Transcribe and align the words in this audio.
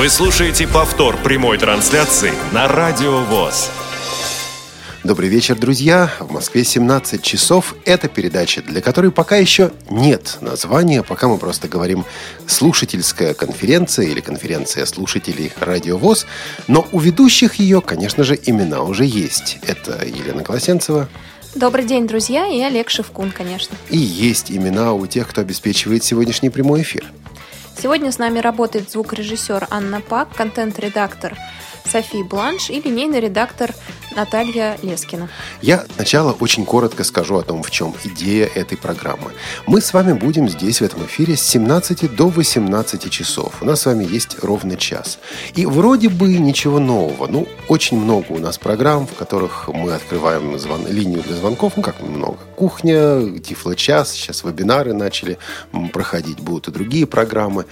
Вы 0.00 0.08
слушаете 0.08 0.66
повтор 0.66 1.18
прямой 1.18 1.58
трансляции 1.58 2.32
на 2.54 2.66
Радио 2.66 3.18
ВОЗ. 3.18 3.70
Добрый 5.04 5.28
вечер, 5.28 5.56
друзья. 5.56 6.10
В 6.18 6.32
Москве 6.32 6.64
17 6.64 7.20
часов. 7.20 7.74
Это 7.84 8.08
передача, 8.08 8.62
для 8.62 8.80
которой 8.80 9.12
пока 9.12 9.36
еще 9.36 9.72
нет 9.90 10.38
названия, 10.40 11.02
пока 11.02 11.28
мы 11.28 11.36
просто 11.36 11.68
говорим 11.68 12.06
«слушательская 12.46 13.34
конференция» 13.34 14.06
или 14.06 14.20
«конференция 14.20 14.86
слушателей 14.86 15.52
Радио 15.60 15.98
ВОЗ». 15.98 16.24
Но 16.66 16.88
у 16.92 16.98
ведущих 16.98 17.56
ее, 17.56 17.82
конечно 17.82 18.24
же, 18.24 18.40
имена 18.42 18.80
уже 18.80 19.04
есть. 19.04 19.58
Это 19.66 20.02
Елена 20.02 20.42
Колосенцева. 20.42 21.10
Добрый 21.54 21.84
день, 21.84 22.06
друзья, 22.06 22.46
и 22.46 22.58
Олег 22.62 22.88
Шевкун, 22.88 23.32
конечно. 23.32 23.76
И 23.90 23.98
есть 23.98 24.50
имена 24.50 24.94
у 24.94 25.06
тех, 25.06 25.28
кто 25.28 25.42
обеспечивает 25.42 26.04
сегодняшний 26.04 26.48
прямой 26.48 26.80
эфир. 26.80 27.04
Сегодня 27.76 28.12
с 28.12 28.18
нами 28.18 28.38
работает 28.38 28.90
звукорежиссер 28.90 29.66
Анна 29.70 30.00
Пак, 30.00 30.34
контент-редактор 30.34 31.36
Софи 31.84 32.22
Бланш 32.22 32.70
и 32.70 32.80
линейный 32.80 33.20
редактор 33.20 33.74
Наталья 34.16 34.78
Лескина. 34.82 35.28
Я 35.62 35.84
сначала 35.94 36.32
очень 36.32 36.64
коротко 36.64 37.04
скажу 37.04 37.36
о 37.36 37.42
том, 37.42 37.62
в 37.62 37.70
чем 37.70 37.94
идея 38.04 38.46
этой 38.46 38.76
программы. 38.76 39.32
Мы 39.66 39.80
с 39.80 39.92
вами 39.92 40.12
будем 40.12 40.48
здесь, 40.48 40.80
в 40.80 40.84
этом 40.84 41.04
эфире, 41.06 41.36
с 41.36 41.42
17 41.42 42.14
до 42.14 42.28
18 42.28 43.10
часов. 43.10 43.54
У 43.60 43.64
нас 43.64 43.82
с 43.82 43.86
вами 43.86 44.04
есть 44.04 44.42
ровно 44.42 44.76
час. 44.76 45.18
И 45.54 45.66
вроде 45.66 46.08
бы 46.08 46.28
ничего 46.38 46.78
нового. 46.78 47.26
Ну, 47.26 47.46
очень 47.68 47.98
много 47.98 48.32
у 48.32 48.38
нас 48.38 48.58
программ, 48.58 49.06
в 49.06 49.14
которых 49.14 49.68
мы 49.68 49.92
открываем 49.92 50.58
звон... 50.58 50.86
линию 50.86 51.22
для 51.22 51.36
звонков. 51.36 51.74
Ну, 51.76 51.82
как 51.82 52.00
много. 52.00 52.38
Кухня, 52.56 53.38
Тифло-час, 53.38 54.12
сейчас 54.12 54.44
вебинары 54.44 54.92
начали 54.92 55.38
проходить, 55.92 56.40
будут 56.40 56.68
и 56.68 56.72
другие 56.72 57.06
программы. 57.06 57.66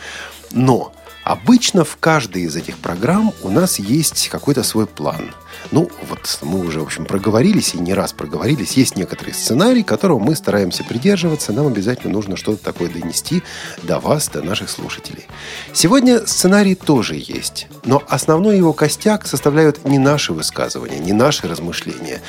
Но 0.53 0.93
Обычно 1.29 1.85
в 1.85 1.99
каждой 1.99 2.45
из 2.45 2.57
этих 2.57 2.79
программ 2.79 3.35
у 3.43 3.51
нас 3.51 3.79
есть 3.79 4.31
какой-то 4.31 4.63
свой 4.63 4.87
план. 4.87 5.35
Ну, 5.73 5.91
вот 6.09 6.39
мы 6.41 6.61
уже, 6.61 6.81
в 6.81 6.85
общем, 6.85 7.05
проговорились 7.05 7.75
и 7.75 7.79
не 7.79 7.93
раз 7.93 8.15
проговорились. 8.15 8.79
Есть 8.79 8.97
некоторый 8.97 9.35
сценарий, 9.35 9.83
которого 9.83 10.19
мы 10.19 10.35
стараемся 10.35 10.85
придерживаться. 10.85 11.53
Нам 11.53 11.67
обязательно 11.67 12.15
нужно 12.15 12.39
что-то 12.39 12.65
такое 12.65 12.89
донести 12.89 13.43
до 13.83 14.01
вас, 14.01 14.29
до 14.29 14.41
наших 14.41 14.71
слушателей. 14.71 15.27
Сегодня 15.75 16.27
сценарий 16.27 16.75
тоже 16.75 17.17
есть. 17.17 17.67
Но 17.85 18.03
основной 18.09 18.57
его 18.57 18.73
костяк 18.73 19.27
составляют 19.27 19.85
не 19.85 19.99
наши 19.99 20.33
высказывания, 20.33 20.99
не 20.99 21.13
наши 21.13 21.47
размышления, 21.47 22.23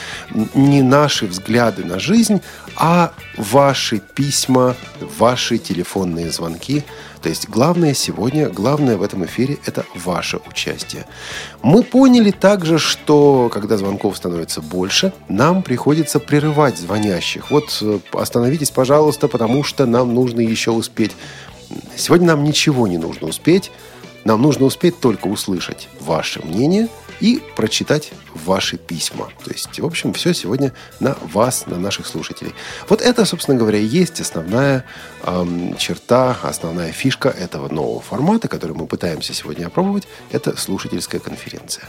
не 0.54 0.82
наши 0.82 1.26
взгляды 1.26 1.86
на 1.86 2.00
жизнь, 2.00 2.42
а 2.80 3.12
ваши 3.38 4.00
письма, 4.00 4.76
ваши 5.18 5.58
телефонные 5.58 6.32
звонки– 6.32 6.84
то 7.22 7.28
есть 7.28 7.50
главное 7.50 7.94
сегодня, 7.94 8.50
главное 8.50 8.96
в 8.96 9.04
этом 9.04 9.26
эфире– 9.26 9.58
это 9.66 9.86
ваше 9.94 10.40
участие. 10.48 11.06
Мы 11.62 11.84
поняли 11.84 12.32
также, 12.32 12.80
что 12.80 13.50
когда 13.52 13.78
звонков 13.78 14.16
становится 14.16 14.62
больше, 14.62 15.12
нам 15.28 15.62
приходится 15.62 16.20
прерывать 16.20 16.78
звонящих. 16.78 17.52
Вот 17.52 17.78
э, 17.82 18.00
остановитесь, 18.14 18.72
пожалуйста, 18.72 19.28
потому 19.28 19.64
что 19.64 19.86
нам 19.86 20.14
нужно 20.14 20.40
еще 20.40 20.72
успеть. 20.72 21.12
Сегодня 21.98 22.28
нам 22.28 22.44
ничего 22.44 22.88
не 22.88 22.98
нужно 22.98 23.28
успеть. 23.28 23.72
Нам 24.24 24.42
нужно 24.42 24.66
успеть 24.66 25.00
только 25.00 25.28
услышать 25.28 25.90
ваше 26.00 26.42
мнение– 26.46 26.88
и 27.20 27.42
прочитать 27.56 28.12
ваши 28.34 28.78
письма. 28.78 29.30
То 29.44 29.52
есть, 29.52 29.80
в 29.80 29.86
общем, 29.86 30.14
все 30.14 30.34
сегодня 30.34 30.74
на 31.00 31.18
вас, 31.22 31.66
на 31.68 31.78
наших 31.78 32.08
слушателей. 32.08 32.54
Вот 32.88 33.02
это, 33.02 33.26
собственно 33.26 33.58
говоря, 33.58 33.80
и 33.80 33.86
есть 33.86 34.20
основная 34.22 34.86
эм, 35.24 35.76
черта, 35.78 36.38
основная 36.42 36.92
фишка 36.92 37.30
этого 37.30 37.70
нового 37.70 38.02
формата, 38.02 38.48
который 38.48 38.76
мы 38.76 38.88
пытаемся 38.88 39.34
сегодня 39.34 39.68
опробовать. 39.68 40.08
Это 40.32 40.58
слушательская 40.58 41.20
конференция. 41.20 41.86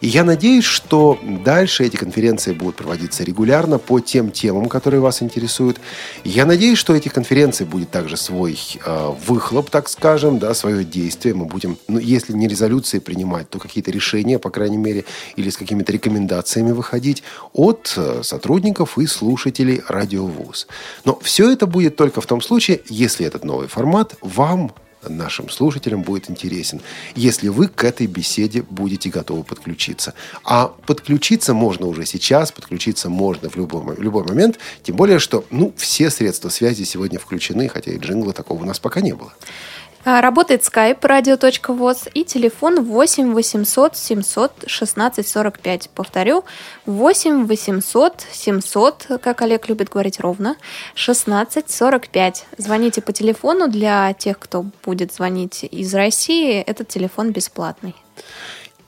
И 0.00 0.06
я 0.06 0.24
надеюсь, 0.24 0.64
что 0.64 1.18
дальше 1.44 1.84
эти 1.84 1.96
конференции 1.96 2.52
будут 2.52 2.76
проводиться 2.76 3.24
регулярно 3.24 3.78
по 3.78 4.00
тем 4.00 4.30
темам, 4.30 4.68
которые 4.68 5.00
вас 5.00 5.22
интересуют. 5.22 5.80
Я 6.24 6.46
надеюсь, 6.46 6.78
что 6.78 6.94
этих 6.94 7.12
конференций 7.12 7.66
будет 7.66 7.90
также 7.90 8.16
свой 8.16 8.58
э, 8.84 9.12
выхлоп, 9.26 9.70
так 9.70 9.88
скажем, 9.88 10.38
да, 10.38 10.54
свое 10.54 10.84
действие. 10.84 11.34
Мы 11.34 11.46
будем, 11.46 11.78
ну, 11.88 11.98
если 11.98 12.32
не 12.32 12.46
резолюции 12.46 12.98
принимать, 12.98 13.50
то 13.50 13.58
какие-то 13.58 13.90
решения, 13.90 14.38
по 14.38 14.50
крайней 14.50 14.76
мере, 14.76 15.04
или 15.36 15.50
с 15.50 15.56
какими-то 15.68 15.92
рекомендациями 15.92 16.72
выходить 16.72 17.22
от 17.52 17.92
э, 17.94 18.22
сотрудников 18.22 18.96
и 18.96 19.06
слушателей 19.06 19.82
радиовуз. 19.86 20.66
Но 21.04 21.18
все 21.20 21.50
это 21.50 21.66
будет 21.66 21.94
только 21.96 22.22
в 22.22 22.26
том 22.26 22.40
случае, 22.40 22.80
если 22.88 23.26
этот 23.26 23.44
новый 23.44 23.68
формат 23.68 24.14
вам 24.22 24.72
нашим 25.06 25.50
слушателям 25.50 26.02
будет 26.02 26.30
интересен, 26.30 26.80
если 27.14 27.48
вы 27.48 27.68
к 27.68 27.84
этой 27.84 28.06
беседе 28.06 28.62
будете 28.62 29.10
готовы 29.10 29.44
подключиться. 29.44 30.14
А 30.42 30.68
подключиться 30.86 31.52
можно 31.52 31.86
уже 31.86 32.06
сейчас, 32.06 32.50
подключиться 32.50 33.10
можно 33.10 33.50
в 33.50 33.56
любой, 33.56 33.94
любой 33.98 34.24
момент, 34.24 34.58
тем 34.82 34.96
более, 34.96 35.18
что 35.18 35.44
ну, 35.50 35.74
все 35.76 36.08
средства 36.08 36.48
связи 36.48 36.84
сегодня 36.84 37.18
включены, 37.18 37.68
хотя 37.68 37.92
и 37.92 37.98
джингла 37.98 38.32
такого 38.32 38.62
у 38.62 38.66
нас 38.66 38.78
пока 38.78 39.02
не 39.02 39.12
было. 39.12 39.34
А, 40.10 40.22
работает 40.22 40.62
skype 40.62 41.00
radio.voz 41.00 42.10
и 42.14 42.24
телефон 42.24 42.82
8 42.82 43.34
800 43.34 43.94
700 43.94 44.52
16 44.66 45.28
45. 45.28 45.90
Повторю, 45.90 46.44
8 46.86 47.44
800 47.44 48.24
700, 48.32 49.06
как 49.20 49.42
Олег 49.42 49.68
любит 49.68 49.90
говорить 49.90 50.18
ровно, 50.18 50.56
16 50.94 51.70
45. 51.70 52.46
Звоните 52.56 53.02
по 53.02 53.12
телефону 53.12 53.68
для 53.68 54.14
тех, 54.14 54.38
кто 54.38 54.64
будет 54.82 55.12
звонить 55.12 55.64
из 55.64 55.94
России. 55.94 56.54
Этот 56.62 56.88
телефон 56.88 57.32
бесплатный. 57.32 57.94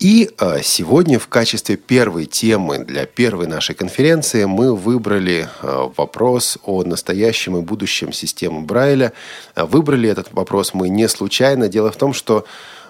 И 0.01 0.31
а, 0.39 0.63
сегодня 0.63 1.19
в 1.19 1.29
качестве 1.29 1.77
первой 1.77 2.25
темы 2.25 2.79
для 2.79 3.05
первой 3.05 3.47
нашей 3.47 3.75
конференции 3.75 4.47
мы 4.47 4.75
выбрали 4.75 5.47
а, 5.61 5.93
вопрос 5.95 6.57
о 6.65 6.83
настоящем 6.85 7.59
и 7.59 7.61
будущем 7.61 8.11
системы 8.11 8.63
Брайля. 8.63 9.13
А, 9.55 9.67
выбрали 9.67 10.09
этот 10.09 10.33
вопрос 10.33 10.73
мы 10.73 10.89
не 10.89 11.07
случайно. 11.07 11.69
Дело 11.69 11.93
в 11.93 11.97
том, 11.97 12.15
что 12.15 12.47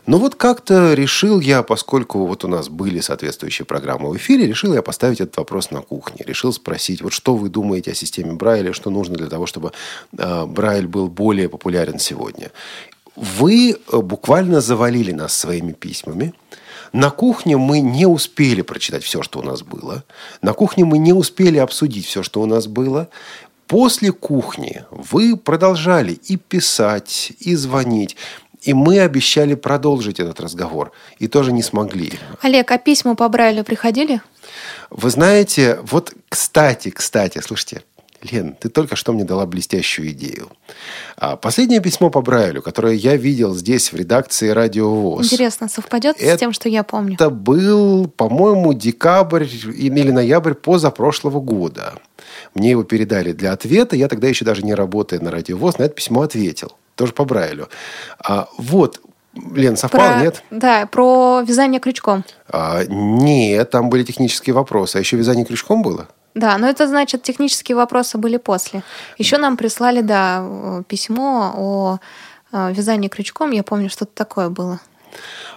ну 0.07 0.19
вот 0.19 0.37
как-то 0.37 0.95
решил 0.95 1.41
я, 1.41 1.65
поскольку 1.65 2.27
вот 2.27 2.45
у 2.45 2.49
нас 2.49 2.69
были 2.69 3.01
соответствующие 3.01 3.67
программы 3.67 4.11
в 4.11 4.17
эфире, 4.17 4.47
решил 4.47 4.73
я 4.73 4.81
поставить 4.81 5.21
этот 5.21 5.37
вопрос 5.37 5.73
на 5.73 5.81
кухне. 5.81 6.25
Решил 6.25 6.53
спросить, 6.53 7.03
вот 7.03 7.13
что 7.13 7.35
вы 7.35 7.49
думаете 7.49 7.91
о 7.91 7.95
системе 7.95 8.35
Брайля, 8.35 8.73
что 8.73 8.89
нужно 8.89 9.17
для 9.17 9.27
того, 9.27 9.47
чтобы 9.47 9.73
Брайль 10.13 10.87
был 10.87 11.09
более 11.09 11.49
популярен 11.49 11.99
сегодня. 11.99 12.53
Вы 13.17 13.77
буквально 13.93 14.61
завалили 14.61 15.11
нас 15.11 15.35
своими 15.35 15.73
письмами. 15.73 16.35
На 16.93 17.11
кухне 17.11 17.57
мы 17.57 17.81
не 17.81 18.07
успели 18.07 18.63
прочитать 18.63 19.05
все, 19.05 19.23
что 19.23 19.41
у 19.41 19.43
нас 19.43 19.63
было. 19.63 20.05
На 20.43 20.53
кухне 20.53 20.85
мы 20.85 20.99
не 20.99 21.13
успели 21.13 21.59
обсудить 21.59 22.07
все, 22.07 22.23
что 22.23 22.41
у 22.41 22.47
нас 22.47 22.67
было. 22.67 23.09
После 23.67 24.11
кухни 24.11 24.85
вы 24.91 25.37
продолжали 25.37 26.13
и 26.13 26.37
писать, 26.37 27.33
и 27.39 27.55
звонить. 27.55 28.17
И 28.63 28.75
мы 28.75 29.01
обещали 29.01 29.55
продолжить 29.55 30.21
этот 30.21 30.41
разговор. 30.41 30.93
И 31.19 31.29
тоже 31.29 31.53
не 31.53 31.63
смогли. 31.63 32.13
Олег, 32.43 32.71
а 32.71 32.79
письма 32.79 33.15
по 33.15 33.29
Брайлю 33.29 33.65
приходили? 33.65 34.21
Вы 34.91 35.11
знаете, 35.11 35.79
вот 35.83 36.13
кстати, 36.29 36.91
кстати, 36.91 37.41
слушайте, 37.41 37.83
Лен, 38.23 38.55
ты 38.59 38.69
только 38.69 38.97
что 38.97 39.13
мне 39.13 39.25
дала 39.25 39.47
блестящую 39.47 40.11
идею. 40.11 40.49
А 41.17 41.37
последнее 41.37 41.81
письмо 41.81 42.11
по 42.11 42.21
Брайлю, 42.21 42.61
которое 42.61 42.95
я 42.95 43.17
видел 43.17 43.55
здесь 43.55 43.93
в 43.93 43.97
редакции 43.97 44.51
Радио 44.51 44.95
ВОЗ. 44.95 45.33
Интересно, 45.33 45.69
совпадет 45.69 46.17
это, 46.21 46.37
с 46.37 46.41
тем, 46.41 46.53
что 46.53 46.69
я 46.69 46.83
помню? 46.83 47.15
Это 47.15 47.31
был, 47.31 48.09
по-моему, 48.09 48.75
декабрь 48.75 49.45
или 49.45 50.11
ноябрь 50.11 50.55
позапрошлого 50.55 51.41
года. 51.41 51.95
Мне 52.55 52.71
его 52.71 52.83
передали 52.83 53.33
для 53.33 53.53
ответа. 53.53 53.97
Я 53.97 54.09
тогда 54.09 54.29
еще 54.29 54.45
даже 54.45 54.63
не 54.63 54.75
работая 54.75 55.21
на 55.21 55.31
Радио 55.31 55.57
ВОЗ, 55.57 55.79
на 55.79 55.85
это 55.85 55.95
письмо 55.95 56.23
ответил. 56.23 56.73
Тоже 56.97 57.13
по 57.13 57.25
Брайлю. 57.25 57.69
А, 58.23 58.49
вот, 58.59 59.01
Лен, 59.35 59.77
совпало, 59.77 60.15
про, 60.15 60.23
нет? 60.23 60.43
Да, 60.51 60.87
про 60.87 61.41
вязание 61.41 61.81
крючком. 61.81 62.25
А, 62.49 62.85
нет, 62.87 63.71
там 63.71 63.89
были 63.89 64.05
технические 64.05 64.55
вопросы. 64.55 64.97
А 64.97 64.99
еще 64.99 65.17
вязание 65.17 65.47
крючком 65.47 65.83
было? 65.83 66.09
Да, 66.35 66.57
но 66.59 66.69
это 66.69 66.87
значит, 66.87 67.23
технические 67.23 67.77
вопросы 67.77 68.19
были 68.19 68.37
после. 68.37 68.83
Еще 69.19 69.39
нам 69.39 69.57
прислали, 69.57 70.01
да, 70.01 70.85
письмо 70.87 71.53
о 71.57 71.99
э, 72.53 72.73
вязании 72.73 73.09
крючком. 73.09 73.51
Я 73.51 73.63
помню, 73.63 73.91
что-то 73.91 74.13
такое 74.15 74.49
было. 74.49 74.81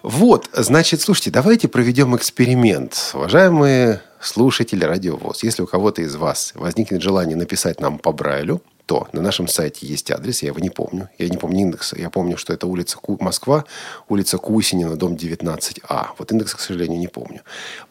Вот, 0.01 0.49
значит, 0.53 1.01
слушайте, 1.01 1.31
давайте 1.31 1.67
проведем 1.67 2.15
эксперимент. 2.15 3.11
Уважаемые 3.13 4.01
слушатели 4.19 4.83
Радиовоз, 4.83 5.43
если 5.43 5.61
у 5.61 5.67
кого-то 5.67 6.01
из 6.01 6.15
вас 6.15 6.53
возникнет 6.55 7.01
желание 7.01 7.37
написать 7.37 7.79
нам 7.79 7.99
по 7.99 8.11
Брайлю, 8.11 8.61
то 8.85 9.07
на 9.13 9.21
нашем 9.21 9.47
сайте 9.47 9.87
есть 9.87 10.11
адрес, 10.11 10.43
я 10.43 10.49
его 10.49 10.59
не 10.59 10.69
помню, 10.69 11.09
я 11.17 11.29
не 11.29 11.37
помню 11.37 11.61
индекса, 11.61 11.95
я 11.97 12.09
помню, 12.09 12.37
что 12.37 12.51
это 12.53 12.67
улица 12.67 12.97
Ку- 12.97 13.17
Москва, 13.21 13.63
улица 14.09 14.37
Кусинина, 14.37 14.95
дом 14.97 15.13
19А. 15.15 16.07
Вот 16.17 16.31
индекс, 16.31 16.55
к 16.55 16.59
сожалению, 16.59 16.99
не 16.99 17.07
помню. 17.07 17.41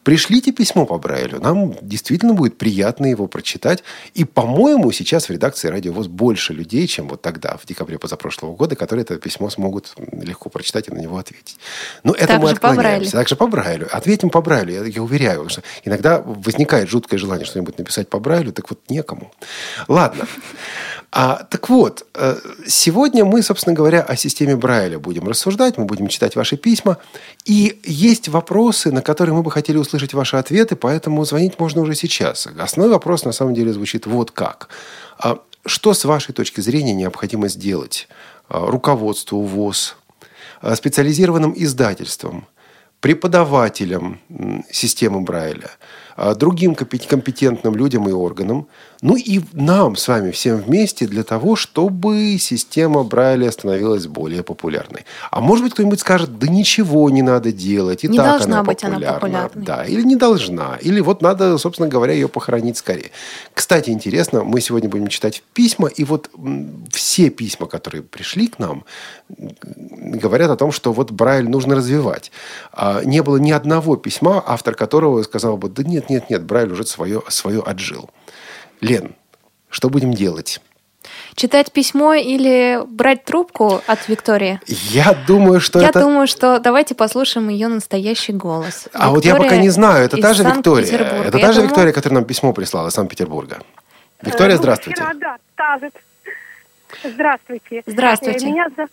Пришлите 0.02 0.52
письмо 0.52 0.84
по 0.84 0.98
Брайлю, 0.98 1.40
нам 1.40 1.74
действительно 1.80 2.34
будет 2.34 2.58
приятно 2.58 3.06
его 3.06 3.26
прочитать. 3.26 3.82
И, 4.14 4.24
по-моему, 4.24 4.92
сейчас 4.92 5.28
в 5.28 5.30
редакции 5.32 5.68
Радио 5.68 5.92
ВОЗ 5.92 6.08
больше 6.08 6.52
людей, 6.52 6.86
чем 6.86 7.08
вот 7.08 7.22
тогда, 7.22 7.56
в 7.56 7.66
декабре 7.66 7.98
позапрошлого 7.98 8.54
года, 8.54 8.76
которые 8.76 9.04
это 9.04 9.16
письмо 9.16 9.48
смогут 9.48 9.94
легко 10.12 10.50
прочитать 10.50 10.88
и 10.88 10.92
на 10.92 10.98
него 10.98 11.16
ответить. 11.18 11.56
Но 12.04 12.12
это 12.12 12.26
Также 12.26 12.40
мы 12.42 12.46
по 12.48 12.52
отклоняемся. 12.52 12.82
Брайлю. 12.82 13.10
Также 13.10 13.36
по 13.36 13.46
Брайлю. 13.46 13.88
Ответим 13.90 14.30
по 14.30 14.42
Брайлю, 14.42 14.72
я, 14.74 14.84
я 14.84 15.02
уверяю. 15.02 15.48
Что 15.48 15.62
иногда 15.84 16.20
возникает 16.20 16.88
жуткое 16.90 17.18
желание 17.18 17.46
что-нибудь 17.46 17.78
написать 17.78 18.08
по 18.08 18.18
Брайлю, 18.18 18.52
так 18.52 18.68
вот 18.70 18.80
некому. 18.88 19.32
Ладно. 19.88 20.26
А, 21.10 21.44
так 21.50 21.68
вот, 21.68 22.06
э, 22.14 22.36
сегодня 22.66 23.24
мы, 23.24 23.42
собственно 23.42 23.74
говоря, 23.74 24.02
о 24.02 24.16
системе 24.16 24.56
Брайля 24.56 24.98
будем 24.98 25.28
рассуждать, 25.28 25.78
мы 25.78 25.84
будем 25.84 26.08
читать 26.08 26.36
ваши 26.36 26.56
письма. 26.56 26.98
И 27.44 27.80
есть 27.84 28.28
вопросы, 28.28 28.90
на 28.92 29.02
которые 29.02 29.34
мы 29.34 29.42
бы 29.42 29.50
хотели 29.50 29.76
услышать 29.76 30.14
ваши 30.14 30.36
ответы, 30.36 30.76
поэтому 30.76 31.24
звонить 31.24 31.58
можно 31.58 31.82
уже 31.82 31.94
сейчас. 31.94 32.48
Основной 32.58 32.92
вопрос, 32.92 33.24
на 33.24 33.32
самом 33.32 33.54
деле, 33.54 33.72
звучит 33.72 34.06
вот 34.06 34.30
как. 34.30 34.68
А 35.18 35.38
Что, 35.66 35.94
с 35.94 36.04
вашей 36.04 36.32
точки 36.32 36.60
зрения, 36.60 36.92
необходимо 36.92 37.48
сделать 37.48 38.08
а, 38.48 38.66
руководству 38.66 39.42
ВОЗ, 39.42 39.96
а, 40.60 40.74
специализированным 40.74 41.54
издательствам, 41.56 42.46
преподавателям 43.00 44.20
системы 44.70 45.20
Брайля, 45.20 45.70
другим 46.36 46.74
компет- 46.74 47.06
компетентным 47.06 47.76
людям 47.76 48.08
и 48.08 48.12
органам, 48.12 48.66
ну 49.02 49.16
и 49.16 49.40
нам 49.52 49.96
с 49.96 50.06
вами 50.06 50.30
всем 50.30 50.58
вместе 50.58 51.06
для 51.08 51.24
того, 51.24 51.56
чтобы 51.56 52.38
система 52.38 53.02
Брайля 53.02 53.50
становилась 53.50 54.06
более 54.06 54.44
популярной. 54.44 55.04
А 55.30 55.40
может 55.40 55.64
быть, 55.64 55.74
кто-нибудь 55.74 55.98
скажет, 55.98 56.38
да 56.38 56.46
ничего 56.46 57.10
не 57.10 57.22
надо 57.22 57.50
делать, 57.50 58.04
и 58.04 58.08
Не 58.08 58.18
так 58.18 58.42
она 58.42 58.62
быть 58.62 58.84
она 58.84 59.00
популярна. 59.14 59.62
Да, 59.64 59.84
или 59.84 60.02
не 60.02 60.14
должна, 60.14 60.78
или 60.80 61.00
вот 61.00 61.20
надо, 61.20 61.58
собственно 61.58 61.88
говоря, 61.88 62.12
ее 62.12 62.28
похоронить 62.28 62.76
скорее. 62.76 63.10
Кстати, 63.54 63.90
интересно, 63.90 64.44
мы 64.44 64.60
сегодня 64.60 64.88
будем 64.88 65.08
читать 65.08 65.42
письма, 65.52 65.88
и 65.88 66.04
вот 66.04 66.30
все 66.90 67.30
письма, 67.30 67.66
которые 67.66 68.02
пришли 68.02 68.46
к 68.46 68.60
нам, 68.60 68.84
говорят 69.28 70.50
о 70.50 70.56
том, 70.56 70.70
что 70.70 70.92
вот 70.92 71.10
Брайль 71.10 71.48
нужно 71.48 71.74
развивать. 71.74 72.30
А 72.72 73.02
не 73.04 73.20
было 73.22 73.38
ни 73.38 73.50
одного 73.50 73.96
письма, 73.96 74.42
автор 74.46 74.74
которого 74.76 75.22
сказал 75.24 75.56
бы, 75.56 75.68
да 75.68 75.82
нет, 75.82 76.01
нет, 76.10 76.30
нет, 76.30 76.42
Брайль 76.44 76.72
уже 76.72 76.84
свое, 76.86 77.22
свое 77.28 77.60
отжил. 77.62 78.10
Лен, 78.80 79.14
что 79.68 79.88
будем 79.90 80.12
делать? 80.14 80.60
Читать 81.34 81.72
письмо 81.72 82.14
или 82.14 82.80
брать 82.86 83.24
трубку 83.24 83.80
от 83.86 84.08
Виктории? 84.08 84.60
Я 84.66 85.14
думаю, 85.26 85.60
что 85.60 85.80
Я 85.80 85.88
это... 85.88 86.00
думаю, 86.00 86.26
что 86.26 86.58
давайте 86.60 86.94
послушаем 86.94 87.48
ее 87.48 87.68
настоящий 87.68 88.32
голос. 88.32 88.88
А 88.92 89.10
вот 89.10 89.24
я 89.24 89.32
пока 89.32 89.44
Виктория 89.44 89.62
не 89.62 89.70
знаю, 89.70 90.04
это 90.04 90.16
та 90.20 90.34
же 90.34 90.44
Виктория. 90.44 90.98
Это 91.24 91.38
Я 91.38 91.46
та 91.46 91.52
же 91.52 91.54
думаю, 91.60 91.68
Виктория, 91.68 91.92
которая 91.92 92.20
нам 92.20 92.24
письмо 92.26 92.52
прислала 92.52 92.88
из 92.88 92.92
Санкт-Петербурга. 92.94 93.62
Виктория, 94.20 94.52
Э, 94.54 94.56
ну, 94.56 94.62
здравствуйте. 94.62 95.02
вчера, 95.02 95.14
да, 95.14 95.36
та 95.56 95.78
же. 95.78 95.90
Здравствуйте. 97.04 97.82
Здравствуйте. 97.86 98.46
Э, 98.46 98.50
Меня, 98.50 98.66
за- 98.76 98.88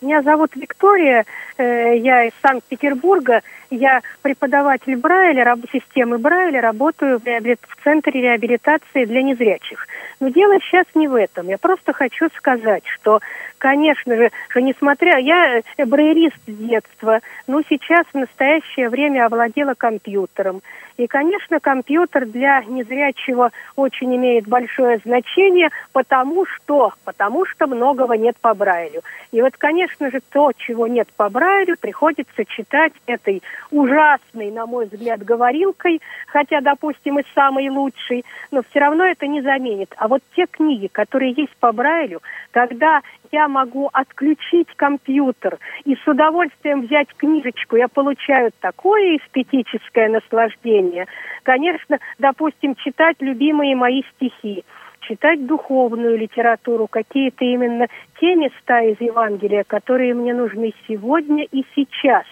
меня 0.00 0.22
зовут 0.22 0.54
Виктория, 0.54 1.24
э, 1.56 1.96
я 1.98 2.24
из 2.24 2.32
Санкт-Петербурга. 2.42 3.42
Я 3.70 4.00
преподаватель 4.22 4.96
Брайля, 4.96 5.56
системы 5.72 6.18
Брайля, 6.18 6.60
работаю 6.60 7.18
в, 7.18 7.24
в 7.24 7.84
Центре 7.84 8.20
реабилитации 8.22 9.04
для 9.04 9.22
незрячих. 9.22 9.86
Но 10.20 10.28
дело 10.28 10.58
сейчас 10.60 10.86
не 10.94 11.08
в 11.08 11.14
этом. 11.14 11.48
Я 11.48 11.58
просто 11.58 11.92
хочу 11.92 12.28
сказать, 12.36 12.84
что, 12.86 13.20
конечно 13.58 14.16
же, 14.16 14.30
что 14.48 14.60
несмотря... 14.60 15.18
Я 15.18 15.62
э, 15.76 15.84
брайерист 15.84 16.36
с 16.46 16.52
детства, 16.52 17.20
но 17.46 17.62
сейчас 17.68 18.06
в 18.12 18.18
настоящее 18.18 18.88
время 18.88 19.26
овладела 19.26 19.74
компьютером. 19.74 20.62
И, 20.98 21.06
конечно, 21.06 21.60
компьютер 21.60 22.26
для 22.26 22.60
незрячего 22.64 23.52
очень 23.76 24.16
имеет 24.16 24.48
большое 24.48 24.98
значение, 24.98 25.70
потому 25.92 26.44
что, 26.44 26.92
потому 27.04 27.46
что 27.46 27.68
многого 27.68 28.16
нет 28.16 28.36
по 28.40 28.52
Брайлю. 28.52 29.02
И 29.30 29.40
вот, 29.40 29.56
конечно 29.56 30.10
же, 30.10 30.20
то, 30.32 30.50
чего 30.56 30.88
нет 30.88 31.08
по 31.16 31.28
Брайлю, 31.28 31.76
приходится 31.80 32.44
читать 32.44 32.92
этой 33.06 33.44
ужасной, 33.70 34.50
на 34.50 34.66
мой 34.66 34.86
взгляд, 34.86 35.22
говорилкой, 35.22 36.02
хотя, 36.26 36.60
допустим, 36.60 37.20
и 37.20 37.24
самой 37.32 37.68
лучшей, 37.68 38.24
но 38.50 38.62
все 38.68 38.80
равно 38.80 39.04
это 39.04 39.28
не 39.28 39.40
заменит. 39.40 39.94
А 39.98 40.08
вот 40.08 40.20
те 40.34 40.46
книги, 40.46 40.88
которые 40.88 41.32
есть 41.32 41.56
по 41.60 41.70
Брайлю, 41.70 42.22
когда 42.50 43.02
я 43.32 43.48
могу 43.48 43.88
отключить 43.92 44.68
компьютер 44.76 45.58
и 45.84 45.94
с 45.94 46.06
удовольствием 46.06 46.82
взять 46.82 47.08
книжечку, 47.16 47.76
я 47.76 47.88
получаю 47.88 48.50
такое 48.60 49.16
эстетическое 49.18 50.08
наслаждение. 50.08 51.06
Конечно, 51.42 51.98
допустим, 52.18 52.74
читать 52.76 53.16
любимые 53.20 53.76
мои 53.76 54.02
стихи, 54.14 54.64
читать 55.00 55.46
духовную 55.46 56.18
литературу, 56.18 56.86
какие-то 56.86 57.44
именно 57.44 57.86
те 58.20 58.34
места 58.34 58.80
из 58.80 59.00
Евангелия, 59.00 59.64
которые 59.64 60.14
мне 60.14 60.34
нужны 60.34 60.72
сегодня 60.86 61.44
и 61.44 61.64
сейчас 61.74 62.24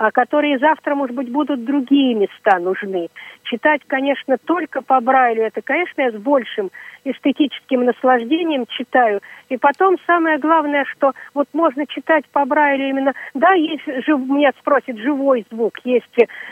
а 0.00 0.10
которые 0.12 0.58
завтра, 0.58 0.94
может 0.94 1.14
быть, 1.14 1.30
будут 1.30 1.62
другие 1.62 2.14
места 2.14 2.58
нужны. 2.58 3.08
Читать, 3.42 3.82
конечно, 3.86 4.38
только 4.38 4.80
по 4.80 4.98
Брайлю, 4.98 5.42
это, 5.42 5.60
конечно, 5.60 6.00
я 6.00 6.10
с 6.10 6.14
большим 6.14 6.70
эстетическим 7.04 7.84
наслаждением 7.84 8.66
читаю. 8.66 9.20
И 9.48 9.56
потом 9.56 9.96
самое 10.06 10.38
главное, 10.38 10.84
что 10.84 11.12
вот 11.34 11.48
можно 11.52 11.86
читать 11.86 12.24
по 12.32 12.44
Брайлю 12.44 12.88
именно, 12.88 13.12
да, 13.34 13.52
есть, 13.52 13.84
жив, 14.06 14.20
меня 14.20 14.52
спросят, 14.58 14.98
живой 14.98 15.46
звук, 15.50 15.78
есть 15.84 16.06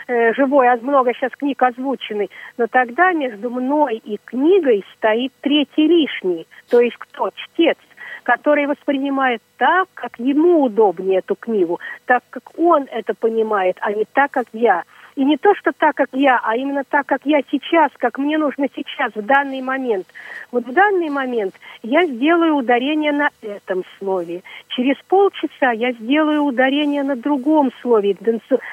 э, 0.07 0.33
живой, 0.33 0.67
а 0.69 0.77
много 0.77 1.13
сейчас 1.13 1.31
книг 1.31 1.61
озвученный, 1.61 2.29
но 2.57 2.67
тогда 2.67 3.13
между 3.13 3.49
мной 3.49 3.97
и 3.97 4.19
книгой 4.23 4.83
стоит 4.95 5.31
третий 5.41 5.87
лишний, 5.87 6.47
то 6.69 6.79
есть 6.79 6.97
кто? 6.97 7.29
Чтец 7.31 7.77
который 8.23 8.67
воспринимает 8.67 9.41
так, 9.57 9.87
как 9.95 10.19
ему 10.19 10.63
удобнее 10.63 11.19
эту 11.19 11.35
книгу, 11.35 11.79
так, 12.05 12.23
как 12.29 12.43
он 12.59 12.85
это 12.91 13.15
понимает, 13.15 13.77
а 13.81 13.91
не 13.91 14.05
так, 14.05 14.29
как 14.29 14.45
я. 14.53 14.83
И 15.19 15.25
не 15.25 15.35
то, 15.35 15.53
что 15.55 15.73
так, 15.77 15.97
как 15.97 16.07
я, 16.13 16.39
а 16.41 16.55
именно 16.55 16.85
так, 16.89 17.05
как 17.05 17.25
я 17.25 17.41
сейчас, 17.51 17.91
как 17.97 18.17
мне 18.17 18.37
нужно 18.37 18.67
сейчас, 18.73 19.11
в 19.13 19.21
данный 19.21 19.61
момент. 19.61 20.07
Вот 20.49 20.65
в 20.65 20.71
данный 20.71 21.09
момент 21.09 21.53
я 21.83 22.05
сделаю 22.05 22.55
ударение 22.55 23.11
на 23.11 23.29
этом 23.41 23.83
слове. 23.97 24.43
Через 24.69 24.95
полчаса 25.09 25.71
я 25.73 25.91
сделаю 25.91 26.43
ударение 26.43 27.03
на 27.03 27.17
другом 27.17 27.73
слове. 27.81 28.15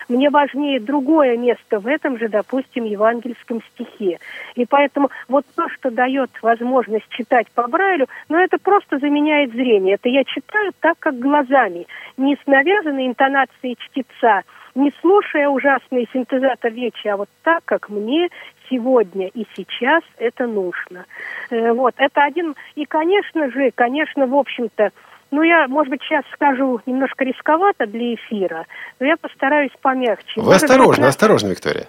Мне 0.08 0.31
важнее 0.31 0.78
другое 0.78 1.37
место 1.37 1.81
в 1.81 1.88
этом 1.88 2.16
же, 2.16 2.28
допустим, 2.28 2.84
евангельском 2.84 3.60
стихе. 3.72 4.20
И 4.54 4.66
поэтому 4.66 5.10
вот 5.26 5.44
то, 5.56 5.69
что 5.70 5.90
дает 5.90 6.31
возможность 6.43 7.08
читать 7.08 7.48
по 7.56 7.66
Брайлю, 7.66 8.06
но 8.28 8.38
это 8.38 8.58
просто 8.58 9.00
заменяет 9.00 9.50
зрение. 9.50 9.96
Это 9.96 10.08
я 10.08 10.22
читаю 10.22 10.70
так, 10.78 10.96
как 11.00 11.19
глазами, 11.19 11.88
не 12.16 12.37
с 12.37 12.46
навязанной 12.46 13.08
интонацией 13.08 13.76
чтеца, 13.81 14.43
не 14.76 14.93
слушая 15.00 15.48
ужасный 15.48 16.08
синтезатор 16.12 16.72
речи, 16.72 17.08
а 17.08 17.17
вот 17.17 17.29
так, 17.43 17.65
как 17.65 17.89
мне 17.89 18.29
сегодня 18.69 19.29
и 19.29 19.46
сейчас 19.56 20.03
это 20.19 20.46
нужно. 20.46 21.06
Э, 21.50 21.72
вот, 21.72 21.94
это 21.96 22.22
один... 22.22 22.55
И, 22.74 22.84
конечно 22.84 23.50
же, 23.50 23.70
конечно, 23.74 24.27
в 24.27 24.34
общем-то, 24.34 24.91
ну, 25.31 25.43
я, 25.43 25.67
может 25.67 25.91
быть, 25.91 26.03
сейчас 26.03 26.24
скажу 26.32 26.81
немножко 26.86 27.24
рисковато 27.24 27.86
для 27.86 28.15
эфира, 28.15 28.67
но 29.00 29.06
я 29.06 29.17
постараюсь 29.17 29.72
помягче. 29.81 30.41
Вы 30.41 30.44
Может 30.44 30.62
осторожно, 30.65 31.05
быть, 31.05 31.10
осторожно, 31.10 31.48
Виктория. 31.48 31.89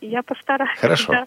Я 0.00 0.22
постараюсь. 0.22 0.78
Хорошо. 0.78 1.12
да. 1.12 1.26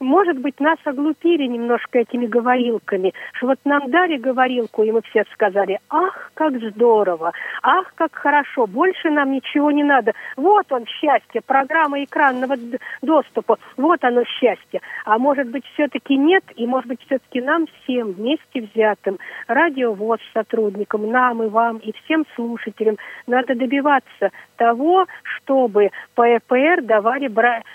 Может 0.00 0.38
быть, 0.38 0.58
нас 0.60 0.78
оглупили 0.84 1.46
немножко 1.46 1.98
этими 1.98 2.24
говорилками, 2.24 3.12
что 3.34 3.48
вот 3.48 3.58
нам 3.66 3.90
дали 3.90 4.16
говорилку, 4.16 4.82
и 4.82 4.90
мы 4.92 5.02
все 5.02 5.24
сказали, 5.34 5.78
ах, 5.90 6.30
как 6.32 6.58
здорово, 6.58 7.32
ах, 7.62 7.92
как 7.96 8.14
хорошо, 8.14 8.66
больше 8.66 9.10
нам 9.10 9.30
ничего 9.32 9.70
не 9.70 9.84
надо. 9.84 10.12
Вот 10.38 10.72
он, 10.72 10.86
счастье, 10.86 11.42
программа 11.44 12.02
экранного 12.02 12.56
доступа, 13.02 13.58
вот 13.76 14.02
оно 14.02 14.24
счастье. 14.24 14.80
А 15.04 15.18
может 15.18 15.50
быть, 15.50 15.66
все-таки 15.74 16.16
нет, 16.16 16.44
и 16.56 16.66
может 16.66 16.88
быть, 16.88 17.00
все-таки 17.04 17.42
нам 17.42 17.66
всем 17.66 18.12
вместе 18.12 18.62
взятым, 18.72 19.18
радиовоз 19.48 20.20
сотрудникам, 20.32 21.10
нам 21.10 21.42
и 21.42 21.48
вам, 21.48 21.76
и 21.76 21.92
всем 22.04 22.24
слушателям, 22.36 22.96
надо 23.26 23.54
добиваться 23.54 24.30
того, 24.56 25.04
чтобы 25.22 25.90
по 26.14 26.22
ЭПР 26.22 26.84
давали, 26.84 27.30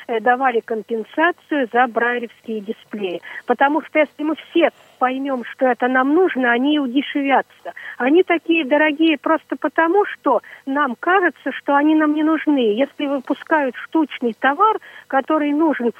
э, 0.07 0.19
давали 0.21 0.61
компенсацию 0.61 1.69
за 1.71 1.87
брайлевские 2.15 2.61
дисплеи. 2.61 3.21
Потому 3.45 3.81
что 3.81 3.99
если 3.99 4.23
мы 4.23 4.35
все 4.35 4.69
поймем, 4.99 5.43
что 5.51 5.67
это 5.67 5.87
нам 5.87 6.13
нужно, 6.13 6.51
они 6.51 6.79
удешевятся. 6.79 7.73
Они 7.97 8.23
такие 8.23 8.65
дорогие 8.65 9.17
просто 9.17 9.55
потому, 9.59 10.05
что 10.05 10.41
нам 10.65 10.95
кажется, 10.99 11.51
что 11.51 11.75
они 11.75 11.95
нам 11.95 12.13
не 12.13 12.23
нужны. 12.23 12.75
Если 12.75 13.05
выпускают 13.05 13.75
штучный 13.75 14.33
товар, 14.33 14.77
который 15.07 15.51
нужен 15.51 15.91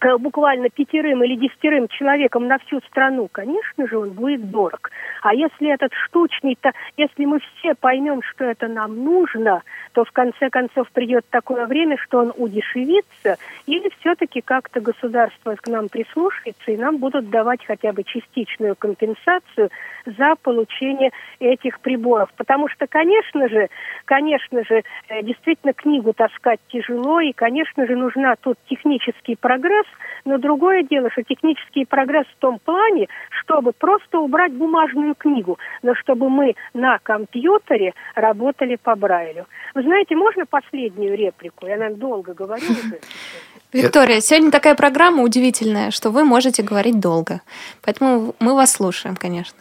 Э, 0.00 0.18
буквально 0.18 0.68
пятерым 0.68 1.24
или 1.24 1.36
десятерым 1.36 1.88
человеком 1.88 2.46
на 2.46 2.58
всю 2.58 2.80
страну, 2.80 3.28
конечно 3.32 3.88
же, 3.88 3.98
он 3.98 4.10
будет 4.10 4.50
дорог. 4.50 4.90
А 5.22 5.34
если 5.34 5.72
этот 5.72 5.92
штучный-то, 5.94 6.72
если 6.98 7.24
мы 7.24 7.40
все 7.40 7.74
поймем, 7.74 8.20
что 8.22 8.44
это 8.44 8.68
нам 8.68 9.02
нужно, 9.02 9.62
то 9.94 10.04
в 10.04 10.12
конце 10.12 10.50
концов 10.50 10.90
придет 10.90 11.24
такое 11.30 11.64
время, 11.66 11.96
что 11.96 12.18
он 12.18 12.32
удешевится, 12.36 13.36
или 13.66 13.90
все-таки 14.00 14.42
как-то 14.42 14.80
государство 14.80 15.54
к 15.54 15.66
нам 15.66 15.88
прислушается, 15.88 16.70
и 16.70 16.76
нам 16.76 16.98
будут 16.98 17.30
давать 17.30 17.64
хотя 17.64 17.92
бы 17.92 18.04
частичную 18.04 18.76
компенсацию 18.76 19.70
за 20.04 20.34
получение 20.42 21.10
этих 21.40 21.80
приборов. 21.80 22.30
Потому 22.36 22.68
что, 22.68 22.86
конечно 22.86 23.48
же, 23.48 23.68
конечно 24.04 24.62
же, 24.64 24.82
э, 25.08 25.22
действительно 25.22 25.72
книгу 25.72 26.12
таскать 26.12 26.60
тяжело, 26.68 27.20
и, 27.20 27.32
конечно 27.32 27.86
же, 27.86 27.96
нужна 27.96 28.36
тут 28.36 28.58
технический 28.68 29.36
прогресс, 29.36 29.85
но 30.26 30.38
другое 30.38 30.82
дело, 30.82 31.08
что 31.10 31.22
технический 31.22 31.84
прогресс 31.84 32.26
в 32.26 32.40
том 32.40 32.58
плане, 32.58 33.08
чтобы 33.30 33.72
просто 33.72 34.18
убрать 34.18 34.52
бумажную 34.52 35.14
книгу, 35.14 35.58
но 35.82 35.94
чтобы 35.94 36.28
мы 36.28 36.56
на 36.74 36.98
компьютере 36.98 37.94
работали 38.14 38.76
по 38.76 38.96
Брайлю. 38.96 39.46
Вы 39.74 39.82
знаете, 39.82 40.16
можно 40.16 40.44
последнюю 40.44 41.16
реплику? 41.16 41.66
Я, 41.66 41.76
наверное, 41.76 41.98
долго 41.98 42.34
говорю 42.34 42.64
уже. 42.64 43.00
Виктория, 43.72 44.20
сегодня 44.20 44.50
такая 44.50 44.74
программа 44.74 45.22
удивительная, 45.22 45.90
что 45.90 46.10
вы 46.10 46.24
можете 46.24 46.62
говорить 46.62 47.00
долго. 47.00 47.40
Поэтому 47.84 48.34
мы 48.40 48.54
вас 48.54 48.72
слушаем, 48.72 49.16
конечно. 49.16 49.58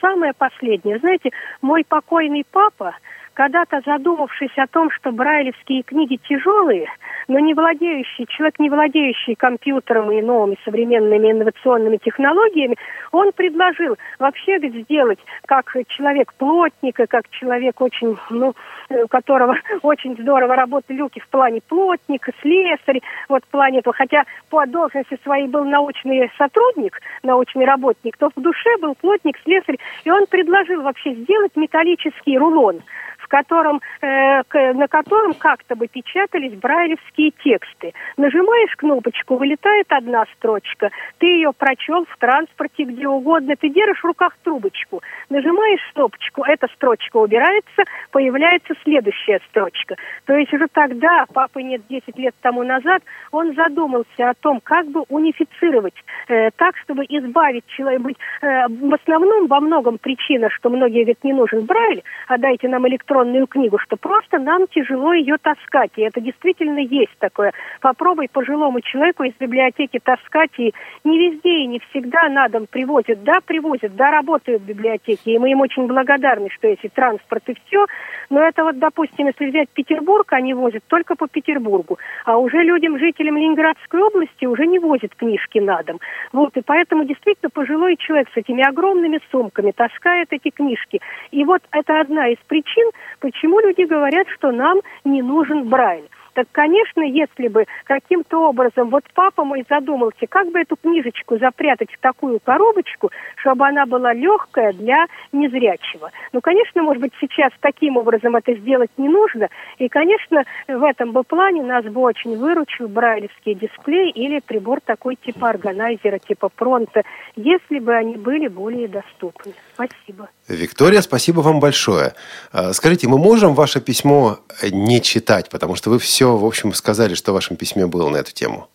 Самое 0.00 0.32
последнее. 0.32 0.98
Знаете, 0.98 1.30
мой 1.62 1.84
покойный 1.86 2.44
папа, 2.50 2.96
когда-то 3.40 3.80
задумавшись 3.86 4.52
о 4.58 4.66
том, 4.66 4.90
что 4.90 5.12
брайлевские 5.12 5.82
книги 5.82 6.16
тяжелые, 6.28 6.88
но 7.26 7.38
не 7.38 7.54
владеющий, 7.54 8.26
человек, 8.26 8.58
не 8.58 8.68
владеющий 8.68 9.34
компьютером 9.34 10.12
и 10.12 10.20
новыми 10.20 10.58
современными 10.62 11.32
инновационными 11.32 11.96
технологиями, 11.96 12.76
он 13.12 13.32
предложил 13.32 13.96
вообще 14.18 14.58
сделать 14.58 15.20
как 15.46 15.74
человек 15.88 16.34
плотника, 16.34 17.06
как 17.06 17.30
человек 17.30 17.80
очень, 17.80 18.18
ну, 18.28 18.52
у 18.90 19.08
которого 19.08 19.56
очень 19.82 20.18
здорово 20.20 20.54
работали 20.54 20.98
люки 20.98 21.20
в 21.20 21.28
плане 21.28 21.62
плотника, 21.66 22.32
слесарь, 22.42 23.00
вот 23.30 23.42
в 23.42 23.48
плане 23.48 23.78
этого, 23.78 23.94
хотя 23.96 24.24
по 24.50 24.66
должности 24.66 25.18
своей 25.22 25.48
был 25.48 25.64
научный 25.64 26.30
сотрудник, 26.36 27.00
научный 27.22 27.64
работник, 27.64 28.18
то 28.18 28.28
в 28.36 28.42
душе 28.42 28.76
был 28.82 28.94
плотник, 28.96 29.38
слесарь, 29.44 29.78
и 30.04 30.10
он 30.10 30.26
предложил 30.26 30.82
вообще 30.82 31.14
сделать 31.14 31.56
металлический 31.56 32.36
рулон– 32.36 32.82
котором, 33.30 33.80
э, 34.02 34.42
на 34.74 34.88
котором 34.88 35.34
как-то 35.34 35.76
бы 35.76 35.86
печатались 35.86 36.54
брайлевские 36.54 37.30
тексты. 37.42 37.94
Нажимаешь 38.16 38.74
кнопочку, 38.76 39.36
вылетает 39.36 39.86
одна 39.90 40.24
строчка, 40.36 40.90
ты 41.18 41.26
ее 41.26 41.52
прочел 41.56 42.04
в 42.04 42.16
транспорте, 42.18 42.84
где 42.84 43.06
угодно, 43.08 43.54
ты 43.56 43.70
держишь 43.70 44.00
в 44.00 44.04
руках 44.04 44.36
трубочку, 44.42 45.00
нажимаешь 45.30 45.80
кнопочку, 45.94 46.42
эта 46.42 46.66
строчка 46.74 47.16
убирается, 47.16 47.84
появляется 48.10 48.74
следующая 48.82 49.40
строчка. 49.48 49.94
То 50.26 50.34
есть 50.34 50.52
уже 50.52 50.66
тогда, 50.72 51.24
папы 51.32 51.62
нет 51.62 51.82
10 51.88 52.18
лет 52.18 52.34
тому 52.42 52.64
назад, 52.64 53.02
он 53.30 53.54
задумался 53.54 54.30
о 54.30 54.34
том, 54.34 54.60
как 54.62 54.86
бы 54.86 55.04
унифицировать 55.08 55.94
э, 56.28 56.50
так, 56.56 56.76
чтобы 56.78 57.04
избавить 57.04 57.66
человека, 57.68 58.10
э, 58.42 58.66
в 58.68 58.94
основном 58.94 59.46
во 59.46 59.60
многом 59.60 59.98
причина, 59.98 60.50
что 60.50 60.68
многие 60.68 61.02
говорят, 61.02 61.22
не 61.22 61.32
нужен 61.32 61.64
Брайль, 61.64 62.02
а 62.26 62.38
дайте 62.38 62.68
нам 62.68 62.88
электронный 62.88 63.19
электронную 63.20 63.46
книгу, 63.46 63.78
что 63.78 63.96
просто 63.96 64.38
нам 64.38 64.66
тяжело 64.68 65.12
ее 65.12 65.36
таскать. 65.40 65.90
И 65.96 66.02
это 66.02 66.20
действительно 66.20 66.78
есть 66.78 67.16
такое. 67.18 67.52
Попробуй 67.80 68.28
пожилому 68.32 68.80
человеку 68.80 69.24
из 69.24 69.34
библиотеки 69.38 70.00
таскать, 70.02 70.50
и 70.58 70.72
не 71.04 71.18
везде 71.18 71.60
и 71.60 71.66
не 71.66 71.80
всегда 71.90 72.28
на 72.28 72.48
дом 72.48 72.66
привозят. 72.70 73.22
Да, 73.22 73.38
привозят, 73.44 73.94
да, 73.96 74.10
работают 74.10 74.62
библиотеки. 74.62 75.30
И 75.30 75.38
мы 75.38 75.50
им 75.50 75.60
очень 75.60 75.86
благодарны, 75.86 76.48
что 76.50 76.68
есть 76.68 76.84
и 76.84 76.88
транспорт, 76.88 77.42
и 77.48 77.54
все. 77.66 77.86
Но 78.30 78.40
это 78.40 78.64
вот, 78.64 78.78
допустим, 78.78 79.26
если 79.26 79.46
взять 79.46 79.68
Петербург, 79.70 80.32
они 80.32 80.54
возят 80.54 80.84
только 80.86 81.16
по 81.16 81.26
Петербургу. 81.26 81.98
А 82.24 82.38
уже 82.38 82.58
людям, 82.58 82.98
жителям 82.98 83.36
Ленинградской 83.36 84.00
области 84.00 84.46
уже 84.46 84.66
не 84.66 84.78
возят 84.78 85.14
книжки 85.14 85.58
на 85.58 85.82
дом. 85.82 86.00
Вот, 86.32 86.56
и 86.56 86.62
поэтому 86.62 87.04
действительно 87.04 87.50
пожилой 87.50 87.96
человек 87.96 88.28
с 88.32 88.36
этими 88.36 88.66
огромными 88.66 89.20
сумками 89.30 89.72
таскает 89.72 90.28
эти 90.30 90.50
книжки. 90.50 91.00
И 91.30 91.44
вот 91.44 91.62
это 91.72 92.00
одна 92.00 92.28
из 92.28 92.38
причин, 92.46 92.90
Почему 93.18 93.60
люди 93.60 93.82
говорят, 93.82 94.28
что 94.28 94.52
нам 94.52 94.78
не 95.04 95.22
нужен 95.22 95.68
Брайль? 95.68 96.08
Так, 96.40 96.48
конечно, 96.52 97.02
если 97.02 97.48
бы 97.48 97.66
каким-то 97.84 98.48
образом, 98.48 98.88
вот 98.88 99.04
папа 99.12 99.44
мой 99.44 99.62
задумался, 99.68 100.26
как 100.26 100.50
бы 100.50 100.60
эту 100.60 100.74
книжечку 100.76 101.36
запрятать 101.36 101.92
в 101.92 102.00
такую 102.00 102.40
коробочку, 102.40 103.10
чтобы 103.36 103.66
она 103.66 103.84
была 103.84 104.14
легкая 104.14 104.72
для 104.72 105.04
незрячего. 105.32 106.10
Ну, 106.32 106.40
конечно, 106.40 106.82
может 106.82 107.02
быть, 107.02 107.12
сейчас 107.20 107.52
таким 107.60 107.98
образом 107.98 108.36
это 108.36 108.54
сделать 108.54 108.90
не 108.96 109.10
нужно. 109.10 109.50
И, 109.76 109.88
конечно, 109.88 110.44
в 110.66 110.82
этом 110.82 111.12
бы 111.12 111.24
плане 111.24 111.62
нас 111.62 111.84
бы 111.84 112.00
очень 112.00 112.38
выручил 112.38 112.88
брайлевский 112.88 113.54
дисплей 113.54 114.10
или 114.10 114.40
прибор 114.40 114.80
такой 114.82 115.16
типа 115.16 115.50
органайзера, 115.50 116.18
типа 116.20 116.48
Пронта, 116.48 117.02
если 117.36 117.80
бы 117.80 117.94
они 117.94 118.16
были 118.16 118.48
более 118.48 118.88
доступны. 118.88 119.52
Спасибо. 119.74 120.30
Виктория, 120.48 121.02
спасибо 121.02 121.40
вам 121.40 121.60
большое. 121.60 122.14
А, 122.50 122.72
скажите, 122.72 123.08
мы 123.08 123.18
можем 123.18 123.52
ваше 123.52 123.82
письмо 123.82 124.38
не 124.70 125.02
читать, 125.02 125.50
потому 125.50 125.76
что 125.76 125.90
вы 125.90 125.98
все, 125.98 126.29
в 126.36 126.44
общем, 126.44 126.72
сказали, 126.74 127.14
что 127.14 127.32
в 127.32 127.34
вашем 127.34 127.56
письме 127.56 127.86
было 127.86 128.08
на 128.08 128.16
эту 128.16 128.32
тему. 128.32 128.68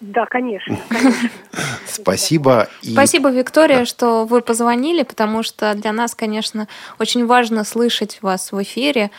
Да, 0.00 0.24
конечно. 0.26 0.78
конечно. 0.88 1.30
Спасибо. 1.86 2.68
И... 2.82 2.92
Спасибо, 2.92 3.30
Виктория, 3.30 3.80
да. 3.80 3.86
что 3.86 4.24
вы 4.24 4.40
позвонили, 4.40 5.02
потому 5.02 5.42
что 5.42 5.74
для 5.74 5.92
нас, 5.92 6.14
конечно, 6.14 6.68
очень 6.98 7.26
важно 7.26 7.64
слышать 7.64 8.18
вас 8.22 8.52
в 8.52 8.62
эфире. 8.62 9.10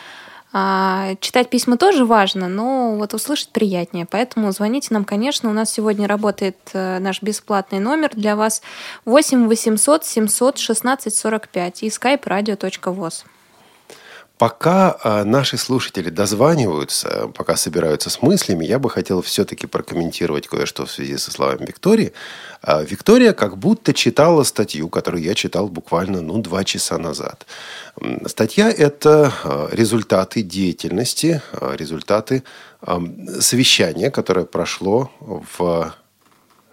А, 0.54 1.14
читать 1.20 1.48
письма 1.48 1.78
тоже 1.78 2.04
важно, 2.04 2.48
но 2.48 2.96
вот 2.96 3.14
услышать 3.14 3.50
приятнее. 3.50 4.06
Поэтому 4.10 4.52
звоните 4.52 4.88
нам, 4.90 5.04
конечно. 5.04 5.48
У 5.48 5.52
нас 5.52 5.72
сегодня 5.72 6.06
работает 6.06 6.58
э, 6.74 6.98
наш 6.98 7.22
бесплатный 7.22 7.78
номер 7.78 8.10
для 8.14 8.36
вас 8.36 8.60
8 9.06 9.46
800 9.46 10.04
700 10.04 10.58
16 10.58 11.14
45 11.14 11.82
и 11.84 11.86
skype 11.88 12.24
radio.voz. 12.24 13.24
Пока 14.42 14.96
а, 15.04 15.24
наши 15.24 15.56
слушатели 15.56 16.10
дозваниваются, 16.10 17.30
пока 17.36 17.54
собираются 17.54 18.10
с 18.10 18.22
мыслями, 18.22 18.64
я 18.64 18.80
бы 18.80 18.90
хотел 18.90 19.22
все-таки 19.22 19.68
прокомментировать 19.68 20.48
кое-что 20.48 20.84
в 20.84 20.90
связи 20.90 21.16
со 21.16 21.30
словами 21.30 21.66
Виктории. 21.66 22.12
А, 22.60 22.82
Виктория 22.82 23.34
как 23.34 23.56
будто 23.56 23.94
читала 23.94 24.42
статью, 24.42 24.88
которую 24.88 25.22
я 25.22 25.34
читал 25.34 25.68
буквально 25.68 26.22
ну, 26.22 26.42
два 26.42 26.64
часа 26.64 26.98
назад. 26.98 27.46
Статья– 28.26 28.68
это 28.76 29.32
а, 29.44 29.68
результаты 29.70 30.42
деятельности, 30.42 31.40
результаты 31.60 32.42
совещания, 33.38 34.10
которое 34.10 34.44
прошло 34.44 35.12
в 35.20 35.94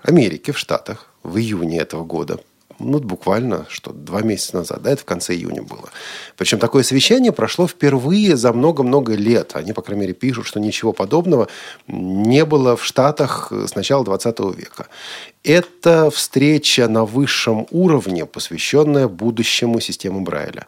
Америке, 0.02 0.54
в 0.54 0.58
Штатах 0.58 1.06
в 1.22 1.38
июне 1.38 1.78
этого 1.78 2.04
года 2.04 2.40
ну, 2.80 3.00
буквально, 3.00 3.66
что, 3.70 3.92
два 3.92 4.22
месяца 4.22 4.58
назад, 4.58 4.82
да, 4.82 4.92
это 4.92 5.02
в 5.02 5.06
конце 5.06 5.34
июня 5.36 5.62
было. 5.62 5.90
Причем 6.38 6.60
такое 6.60 6.84
совещание 6.84 7.32
прошло 7.32 7.68
впервые 7.68 8.38
за 8.38 8.54
много-много 8.54 9.16
лет. 9.16 9.52
Они, 9.56 9.74
по 9.74 9.82
крайней 9.82 10.02
мере, 10.02 10.14
пишут, 10.14 10.48
что 10.48 10.60
ничего 10.60 10.94
подобного 10.94 11.48
не 11.88 12.46
было 12.46 12.76
в 12.76 12.86
Штатах 12.86 13.52
с 13.52 13.76
начала 13.76 14.06
20 14.06 14.40
века. 14.56 14.88
Это 15.44 16.10
встреча 16.12 16.88
на 16.88 17.06
высшем 17.06 17.68
уровне, 17.72 18.26
посвященная 18.26 19.08
будущему 19.08 19.80
системы 19.80 20.22
Брайля. 20.22 20.68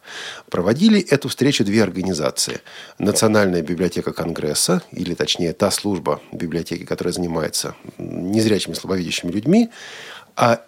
Проводили 0.49 0.99
эту 1.01 1.29
встречу 1.29 1.63
две 1.63 1.83
организации. 1.83 2.61
Национальная 2.97 3.61
библиотека 3.61 4.13
Конгресса, 4.13 4.81
или 4.91 5.13
точнее 5.13 5.53
та 5.53 5.71
служба 5.71 6.21
библиотеки, 6.31 6.85
которая 6.85 7.13
занимается 7.13 7.75
незрячими 7.97 8.73
слабовидящими 8.73 9.31
людьми, 9.31 9.69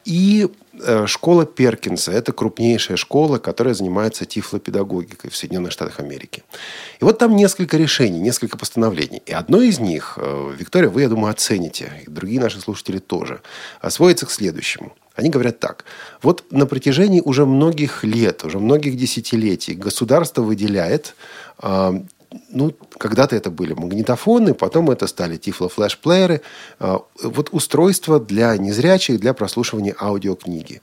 и 0.06 0.48
э, 0.82 1.06
школа 1.08 1.46
Перкинса– 1.46 2.12
это 2.14 2.32
крупнейшая 2.32 2.98
школа, 2.98 3.38
которая 3.38 3.74
занимается 3.74 4.26
тифлопедагогикой 4.26 5.30
в 5.30 5.36
Соединенных 5.36 5.72
Штатах 5.72 6.00
Америки. 6.00 6.44
И 7.00 7.04
вот 7.06 7.18
там 7.18 7.36
несколько 7.36 7.78
решений, 7.78 8.20
несколько 8.20 8.58
постановлений. 8.58 9.22
И 9.26 9.32
одно 9.32 9.62
из 9.62 9.80
них, 9.80 10.18
э, 10.22 10.54
Виктория, 10.58 10.90
вы, 10.90 11.02
я 11.02 11.10
думаю, 11.10 11.32
оцените, 11.32 12.04
и 12.06 12.10
другие 12.10 12.40
наши 12.40 12.60
слушатели 12.60 13.00
тоже, 13.00 13.42
сводится 13.90 14.26
к 14.26 14.32
следующему. 14.32 14.94
Они 15.16 15.30
говорят 15.30 15.60
так. 15.60 15.86
Вот 16.22 16.52
на 16.52 16.66
протяжении 16.66 17.22
уже 17.22 17.46
многих 17.46 18.04
лет, 18.04 18.44
уже 18.44 18.60
многих 18.60 18.98
десятилетий 18.98 19.76
государство 19.76 20.42
выделяет 20.42 21.16
а, 21.60 22.04
ну, 22.50 22.74
когда-то 22.98 23.36
это 23.36 23.52
были 23.52 23.74
магнитофоны, 23.74 24.54
потом 24.54 24.90
это 24.90 25.08
стали 25.08 25.38
тифло-флеш-плееры. 25.38 26.42
А, 26.80 27.02
вот 27.22 27.50
устройства 27.52 28.20
для 28.20 28.56
незрячих, 28.58 29.20
для 29.20 29.34
прослушивания 29.34 29.96
аудиокниги. 30.00 30.82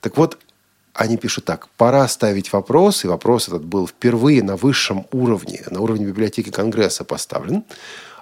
Так 0.00 0.16
вот, 0.16 0.38
они 0.94 1.16
пишут 1.16 1.44
так. 1.44 1.68
Пора 1.76 2.06
ставить 2.08 2.52
вопрос, 2.52 3.04
и 3.04 3.08
вопрос 3.08 3.48
этот 3.48 3.64
был 3.64 3.86
впервые 3.86 4.42
на 4.42 4.56
высшем 4.56 5.06
уровне, 5.12 5.62
на 5.70 5.80
уровне 5.80 6.04
библиотеки 6.04 6.50
Конгресса 6.50 7.04
поставлен, 7.04 7.64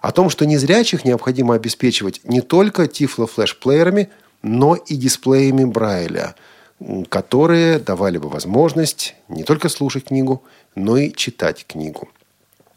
о 0.00 0.12
том, 0.12 0.30
что 0.30 0.46
незрячих 0.46 1.04
необходимо 1.04 1.54
обеспечивать 1.54 2.20
не 2.24 2.40
только 2.40 2.84
тифло-флеш-плеерами, 2.84 4.08
но 4.42 4.74
и 4.74 4.96
дисплеями 4.96 5.64
Брайля, 5.64 6.34
которые 7.08 7.78
давали 7.78 8.18
бы 8.18 8.28
возможность 8.28 9.14
не 9.28 9.42
только 9.42 9.68
слушать 9.68 10.04
книгу, 10.04 10.42
но 10.74 10.96
и 10.96 11.12
читать 11.12 11.66
книгу. 11.66 12.08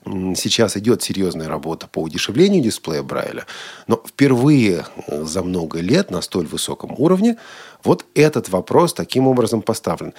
Сейчас 0.05 0.75
идет 0.75 1.01
серьезная 1.01 1.47
работа 1.47 1.87
по 1.87 1.99
удешевлению 1.99 2.61
дисплея 2.61 3.03
Брайля, 3.03 3.45
но 3.87 4.01
впервые 4.05 4.85
э, 5.07 5.23
за 5.23 5.43
много 5.43 5.79
лет 5.79 6.11
на 6.11 6.21
столь 6.21 6.45
высоком 6.45 6.93
уровне 6.97 7.37
вот 7.83 8.05
этот 8.13 8.49
вопрос 8.49 8.93
таким 8.93 9.27
образом 9.27 9.61
поставлен. 9.61 10.13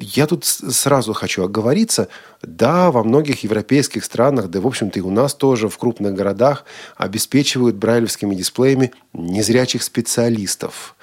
Я 0.00 0.26
тут 0.26 0.44
сразу 0.44 1.12
хочу 1.12 1.44
оговориться. 1.44 2.08
Да, 2.42 2.90
во 2.90 3.04
многих 3.04 3.42
европейских 3.42 4.04
странах, 4.04 4.48
да, 4.48 4.60
в 4.60 4.66
общем-то, 4.66 4.98
и 4.98 5.02
у 5.02 5.10
нас 5.10 5.34
тоже 5.34 5.68
в 5.68 5.76
крупных 5.76 6.14
городах 6.14 6.64
обеспечивают 6.96 7.76
брайлевскими 7.76 8.34
дисплеями 8.34 8.92
незрячих 9.12 9.82
специалистов. 9.82 10.95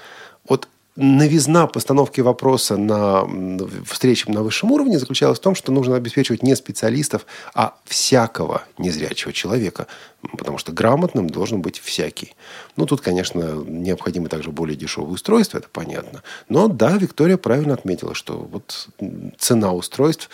Новизна 0.95 1.65
постановки 1.65 2.21
вопроса 2.21 2.77
на 2.77 3.27
встрече 3.83 4.31
на 4.31 4.43
высшем 4.43 4.71
уровне 4.71 4.99
заключалась 4.99 5.39
в 5.39 5.41
том, 5.41 5.55
что 5.55 5.71
нужно 5.71 5.95
обеспечивать 5.95 6.43
не 6.43 6.55
специалистов, 6.55 7.25
а 7.55 7.73
всякого 7.85 8.61
незрячего 8.77 9.33
человека, 9.33 9.87
потому 10.37 10.59
что 10.59 10.71
грамотным 10.71 11.27
должен 11.31 11.63
быть 11.63 11.79
всякий. 11.79 12.35
Ну, 12.75 12.85
тут, 12.85 13.01
конечно, 13.01 13.63
необходимы 13.65 14.29
также 14.29 14.51
более 14.51 14.75
дешевые 14.75 15.13
устройства, 15.13 15.57
это 15.57 15.67
понятно. 15.67 16.21
Но 16.47 16.67
да, 16.67 16.95
Виктория 16.95 17.37
правильно 17.37 17.73
отметила, 17.73 18.13
что 18.13 18.47
вот 18.51 18.87
цена 19.39 19.73
устройств 19.73 20.29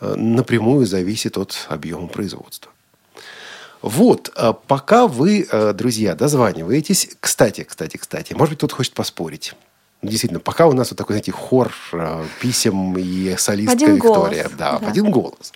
э, 0.00 0.14
напрямую 0.14 0.86
зависит 0.86 1.36
от 1.36 1.66
объема 1.68 2.06
производства. 2.06 2.70
Вот, 3.82 4.32
э, 4.36 4.52
пока 4.68 5.08
вы, 5.08 5.48
э, 5.50 5.72
друзья, 5.72 6.14
дозваниваетесь, 6.14 7.16
кстати, 7.18 7.64
кстати, 7.64 7.96
кстати, 7.96 8.34
может 8.34 8.50
быть, 8.50 8.58
кто-то 8.58 8.76
хочет 8.76 8.94
поспорить. 8.94 9.54
Действительно, 10.02 10.40
пока 10.40 10.66
у 10.66 10.72
нас 10.72 10.90
вот 10.90 10.98
такой, 10.98 11.14
знаете, 11.14 11.32
хор 11.32 11.72
э, 11.92 12.24
писем 12.40 12.96
и 12.98 13.34
солистка 13.38 13.72
один 13.72 13.96
Виктория. 13.96 14.44
Голос. 14.44 14.58
Да, 14.58 14.78
да, 14.78 14.86
в 14.86 14.88
один 14.88 15.10
голос. 15.10 15.52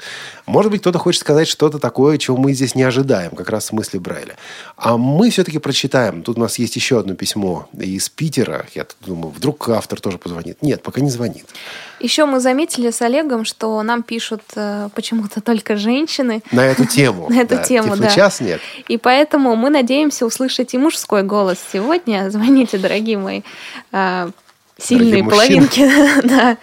Может 0.50 0.73
быть, 0.73 0.80
кто-то 0.80 0.99
хочет 0.99 1.21
сказать 1.21 1.47
что-то 1.47 1.78
такое, 1.78 2.19
чего 2.19 2.37
мы 2.37 2.52
здесь 2.52 2.75
не 2.75 2.83
ожидаем, 2.83 3.30
как 3.30 3.49
раз 3.50 3.64
в 3.64 3.66
смысле 3.69 4.00
Брайля. 4.00 4.37
А 4.76 4.97
мы 4.97 5.30
все-таки 5.30 5.59
прочитаем. 5.59 6.23
Тут 6.23 6.38
у 6.38 6.40
нас 6.40 6.59
есть 6.59 6.75
еще 6.75 6.99
одно 6.99 7.14
письмо 7.14 7.69
из 7.73 8.09
Питера. 8.09 8.66
Я 8.75 8.85
думаю, 9.07 9.30
вдруг 9.30 9.69
автор 9.69 10.00
тоже 10.00 10.19
позвонит. 10.19 10.61
Нет, 10.61 10.83
пока 10.83 11.00
не 11.00 11.11
звонит. 11.11 11.47
Еще 12.00 12.25
мы 12.25 12.40
заметили 12.40 12.90
с 12.90 13.00
Олегом, 13.00 13.45
что 13.45 13.80
нам 13.83 14.02
пишут 14.02 14.42
э, 14.57 14.88
почему-то 14.92 15.40
только 15.40 15.76
женщины. 15.76 16.42
На 16.50 16.66
эту 16.66 16.85
тему. 16.85 17.26
На 17.30 17.42
эту 17.42 17.62
тему, 17.62 17.97
да. 17.97 18.09
Сейчас 18.09 18.40
нет. 18.40 18.61
И 18.88 18.97
поэтому 18.97 19.54
мы 19.54 19.71
надеемся 19.71 20.26
услышать 20.26 20.75
и 20.75 20.78
мужской 20.78 21.23
голос 21.23 21.59
сегодня. 21.73 22.28
Звоните, 22.30 22.78
дорогие 22.78 23.19
мои 23.19 23.42
э, 23.92 24.30
сильные 24.78 25.23
половинки. 25.23 25.88
да. 26.26 26.57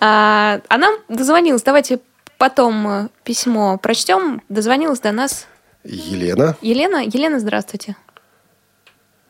А, 0.00 0.60
а 0.68 0.78
нам 0.78 0.94
дозвонилась. 1.08 1.62
Давайте 1.62 2.00
потом 2.40 3.10
письмо 3.22 3.76
прочтем. 3.76 4.42
Дозвонилась 4.48 5.00
до 5.00 5.12
нас 5.12 5.46
Елена. 5.84 6.56
Елена, 6.62 7.04
Елена, 7.04 7.38
здравствуйте. 7.38 7.96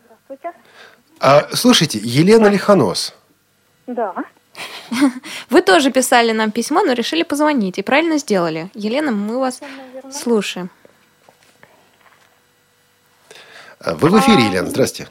Здравствуйте. 0.04 0.52
А, 1.18 1.48
слушайте, 1.52 1.98
Елена 2.00 2.46
Лихонос. 2.46 3.12
Да. 3.88 4.14
Вы 5.50 5.62
тоже 5.62 5.90
писали 5.90 6.30
нам 6.30 6.52
письмо, 6.52 6.82
но 6.82 6.92
решили 6.92 7.24
позвонить. 7.24 7.78
И 7.78 7.82
правильно 7.82 8.16
сделали. 8.18 8.70
Елена, 8.74 9.10
мы 9.10 9.40
вас 9.40 9.60
Наверное. 9.60 10.12
слушаем. 10.12 10.70
А, 13.80 13.96
Вы 13.96 14.08
в 14.10 14.20
эфире, 14.20 14.44
Елена. 14.44 14.70
Здрасте. 14.70 15.08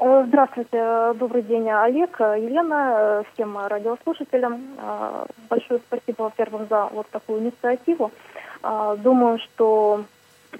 Э, 0.00 0.24
Здравствуйте, 0.28 1.12
добрый 1.14 1.42
день, 1.42 1.68
Олег, 1.70 2.20
Елена, 2.20 2.92
э, 2.94 3.22
всем 3.32 3.58
радиослушателям. 3.58 4.62
Э, 4.78 5.26
Большое 5.50 5.80
спасибо, 5.80 6.22
во-первых, 6.22 6.68
за 6.68 6.86
вот 6.92 7.08
такую 7.10 7.40
инициативу. 7.40 8.12
Э, 8.62 8.96
Думаю, 8.98 9.38
что 9.38 10.04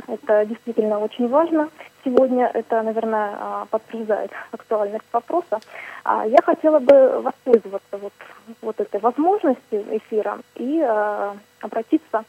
это 0.08 0.44
действительно 0.44 0.98
очень 0.98 1.28
важно. 1.28 1.68
Сегодня 2.04 2.50
это, 2.52 2.82
наверное, 2.82 3.34
э, 3.38 3.66
подтверждает 3.70 4.32
актуальность 4.50 5.06
вопроса. 5.12 5.60
А 6.04 6.26
Я 6.26 6.38
хотела 6.44 6.80
бы 6.80 7.20
воспользоваться 7.22 7.96
вот, 7.96 8.12
вот 8.60 8.80
этой 8.80 8.98
возможностью 8.98 9.84
эфира 9.96 10.40
и 10.56 10.80
э, 10.84 11.32
обратиться 11.60 12.24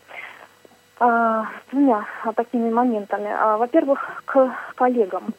э, 0.99 1.05
с 1.05 1.71
двумя 1.71 2.05
э, 2.25 2.33
такими 2.35 2.69
моментами. 2.69 3.57
Во-первых, 3.57 4.21
к 4.25 4.53
коллегам. 4.75 5.33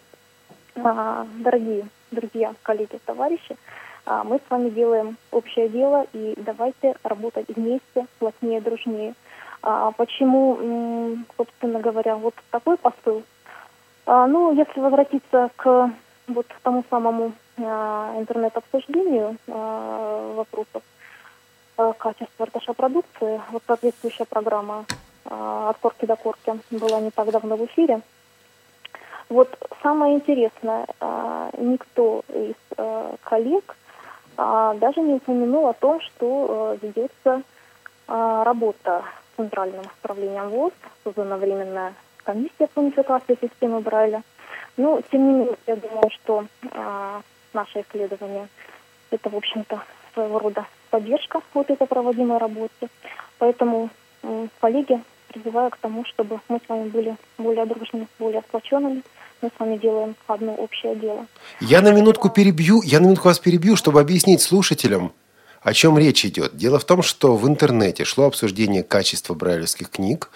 А, 0.82 1.26
Дорогие 1.38 1.86
друзья, 2.10 2.54
коллеги, 2.62 2.98
товарищи, 3.04 3.56
а, 4.06 4.24
мы 4.24 4.38
с 4.38 4.50
вами 4.50 4.70
делаем 4.70 5.16
общее 5.30 5.68
дело 5.68 6.06
и 6.12 6.34
давайте 6.38 6.94
работать 7.02 7.46
вместе, 7.48 8.06
плотнее, 8.18 8.60
дружнее. 8.60 9.14
А, 9.62 9.90
Почему, 9.92 11.18
собственно 11.36 11.80
говоря, 11.80 12.16
вот 12.16 12.34
такой 12.50 12.76
посыл? 12.76 13.22
Ну, 14.06 14.52
если 14.52 14.80
возвратиться 14.80 15.50
к 15.54 15.92
вот 16.26 16.46
тому 16.62 16.82
самому 16.90 17.32
интернет-обсуждению 17.56 19.36
вопросов 19.46 20.82
качества 21.98 22.46
продукции, 22.72 23.40
вот 23.52 23.62
соответствующая 23.66 24.24
программа 24.24 24.84
от 25.26 25.76
корки 25.78 26.06
до 26.06 26.16
корки 26.16 26.58
была 26.70 27.00
не 27.00 27.10
так 27.10 27.30
давно 27.30 27.56
в 27.56 27.66
эфире. 27.66 28.00
Вот 29.30 29.48
самое 29.80 30.16
интересное, 30.16 30.86
а, 30.98 31.50
никто 31.56 32.22
из 32.28 32.56
а, 32.76 33.14
коллег 33.22 33.76
а, 34.36 34.74
даже 34.74 35.00
не 35.00 35.14
упомянул 35.14 35.68
о 35.68 35.72
том, 35.72 36.00
что 36.00 36.26
а, 36.48 36.78
ведется 36.84 37.42
а, 38.08 38.42
работа 38.42 39.04
с 39.32 39.36
Центральным 39.36 39.84
управлением 40.00 40.48
ВОЗ, 40.48 40.72
создана 41.04 41.36
временная 41.36 41.94
комиссия 42.24 42.66
по 42.74 42.80
унификации 42.80 43.38
системы 43.40 43.80
Брайля. 43.80 44.22
Ну, 44.76 45.00
тем 45.12 45.28
не 45.28 45.34
менее, 45.34 45.56
я 45.66 45.76
думаю, 45.76 46.10
что 46.10 46.44
наше 47.52 47.80
исследование 47.82 48.48
это, 49.10 49.28
в 49.28 49.36
общем-то, 49.36 49.80
своего 50.14 50.38
рода 50.38 50.66
поддержка 50.90 51.40
вот 51.54 51.70
этой 51.70 51.86
проводимой 51.86 52.38
работе. 52.38 52.88
Поэтому, 53.38 53.90
коллеги, 54.60 55.02
призываю 55.28 55.70
к 55.70 55.76
тому, 55.78 56.04
чтобы 56.04 56.40
мы 56.48 56.60
с 56.64 56.68
вами 56.68 56.88
были 56.88 57.16
более 57.38 57.66
дружными, 57.66 58.06
более 58.18 58.42
сплоченными. 58.42 59.02
Мы 59.42 59.48
с 59.48 59.58
вами 59.58 59.78
делаем 59.78 60.16
одно 60.26 60.54
общее 60.54 60.94
дело. 60.96 61.26
Я 61.60 61.80
на 61.80 61.92
минутку 61.92 62.28
перебью, 62.28 62.82
я 62.82 63.00
на 63.00 63.04
минутку 63.04 63.28
вас 63.28 63.38
перебью, 63.38 63.76
чтобы 63.76 64.00
объяснить 64.00 64.42
слушателям, 64.42 65.12
о 65.62 65.72
чем 65.72 65.98
речь 65.98 66.24
идет. 66.26 66.56
Дело 66.56 66.78
в 66.78 66.84
том, 66.84 67.02
что 67.02 67.36
в 67.36 67.48
интернете 67.48 68.04
шло 68.04 68.26
обсуждение 68.26 68.82
качества 68.82 69.34
брайлевских 69.34 69.90
книг, 69.90 70.30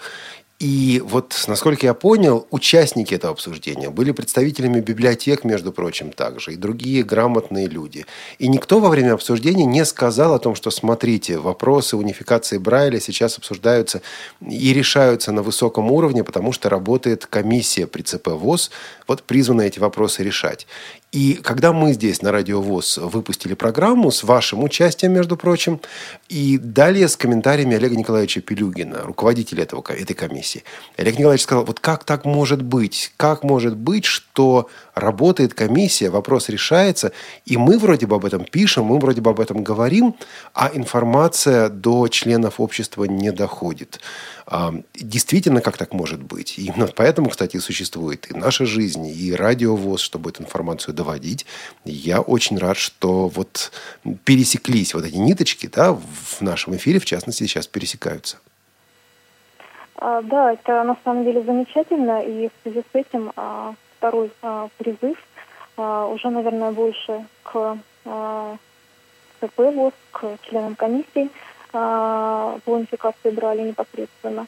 и 0.57 1.01
вот, 1.03 1.35
насколько 1.47 1.85
я 1.85 1.93
понял, 1.93 2.47
участники 2.49 3.13
этого 3.13 3.33
обсуждения 3.33 3.89
были 3.89 4.11
представителями 4.11 4.79
библиотек, 4.79 5.43
между 5.43 5.73
прочим, 5.73 6.13
также, 6.13 6.53
и 6.53 6.55
другие 6.55 7.03
грамотные 7.03 7.67
люди. 7.67 8.05
И 8.39 8.47
никто 8.47 8.79
во 8.79 8.87
время 8.87 9.13
обсуждения 9.13 9.65
не 9.65 9.83
сказал 9.83 10.33
о 10.33 10.39
том, 10.39 10.55
что, 10.55 10.71
смотрите, 10.71 11.39
вопросы 11.39 11.97
унификации 11.97 12.57
Брайля 12.57 13.01
сейчас 13.01 13.37
обсуждаются 13.37 14.01
и 14.39 14.73
решаются 14.73 15.33
на 15.33 15.43
высоком 15.43 15.91
уровне, 15.91 16.23
потому 16.23 16.53
что 16.53 16.69
работает 16.69 17.25
комиссия 17.25 17.85
при 17.85 18.03
ЦП 18.03 18.29
ВОЗ, 18.29 18.71
вот 19.07 19.23
призвана 19.23 19.63
эти 19.63 19.79
вопросы 19.79 20.23
решать. 20.23 20.67
И 21.15 21.35
когда 21.35 21.71
мы 21.71 21.93
здесь 21.93 22.21
на 22.21 22.33
Радио 22.33 22.61
ВОЗ 22.61 22.97
выпустили 22.97 23.53
программу 23.53 24.11
с 24.11 24.21
вашим 24.21 24.65
участием, 24.65 25.13
между 25.13 25.37
прочим, 25.37 25.79
и 26.27 26.57
далее 26.57 27.07
с 27.07 27.15
комментариями 27.15 27.77
Олега 27.77 27.95
Николаевича 27.95 28.41
Пелюгина, 28.41 29.01
руководителя 29.03 29.63
этого, 29.63 29.81
этой 29.93 30.13
комиссии, 30.13 30.65
Олег 30.97 31.13
Николаевич 31.17 31.43
сказал, 31.43 31.63
вот 31.63 31.79
как 31.79 32.03
так 32.03 32.25
может 32.25 32.61
быть? 32.61 33.13
Как 33.15 33.45
может 33.45 33.77
быть, 33.77 34.03
что 34.03 34.69
работает 34.95 35.53
комиссия, 35.53 36.09
вопрос 36.09 36.49
решается, 36.49 37.11
и 37.45 37.57
мы 37.57 37.77
вроде 37.77 38.07
бы 38.07 38.15
об 38.15 38.25
этом 38.25 38.45
пишем, 38.45 38.85
мы 38.85 38.97
вроде 38.97 39.21
бы 39.21 39.29
об 39.29 39.39
этом 39.39 39.63
говорим, 39.63 40.15
а 40.53 40.71
информация 40.73 41.69
до 41.69 42.07
членов 42.07 42.59
общества 42.59 43.03
не 43.03 43.31
доходит. 43.31 43.99
А, 44.47 44.73
Действительно, 44.93 45.61
как 45.61 45.77
так 45.77 45.93
может 45.93 46.23
быть? 46.23 46.57
И 46.57 46.65
именно 46.65 46.87
поэтому, 46.95 47.29
кстати, 47.29 47.57
существует 47.57 48.31
и 48.31 48.33
наша 48.33 48.65
жизнь, 48.65 49.05
и 49.05 49.33
радиовоз, 49.33 50.01
чтобы 50.01 50.29
эту 50.29 50.43
информацию 50.43 50.93
доводить. 50.95 51.45
Я 51.83 52.21
очень 52.21 52.57
рад, 52.57 52.77
что 52.77 53.27
вот 53.27 53.71
пересеклись 54.23 54.93
вот 54.93 55.05
эти 55.05 55.17
ниточки, 55.17 55.67
да, 55.67 55.93
в 55.93 56.41
нашем 56.41 56.75
эфире, 56.75 56.99
в 56.99 57.05
частности, 57.05 57.43
сейчас 57.43 57.67
пересекаются. 57.67 58.37
А, 59.97 60.21
Да, 60.21 60.53
это 60.53 60.83
на 60.83 60.97
самом 61.03 61.25
деле 61.25 61.43
замечательно, 61.43 62.21
и 62.21 62.47
в 62.47 62.51
связи 62.63 62.83
с 62.91 62.95
этим 62.95 63.31
а, 63.35 63.73
второй 64.05 64.31
а, 64.43 64.67
призыв 64.77 65.17
а, 65.77 66.05
уже, 66.05 66.29
наверное, 66.29 66.71
больше 66.71 67.25
к 67.43 67.77
а, 68.05 68.55
ЦП 69.39 69.57
ВОЗ, 69.57 69.93
к 70.11 70.37
членам 70.43 70.75
комиссии 70.75 71.29
а, 71.73 72.57
по 72.65 73.31
брали 73.31 73.61
непосредственно. 73.61 74.45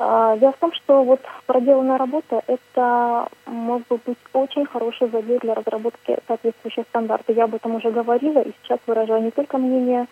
А, 0.00 0.36
дело 0.38 0.52
в 0.52 0.56
том, 0.56 0.72
что 0.72 1.04
вот 1.04 1.20
проделанная 1.46 1.98
работа– 1.98 2.42
это 2.48 3.28
может 3.46 3.86
быть 3.88 4.18
очень 4.32 4.66
хороший 4.66 5.08
задел 5.08 5.38
для 5.38 5.54
разработки 5.54 6.18
соответствующих 6.26 6.86
стандартов. 6.88 7.36
Я 7.36 7.44
об 7.44 7.54
этом 7.54 7.76
уже 7.76 7.92
говорила, 7.92 8.40
и 8.40 8.52
сейчас 8.62 8.80
выражаю 8.88 9.22
не 9.22 9.30
только 9.30 9.56
мнение 9.56 10.06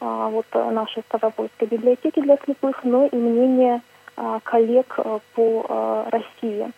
а, 0.00 0.28
вот, 0.28 0.46
нашей 0.54 1.02
Ставропольской 1.02 1.68
библиотеки 1.68 2.20
для 2.20 2.38
слепых, 2.38 2.84
но 2.84 3.04
и 3.04 3.16
мнение 3.16 3.82
а, 4.16 4.40
коллег 4.40 4.98
по 5.34 6.06
России. 6.10 6.72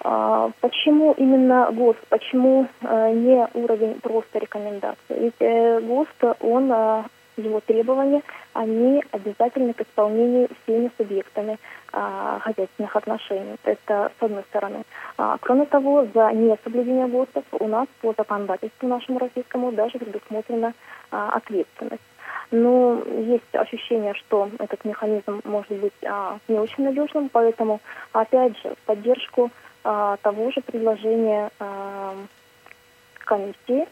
Почему 0.00 1.12
именно 1.16 1.70
ГОСТ? 1.72 2.06
Почему 2.08 2.68
не 2.82 3.48
уровень 3.54 4.00
просто 4.00 4.38
рекомендаций? 4.38 4.96
Ведь 5.08 5.34
э, 5.40 5.80
ГОСТ, 5.80 6.36
он 6.40 6.72
его 7.38 7.60
требования, 7.60 8.22
они 8.52 9.02
обязательны 9.10 9.72
к 9.72 9.80
исполнению 9.80 10.48
всеми 10.62 10.90
субъектами 10.96 11.58
а, 11.92 12.38
хозяйственных 12.40 12.94
отношений. 12.96 13.56
Это 13.64 14.10
с 14.18 14.22
одной 14.22 14.42
стороны. 14.44 14.82
А, 15.16 15.36
кроме 15.40 15.66
того, 15.66 16.06
за 16.14 16.32
несоблюдение 16.32 17.06
ГОСТов 17.06 17.44
у 17.52 17.68
нас 17.68 17.86
по 18.00 18.14
законодательству 18.16 18.88
нашему 18.88 19.18
российскому 19.18 19.72
даже 19.72 19.98
предусмотрена 19.98 20.74
а, 21.10 21.30
ответственность. 21.30 22.02
Но 22.50 23.02
есть 23.18 23.54
ощущение, 23.54 24.14
что 24.14 24.48
этот 24.58 24.84
механизм 24.84 25.40
может 25.44 25.72
быть 25.72 25.92
а, 26.04 26.38
не 26.48 26.58
очень 26.58 26.84
надежным, 26.84 27.28
поэтому, 27.28 27.80
опять 28.12 28.56
же, 28.62 28.74
в 28.74 28.86
поддержку 28.86 29.50
а, 29.84 30.16
того 30.18 30.50
же 30.50 30.60
предложения 30.60 31.50
а, 31.58 32.14
комиссии 33.24 33.86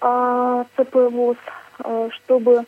а, 0.00 0.64
ЦП 0.76 0.94
ВОЗ 0.94 1.36
Э, 1.84 2.08
чтобы 2.12 2.64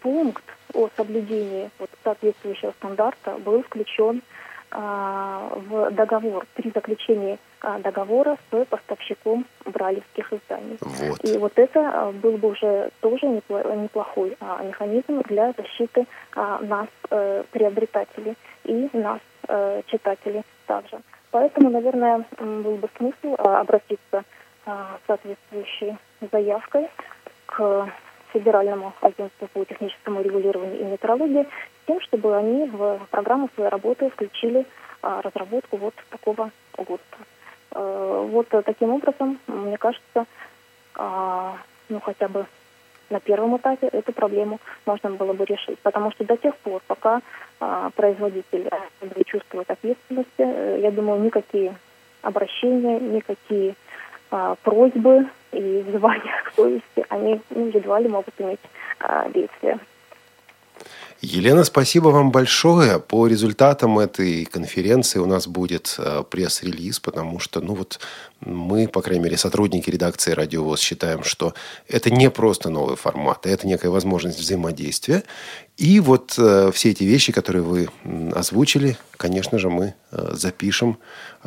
пункт 0.00 0.44
о 0.74 0.88
соблюдении 0.96 1.70
вот, 1.78 1.90
соответствующего 2.02 2.72
стандарта 2.72 3.36
был 3.38 3.62
включен 3.62 4.22
а, 4.70 5.50
в 5.68 5.90
договор 5.90 6.46
при 6.54 6.70
заключении 6.70 7.38
а, 7.60 7.78
договора 7.78 8.36
с 8.50 8.64
поставщиком 8.66 9.46
бралевских 9.64 10.32
изданий. 10.32 10.78
Вот. 10.80 11.24
И 11.24 11.36
вот 11.38 11.58
это 11.58 12.12
был 12.22 12.38
бы 12.38 12.50
уже 12.50 12.90
тоже 13.00 13.26
неплохой 13.26 14.36
а, 14.40 14.62
механизм 14.62 15.22
для 15.22 15.52
защиты 15.52 16.06
нас, 16.34 16.88
э, 17.10 17.44
приобретателей, 17.50 18.34
и 18.64 18.88
нас, 18.92 19.20
читателей 19.86 20.42
также. 20.66 21.00
Поэтому, 21.30 21.70
наверное, 21.70 22.24
был 22.38 22.76
бы 22.76 22.88
смысл 22.96 23.34
обратиться 23.38 24.24
с 24.64 25.06
соответствующей 25.06 25.96
заявкой 26.32 26.88
к 27.46 27.88
Федеральному 28.32 28.92
агентству 29.00 29.48
по 29.48 29.64
техническому 29.64 30.22
регулированию 30.22 30.80
и 30.80 30.84
метрологии 30.84 31.44
с 31.44 31.86
тем, 31.86 32.00
чтобы 32.02 32.36
они 32.36 32.66
в 32.66 33.00
программу 33.10 33.48
своей 33.54 33.70
работы 33.70 34.10
включили 34.10 34.66
а, 35.02 35.22
разработку 35.22 35.76
вот 35.76 35.94
такого 36.10 36.50
ГОСТа. 36.76 37.16
А, 37.72 38.22
вот 38.22 38.48
таким 38.48 38.90
образом, 38.90 39.38
мне 39.46 39.78
кажется, 39.78 40.26
а, 40.94 41.56
ну 41.88 42.00
хотя 42.00 42.28
бы 42.28 42.46
на 43.10 43.20
первом 43.20 43.56
этапе 43.56 43.88
эту 43.88 44.12
проблему 44.12 44.60
можно 44.86 45.10
было 45.10 45.32
бы 45.32 45.44
решить. 45.44 45.78
Потому 45.80 46.10
что 46.12 46.24
до 46.24 46.36
тех 46.36 46.56
пор, 46.56 46.82
пока 46.86 47.20
а, 47.60 47.90
производитель 47.90 48.68
будет 49.00 49.26
чувствовать 49.26 49.68
ответственность, 49.68 50.28
э, 50.38 50.78
я 50.82 50.90
думаю, 50.90 51.20
никакие 51.20 51.74
обращения, 52.22 53.00
никакие 53.00 53.74
а, 54.30 54.56
просьбы 54.62 55.26
и 55.52 55.84
взывания 55.88 56.42
к 56.44 56.54
совести, 56.54 57.06
они 57.08 57.40
ну, 57.50 57.66
едва 57.68 58.00
ли 58.00 58.08
могут 58.08 58.34
иметь 58.38 58.60
а, 59.00 59.28
действие. 59.30 59.78
Елена, 61.20 61.64
спасибо 61.64 62.10
вам 62.10 62.30
большое. 62.30 63.00
По 63.00 63.26
результатам 63.26 63.98
этой 63.98 64.44
конференции 64.44 65.18
у 65.18 65.26
нас 65.26 65.48
будет 65.48 65.96
э, 65.98 66.22
пресс-релиз, 66.30 67.00
потому 67.00 67.40
что, 67.40 67.60
ну 67.60 67.74
вот, 67.74 67.98
мы, 68.40 68.86
по 68.86 69.02
крайней 69.02 69.24
мере, 69.24 69.36
сотрудники 69.36 69.90
редакции 69.90 70.30
«Радиовоз» 70.30 70.78
считаем, 70.78 71.24
что 71.24 71.54
это 71.88 72.10
не 72.10 72.30
просто 72.30 72.70
новый 72.70 72.94
формат, 72.94 73.46
а 73.46 73.48
это 73.48 73.66
некая 73.66 73.88
возможность 73.88 74.38
взаимодействия. 74.38 75.24
И 75.76 75.98
вот 75.98 76.36
э, 76.38 76.70
все 76.72 76.90
эти 76.90 77.02
вещи, 77.02 77.32
которые 77.32 77.62
вы 77.62 77.88
озвучили, 78.32 78.96
конечно 79.16 79.58
же, 79.58 79.70
мы 79.70 79.94
э, 80.12 80.30
запишем. 80.34 80.98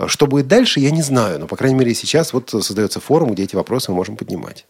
Что 0.08 0.28
будет 0.28 0.50
дальше, 0.50 0.82
я 0.82 0.91
не 0.91 1.02
знаю, 1.02 1.39
но, 1.39 1.48
по 1.48 1.56
крайней 1.56 1.80
мере, 1.80 1.94
сейчас 1.94 2.34
вот 2.34 2.50
создается 2.50 3.00
форум, 3.00 3.32
где 3.34 3.44
эти 3.44 3.56
вопросы 3.56 3.91
мы 3.91 3.96
можем 3.96 4.17
поднимать. 4.17 4.65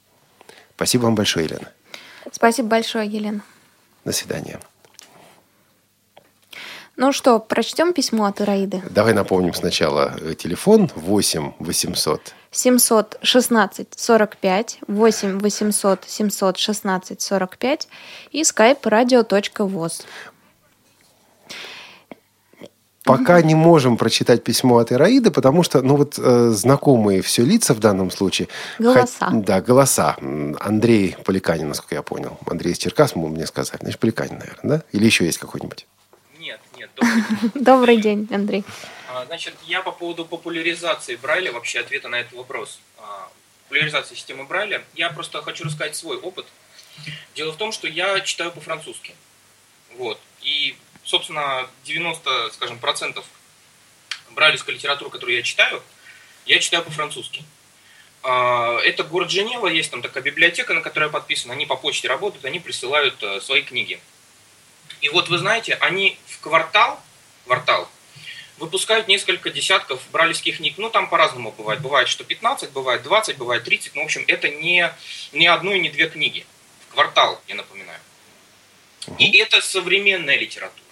Спасибо 0.75 1.05
вам 1.05 1.15
большое, 1.15 1.45
Елена. 1.45 1.71
Спасибо 2.31 2.67
большое, 2.67 3.07
Елена. 3.07 3.41
До 4.05 4.11
свидания. 4.11 4.59
Ну 6.97 7.13
что, 7.13 7.39
прочтем 7.39 7.93
письмо 7.93 8.25
от 8.25 8.41
Ираиды? 8.41 8.83
Давай 8.89 9.13
напомним 9.13 9.53
сначала 9.53 10.13
э, 10.19 10.35
телефон 10.35 10.91
8 10.95 11.53
800 11.59 12.33
716 12.51 13.87
45 13.95 14.79
8 14.87 15.39
800 15.39 16.03
716 16.07 17.21
45 17.21 17.87
и 18.31 18.41
skype 18.41 18.81
radio.voz. 18.81 20.05
Пока 23.03 23.41
не 23.41 23.55
можем 23.55 23.97
прочитать 23.97 24.43
письмо 24.43 24.77
от 24.77 24.91
Ираиды, 24.91 25.31
потому 25.31 25.63
что, 25.63 25.81
ну 25.81 25.95
вот, 25.95 26.19
э, 26.19 26.49
знакомые 26.51 27.21
все 27.21 27.43
лица 27.43 27.73
в 27.73 27.79
данном 27.79 28.11
случае. 28.11 28.47
Голоса. 28.77 29.29
Да, 29.31 29.59
голоса. 29.61 30.17
Андрей 30.59 31.15
Поликанин, 31.25 31.67
насколько 31.67 31.95
я 31.95 32.03
понял. 32.03 32.37
Андрей 32.45 32.73
из 32.73 32.77
Черкас, 32.77 33.15
мне 33.15 33.47
сказали. 33.47 33.81
Значит, 33.81 33.99
Поликанин, 33.99 34.37
наверное, 34.37 34.77
да? 34.77 34.83
Или 34.91 35.05
еще 35.05 35.25
есть 35.25 35.39
какой-нибудь? 35.39 35.87
Добрый 37.55 37.97
день, 37.97 38.27
Андрей. 38.31 38.63
А, 39.09 39.25
значит, 39.25 39.55
я 39.65 39.81
по 39.81 39.91
поводу 39.91 40.25
популяризации 40.25 41.15
Брайля, 41.15 41.51
вообще 41.51 41.79
ответа 41.79 42.07
на 42.07 42.19
этот 42.19 42.33
вопрос. 42.33 42.79
А, 42.97 43.29
популяризации 43.63 44.15
системы 44.15 44.45
Брайля. 44.45 44.83
Я 44.95 45.09
просто 45.09 45.41
хочу 45.41 45.65
рассказать 45.65 45.95
свой 45.95 46.17
опыт. 46.17 46.45
Дело 47.35 47.51
в 47.51 47.57
том, 47.57 47.71
что 47.71 47.87
я 47.87 48.19
читаю 48.21 48.51
по-французски. 48.51 49.15
Вот. 49.97 50.19
И, 50.41 50.75
собственно, 51.11 51.67
90, 51.83 52.51
скажем, 52.53 52.79
процентов 52.79 53.25
брайлевской 54.31 54.73
литературы, 54.73 55.11
которую 55.11 55.35
я 55.35 55.43
читаю, 55.43 55.83
я 56.45 56.59
читаю 56.59 56.83
по-французски. 56.83 57.43
А, 58.23 58.79
это 58.79 59.03
город 59.03 59.29
Женева, 59.29 59.67
есть 59.67 59.91
там 59.91 60.01
такая 60.01 60.23
библиотека, 60.23 60.73
на 60.73 60.81
которой 60.81 61.05
я 61.05 61.09
подписан. 61.09 61.51
Они 61.51 61.65
по 61.65 61.75
почте 61.75 62.07
работают, 62.07 62.45
они 62.45 62.59
присылают 62.59 63.21
э, 63.21 63.41
свои 63.41 63.61
книги. 63.61 63.99
И 65.01 65.09
вот 65.09 65.29
вы 65.29 65.37
знаете, 65.37 65.75
они 65.75 66.17
в 66.27 66.39
квартал, 66.39 66.99
квартал 67.45 67.89
выпускают 68.57 69.07
несколько 69.07 69.49
десятков 69.49 69.99
бралевских 70.11 70.57
книг. 70.57 70.75
Ну, 70.77 70.89
там 70.91 71.09
по-разному 71.09 71.51
бывает. 71.51 71.81
Бывает, 71.81 72.07
что 72.07 72.23
15, 72.23 72.71
бывает 72.71 73.01
20, 73.01 73.37
бывает 73.37 73.63
30. 73.63 73.95
Ну, 73.95 74.03
в 74.03 74.05
общем, 74.05 74.23
это 74.27 74.49
не, 74.49 74.93
не 75.33 75.47
одну 75.47 75.73
и 75.73 75.79
не 75.79 75.89
две 75.89 76.07
книги. 76.07 76.45
В 76.87 76.93
квартал, 76.93 77.41
я 77.47 77.55
напоминаю. 77.55 77.99
И 79.17 79.35
это 79.37 79.61
современная 79.61 80.37
литература. 80.37 80.90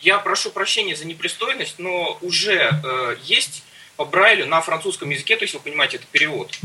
Я 0.00 0.18
прошу 0.18 0.50
прощения 0.50 0.94
за 0.94 1.06
непристойность, 1.06 1.78
но 1.78 2.18
уже 2.22 2.70
э, 2.70 3.16
есть 3.24 3.64
по 3.96 4.04
Брайлю 4.04 4.46
на 4.46 4.60
французском 4.60 5.10
языке, 5.10 5.36
то 5.36 5.42
есть 5.42 5.54
вы 5.54 5.60
понимаете, 5.60 5.96
это 5.96 6.06
перевод. 6.12 6.56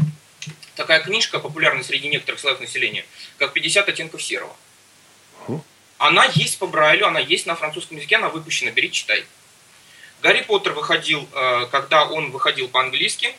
Такая 0.76 1.02
книжка, 1.02 1.40
популярная 1.40 1.84
среди 1.84 2.10
некоторых 2.10 2.40
слоев 2.40 2.60
населения, 2.60 3.06
как 3.38 3.56
«50 3.58 3.90
оттенков 3.90 4.22
серого». 4.22 4.56
Она 5.98 6.26
есть 6.36 6.60
по 6.60 6.68
Брайлю, 6.68 7.08
она 7.08 7.20
есть 7.20 7.46
на 7.46 7.56
французском 7.56 7.98
языке, 7.98 8.18
она 8.18 8.30
выпущена, 8.30 8.72
бери, 8.72 8.92
читай. 8.92 9.26
Гарри 10.22 10.42
Поттер 10.42 10.74
выходил, 10.74 11.28
э, 11.34 11.68
когда 11.72 12.06
он 12.06 12.30
выходил 12.32 12.68
по-английски, 12.68 13.36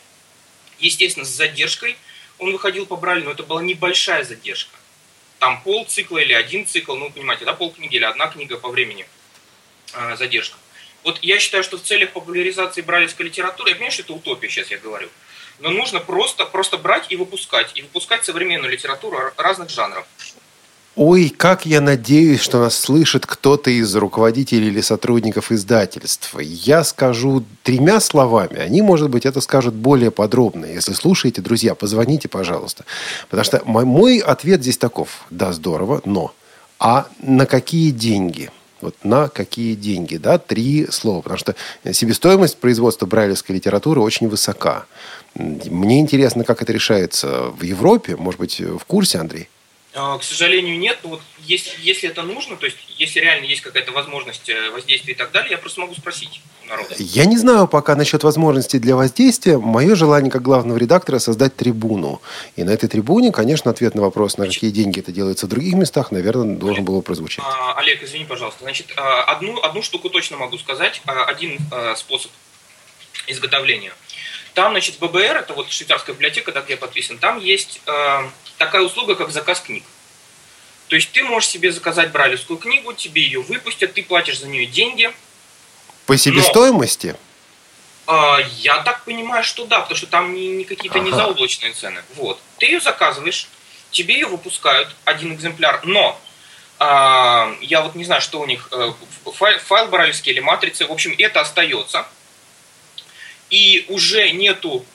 естественно, 0.79 1.25
с 1.25 1.29
задержкой 1.29 1.95
он 2.37 2.51
выходил 2.51 2.85
по 2.85 2.97
Брайлю, 2.97 3.23
но 3.25 3.31
это 3.31 3.43
была 3.43 3.63
небольшая 3.63 4.25
задержка. 4.25 4.75
Там 5.39 5.61
пол 5.61 5.85
цикла 5.85 6.17
или 6.17 6.33
один 6.33 6.65
цикл, 6.65 6.95
ну, 6.95 7.09
понимаете, 7.09 7.45
да, 7.45 7.53
полкниги 7.53 7.95
или 7.95 8.03
одна 8.03 8.27
книга 8.27 8.57
по 8.57 8.69
времени 8.69 9.05
э, 9.95 10.15
задержка. 10.17 10.57
Вот 11.03 11.19
я 11.21 11.39
считаю, 11.39 11.63
что 11.63 11.77
в 11.77 11.83
целях 11.83 12.11
популяризации 12.11 12.81
брайлевской 12.81 13.27
литературы, 13.27 13.69
я 13.69 13.75
понимаю, 13.75 13.91
что 13.91 14.03
это 14.03 14.13
утопия, 14.13 14.49
сейчас 14.49 14.71
я 14.71 14.77
говорю, 14.77 15.09
но 15.59 15.69
нужно 15.69 15.99
просто, 15.99 16.45
просто 16.45 16.77
брать 16.77 17.05
и 17.09 17.15
выпускать, 17.15 17.71
и 17.75 17.81
выпускать 17.81 18.25
современную 18.25 18.71
литературу 18.71 19.17
разных 19.37 19.69
жанров. 19.69 20.05
Ой, 20.95 21.27
как 21.27 21.65
я 21.65 21.81
надеюсь, 21.81 22.39
что 22.39 22.59
нас 22.59 22.77
слышит 22.77 23.25
кто-то 23.25 23.69
из 23.69 23.93
руководителей 23.97 24.67
или 24.67 24.79
сотрудников 24.79 25.51
издательства. 25.51 26.39
Я 26.39 26.85
скажу 26.85 27.43
тремя 27.63 27.99
словами. 27.99 28.59
Они, 28.59 28.81
может 28.81 29.09
быть, 29.09 29.25
это 29.25 29.41
скажут 29.41 29.73
более 29.73 30.09
подробно. 30.09 30.65
Если 30.65 30.93
слушаете, 30.93 31.41
друзья, 31.41 31.75
позвоните, 31.75 32.29
пожалуйста. 32.29 32.85
Потому 33.29 33.43
что 33.43 33.61
мой 33.65 34.19
ответ 34.19 34.61
здесь 34.61 34.77
таков. 34.77 35.25
Да, 35.29 35.51
здорово, 35.51 36.01
но. 36.05 36.33
А 36.79 37.07
на 37.21 37.45
какие 37.45 37.91
деньги? 37.91 38.49
Вот 38.85 38.95
на 39.03 39.29
какие 39.29 39.73
деньги, 39.73 40.17
да, 40.17 40.37
три 40.37 40.85
слова. 40.91 41.21
Потому 41.21 41.39
что 41.39 41.55
себестоимость 41.91 42.57
производства 42.57 43.07
брайлевской 43.07 43.55
литературы 43.55 43.99
очень 43.99 44.29
высока. 44.29 44.85
Мне 45.33 45.99
интересно, 45.99 46.43
как 46.43 46.61
это 46.61 46.71
решается 46.71 47.49
в 47.49 47.63
Европе. 47.63 48.15
Может 48.15 48.39
быть, 48.39 48.59
в 48.59 48.85
курсе, 48.85 49.17
Андрей? 49.17 49.49
А, 49.97 50.17
к 50.17 50.23
сожалению, 50.23 50.77
нет. 50.77 50.99
Но 51.03 51.11
вот 51.11 51.21
если, 51.39 51.71
если 51.81 52.09
это 52.09 52.21
нужно, 52.21 52.57
то 52.57 52.65
есть 52.65 52.77
если 52.97 53.21
реально 53.21 53.45
есть 53.45 53.61
какая-то 53.61 53.93
возможность 53.93 54.49
э, 54.49 54.69
воздействия 54.71 55.13
и 55.13 55.15
так 55.15 55.31
далее, 55.31 55.51
я 55.51 55.57
просто 55.57 55.79
могу 55.79 55.95
спросить 55.95 56.41
народа. 56.67 56.95
Я 56.99 57.25
не 57.25 57.37
знаю 57.37 57.67
пока 57.67 57.95
насчет 57.95 58.23
возможностей 58.23 58.79
для 58.79 58.97
воздействия. 58.97 59.57
Мое 59.57 59.95
желание 59.95 60.29
как 60.29 60.41
главного 60.41 60.77
редактора 60.77 61.19
создать 61.19 61.55
трибуну. 61.55 62.21
И 62.57 62.65
на 62.65 62.71
этой 62.71 62.89
трибуне, 62.89 63.31
конечно, 63.31 63.71
ответ 63.71 63.95
на 63.95 64.01
вопрос, 64.01 64.37
на 64.37 64.47
какие 64.47 64.71
деньги 64.71 64.99
это 64.99 65.13
делается 65.13 65.45
в 65.45 65.49
других 65.49 65.75
местах, 65.75 66.11
наверное, 66.11 66.57
должен 66.57 66.83
был 66.83 67.01
прозвучать. 67.01 67.45
А, 67.45 67.75
Олег, 67.77 68.03
извини, 68.03 68.25
пожалуйста. 68.25 68.65
Значит, 68.65 68.87
а, 68.97 69.23
одну, 69.23 69.61
одну 69.61 69.81
штуку 69.81 70.09
точно 70.09 70.35
могу 70.35 70.57
сказать. 70.57 71.01
Один 71.05 71.57
способ 71.95 72.31
изготовления. 73.27 73.93
Там, 74.53 74.73
значит, 74.73 74.99
ББР, 74.99 75.37
это 75.37 75.53
вот 75.53 75.69
швейцарская 75.69 76.13
библиотека, 76.15 76.51
да, 76.51 76.61
где 76.61 76.73
я 76.73 76.77
подписан, 76.77 77.17
там 77.17 77.39
есть 77.39 77.81
такая 78.57 78.81
услуга, 78.81 79.15
как 79.15 79.31
заказ 79.31 79.59
книг. 79.59 79.83
То 80.87 80.95
есть 80.95 81.11
ты 81.11 81.23
можешь 81.23 81.49
себе 81.49 81.71
заказать 81.71 82.11
брайлевскую 82.11 82.59
книгу, 82.59 82.93
тебе 82.93 83.23
ее 83.23 83.41
выпустят, 83.41 83.93
ты 83.93 84.03
платишь 84.03 84.39
за 84.39 84.47
нее 84.47 84.65
деньги. 84.65 85.11
По 86.05 86.15
себестоимости? 86.15 87.15
Но, 88.05 88.37
э, 88.37 88.45
я 88.57 88.83
так 88.83 89.03
понимаю, 89.03 89.43
что 89.43 89.65
да, 89.65 89.79
потому 89.79 89.97
что 89.97 90.07
там 90.07 90.33
не, 90.33 90.49
не 90.49 90.63
какие-то 90.63 90.99
ага. 90.99 91.07
не 91.07 91.11
заоблачные 91.15 91.73
цены. 91.73 92.03
Вот. 92.15 92.39
Ты 92.59 92.67
ее 92.67 92.79
заказываешь, 92.79 93.47
тебе 93.89 94.13
ее 94.13 94.27
выпускают, 94.27 94.95
один 95.05 95.33
экземпляр, 95.33 95.81
но 95.83 96.19
э, 96.79 96.83
я 97.61 97.81
вот 97.81 97.95
не 97.95 98.03
знаю, 98.05 98.21
что 98.21 98.39
у 98.39 98.45
них, 98.45 98.69
э, 98.71 98.93
файл, 99.33 99.57
файл 99.59 99.87
брайлевский 99.87 100.33
или 100.33 100.39
матрицы, 100.39 100.85
в 100.85 100.91
общем, 100.91 101.15
это 101.17 101.41
остается. 101.41 102.05
И 103.49 103.85
уже 103.89 104.29
нету 104.31 104.85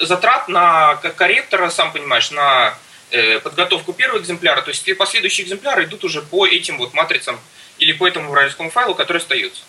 затрат 0.00 0.48
на 0.48 0.96
корректора, 0.96 1.70
сам 1.70 1.92
понимаешь, 1.92 2.30
на 2.30 2.76
э, 3.10 3.40
подготовку 3.40 3.92
первого 3.92 4.20
экземпляра, 4.20 4.62
то 4.62 4.70
есть 4.70 4.96
последующие 4.96 5.46
экземпляры 5.46 5.84
идут 5.84 6.04
уже 6.04 6.22
по 6.22 6.46
этим 6.46 6.78
вот 6.78 6.94
матрицам 6.94 7.38
или 7.78 7.92
по 7.92 8.06
этому 8.06 8.30
вражескому 8.30 8.70
файлу, 8.70 8.94
который 8.94 9.18
остается. 9.18 9.62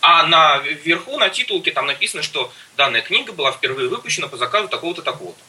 А 0.00 0.26
на 0.26 0.58
верху, 0.58 1.16
на 1.18 1.28
титулке 1.30 1.70
там 1.70 1.86
написано, 1.86 2.22
что 2.22 2.52
данная 2.76 3.02
книга 3.02 3.32
была 3.32 3.52
впервые 3.52 3.88
выпущена 3.88 4.26
по 4.26 4.36
заказу 4.36 4.68
такого-то, 4.68 5.02
такого-то. 5.02 5.40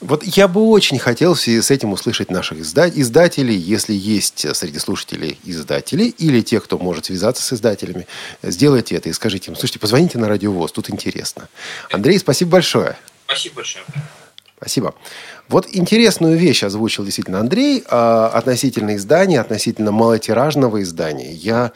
Вот 0.00 0.24
я 0.24 0.46
бы 0.46 0.68
очень 0.68 0.98
хотел 0.98 1.32
в 1.32 1.40
связи 1.40 1.62
с 1.62 1.70
этим 1.70 1.92
услышать 1.92 2.30
наших 2.30 2.58
издателей, 2.58 3.56
если 3.56 3.94
есть 3.94 4.54
среди 4.54 4.78
слушателей 4.78 5.38
издатели 5.44 6.04
или 6.04 6.42
тех, 6.42 6.64
кто 6.64 6.76
может 6.78 7.06
связаться 7.06 7.42
с 7.42 7.52
издателями, 7.54 8.06
сделайте 8.42 8.94
это 8.94 9.08
и 9.08 9.12
скажите 9.14 9.50
им, 9.50 9.56
слушайте, 9.56 9.78
позвоните 9.78 10.18
на 10.18 10.28
радиовоз, 10.28 10.72
тут 10.72 10.90
интересно. 10.90 11.48
Андрей, 11.90 12.18
спасибо 12.18 12.50
большое. 12.50 12.98
Спасибо 13.24 13.56
большое. 13.56 13.84
Спасибо. 14.58 14.94
Вот 15.48 15.68
интересную 15.70 16.36
вещь 16.36 16.64
озвучил 16.64 17.04
действительно 17.04 17.38
Андрей 17.38 17.84
а, 17.88 18.28
относительно 18.28 18.96
издания, 18.96 19.40
относительно 19.40 19.92
малотиражного 19.92 20.82
издания. 20.82 21.32
Я 21.32 21.70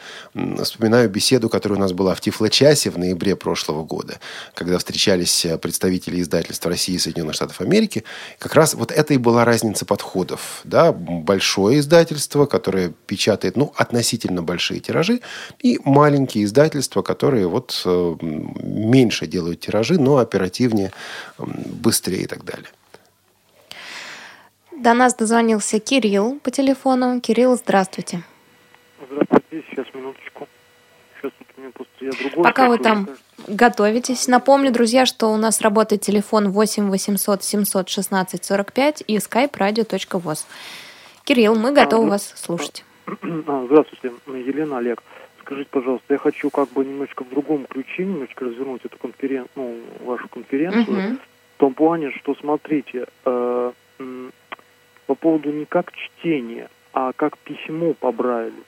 вспоминаю 0.61 1.09
беседу, 1.09 1.47
которая 1.47 1.77
у 1.77 1.81
нас 1.81 1.93
была 1.93 2.13
в 2.13 2.19
Тифло-часе 2.19 2.89
в 2.89 2.97
ноябре 2.97 3.37
прошлого 3.37 3.85
года, 3.85 4.19
когда 4.55 4.77
встречались 4.77 5.45
э, 5.45 5.57
представители 5.57 6.19
издательств 6.19 6.65
России 6.65 6.95
и 6.95 6.99
Соединенных 6.99 7.35
Штатов 7.35 7.61
Америки. 7.61 8.03
Как 8.39 8.55
раз 8.55 8.73
вот 8.73 8.91
это 8.91 9.13
и 9.13 9.17
была 9.17 9.45
разница 9.45 9.85
подходов. 9.85 10.61
Да? 10.65 10.91
Большое 10.91 11.79
издательство, 11.79 12.47
которое 12.47 12.93
печатает 13.07 13.55
ну, 13.55 13.73
относительно 13.77 14.43
большие 14.43 14.81
тиражи, 14.81 15.21
и 15.59 15.79
маленькие 15.85 16.43
издательства, 16.43 17.03
которые 17.03 17.47
вот 17.47 17.81
э, 17.85 18.15
меньше 18.21 19.27
делают 19.27 19.61
тиражи, 19.61 19.97
но 19.97 20.17
оперативнее, 20.17 20.91
быстрее 21.37 22.23
и 22.23 22.27
так 22.27 22.43
далее. 22.43 22.67
До 24.81 24.95
нас 24.95 25.13
дозвонился 25.13 25.79
Кирилл 25.79 26.39
по 26.39 26.49
телефону. 26.49 27.21
Кирилл, 27.21 27.55
здравствуйте. 27.55 28.23
Здравствуйте, 29.11 29.63
сейчас 29.69 29.85
минуточку. 29.93 30.47
Сейчас 31.13 31.31
вот 31.37 31.47
у 31.55 31.61
меня 31.61 31.71
просто 31.71 31.93
я 31.99 32.11
другой. 32.11 32.43
Пока 32.43 32.67
вы 32.67 32.79
там 32.79 33.07
готовитесь, 33.47 34.27
напомню, 34.27 34.71
друзья, 34.71 35.05
что 35.05 35.27
у 35.27 35.37
нас 35.37 35.61
работает 35.61 36.01
телефон 36.01 36.49
8 36.49 36.89
800 36.89 37.43
716 37.43 38.43
45 38.43 39.03
и 39.05 39.17
skype 39.17 39.51
radio.voz. 39.51 40.47
Кирилл, 41.25 41.53
мы 41.53 41.73
готовы 41.73 42.07
а, 42.07 42.09
вас 42.09 42.33
слушать. 42.35 42.83
А, 43.05 43.65
здравствуйте, 43.67 44.11
Елена, 44.25 44.79
Олег. 44.79 45.03
Скажите, 45.41 45.69
пожалуйста, 45.69 46.11
я 46.15 46.17
хочу 46.17 46.49
как 46.49 46.69
бы 46.69 46.83
немножечко 46.83 47.23
в 47.23 47.29
другом 47.29 47.67
ключе, 47.67 48.03
немножечко 48.03 48.45
развернуть 48.45 48.83
эту 48.83 48.97
конференцию, 48.97 49.51
ну, 49.55 49.79
вашу 50.05 50.27
конференцию. 50.27 50.97
Угу. 50.97 51.17
В 51.57 51.59
том 51.59 51.73
плане, 51.75 52.09
что, 52.13 52.33
смотрите, 52.33 53.05
э, 53.25 53.71
по 55.11 55.15
поводу 55.15 55.51
не 55.51 55.65
как 55.65 55.91
чтения, 55.91 56.69
а 56.93 57.11
как 57.11 57.37
письмо 57.39 57.93
по 57.93 58.13
Брайлю. 58.13 58.63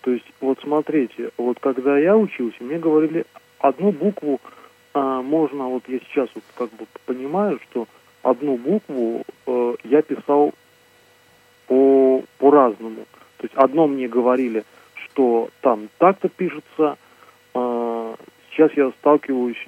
То 0.00 0.10
есть, 0.10 0.24
вот 0.40 0.58
смотрите, 0.60 1.30
вот 1.38 1.60
когда 1.60 1.96
я 1.96 2.16
учился, 2.16 2.64
мне 2.64 2.80
говорили, 2.80 3.24
одну 3.60 3.92
букву 3.92 4.40
а, 4.92 5.22
можно, 5.22 5.68
вот 5.68 5.84
я 5.86 6.00
сейчас 6.00 6.28
вот 6.34 6.42
как 6.56 6.70
бы 6.70 6.86
понимаю, 7.06 7.60
что 7.70 7.86
одну 8.24 8.56
букву 8.56 9.22
э, 9.46 9.74
я 9.84 10.02
писал 10.02 10.52
по, 11.68 12.24
по-разному. 12.38 13.04
То 13.36 13.44
есть 13.44 13.54
одно 13.54 13.86
мне 13.86 14.08
говорили, 14.08 14.64
что 14.96 15.48
там 15.60 15.88
так-то 15.98 16.28
пишется, 16.28 16.98
э, 17.54 18.14
сейчас 18.50 18.72
я 18.72 18.90
сталкиваюсь, 18.98 19.64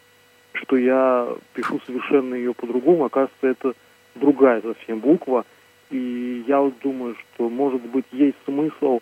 что 0.54 0.76
я 0.76 1.28
пишу 1.54 1.80
совершенно 1.86 2.34
ее 2.34 2.52
по-другому, 2.52 3.04
оказывается, 3.04 3.46
это 3.46 3.74
другая 4.16 4.60
совсем 4.60 4.98
буква– 4.98 5.44
и 5.90 6.44
я 6.46 6.70
думаю, 6.82 7.16
что, 7.16 7.48
может 7.48 7.82
быть, 7.82 8.06
есть 8.10 8.36
смысл 8.44 9.00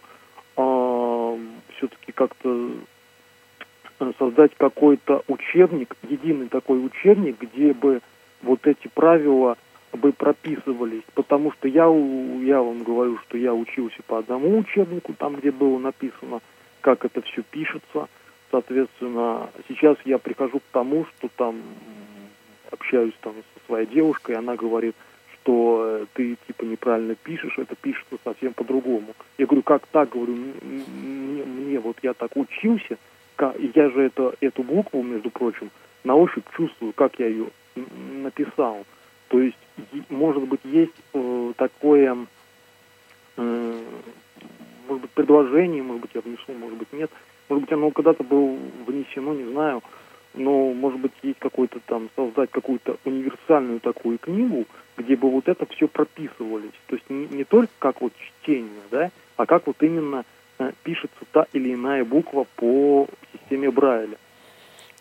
э, 0.56 1.38
все-таки 1.76 2.12
как-то 2.12 2.70
создать 4.18 4.52
какой-то 4.56 5.22
учебник, 5.28 5.96
единый 6.02 6.48
такой 6.48 6.84
учебник, 6.84 7.40
где 7.40 7.72
бы 7.72 8.00
вот 8.42 8.66
эти 8.66 8.88
правила 8.88 9.56
бы 9.92 10.12
прописывались. 10.12 11.04
Потому 11.14 11.52
что 11.52 11.68
я, 11.68 11.84
я 11.84 12.60
вам 12.60 12.82
говорю, 12.82 13.18
что 13.18 13.38
я 13.38 13.54
учился 13.54 14.02
по 14.06 14.18
одному 14.18 14.58
учебнику, 14.58 15.14
там, 15.14 15.36
где 15.36 15.50
было 15.52 15.78
написано, 15.78 16.40
как 16.80 17.04
это 17.04 17.22
все 17.22 17.42
пишется. 17.42 18.08
Соответственно, 18.50 19.50
сейчас 19.68 19.96
я 20.04 20.18
прихожу 20.18 20.58
к 20.58 20.72
тому, 20.72 21.06
что 21.06 21.28
там 21.36 21.62
общаюсь 22.70 23.14
там 23.20 23.34
со 23.54 23.66
своей 23.66 23.86
девушкой, 23.86 24.36
она 24.36 24.56
говорит– 24.56 24.96
что 25.44 25.84
э, 25.86 26.06
ты 26.14 26.36
типа 26.46 26.64
неправильно 26.64 27.14
пишешь, 27.14 27.58
это 27.58 27.76
пишется 27.76 28.16
совсем 28.24 28.54
по-другому. 28.54 29.14
Я 29.36 29.46
говорю, 29.46 29.62
как 29.62 29.86
так, 29.88 30.10
говорю, 30.10 30.34
мне, 30.62 31.44
мне 31.44 31.78
вот 31.78 31.98
я 32.02 32.14
так 32.14 32.36
учился, 32.36 32.96
я 33.38 33.90
же 33.90 34.02
это, 34.02 34.34
эту 34.40 34.62
букву, 34.62 35.02
между 35.02 35.30
прочим, 35.30 35.70
на 36.02 36.14
ощупь 36.14 36.44
чувствую, 36.56 36.92
как 36.94 37.18
я 37.18 37.26
ее 37.26 37.48
написал. 38.22 38.84
То 39.28 39.40
есть, 39.40 39.58
может 40.08 40.44
быть, 40.44 40.60
есть 40.64 40.94
э, 41.12 41.52
такое, 41.56 42.16
э, 43.36 43.82
может 44.88 45.02
быть, 45.02 45.10
предложение, 45.10 45.82
может 45.82 46.02
быть, 46.02 46.10
я 46.14 46.20
внесу, 46.22 46.52
может 46.58 46.78
быть, 46.78 46.92
нет. 46.92 47.10
Может 47.50 47.64
быть, 47.64 47.72
оно 47.72 47.90
когда-то 47.90 48.24
было 48.24 48.56
внесено, 48.86 49.34
не 49.34 49.44
знаю, 49.52 49.82
но, 50.34 50.72
может 50.72 51.00
быть, 51.00 51.12
есть 51.22 51.38
какой-то 51.38 51.80
там, 51.86 52.10
создать 52.16 52.50
какую-то 52.50 52.98
универсальную 53.04 53.80
такую 53.80 54.18
книгу, 54.18 54.66
где 54.96 55.16
бы 55.16 55.30
вот 55.30 55.48
это 55.48 55.66
все 55.66 55.88
прописывались. 55.88 56.72
То 56.88 56.96
есть 56.96 57.08
не, 57.08 57.26
не 57.26 57.44
только 57.44 57.72
как 57.78 58.00
вот 58.00 58.12
чтение, 58.16 58.82
да, 58.90 59.10
а 59.36 59.46
как 59.46 59.66
вот 59.66 59.82
именно 59.82 60.24
э, 60.58 60.72
пишется 60.82 61.24
та 61.32 61.46
или 61.52 61.74
иная 61.74 62.04
буква 62.04 62.46
по 62.56 63.08
системе 63.32 63.70
Брайля. 63.70 64.16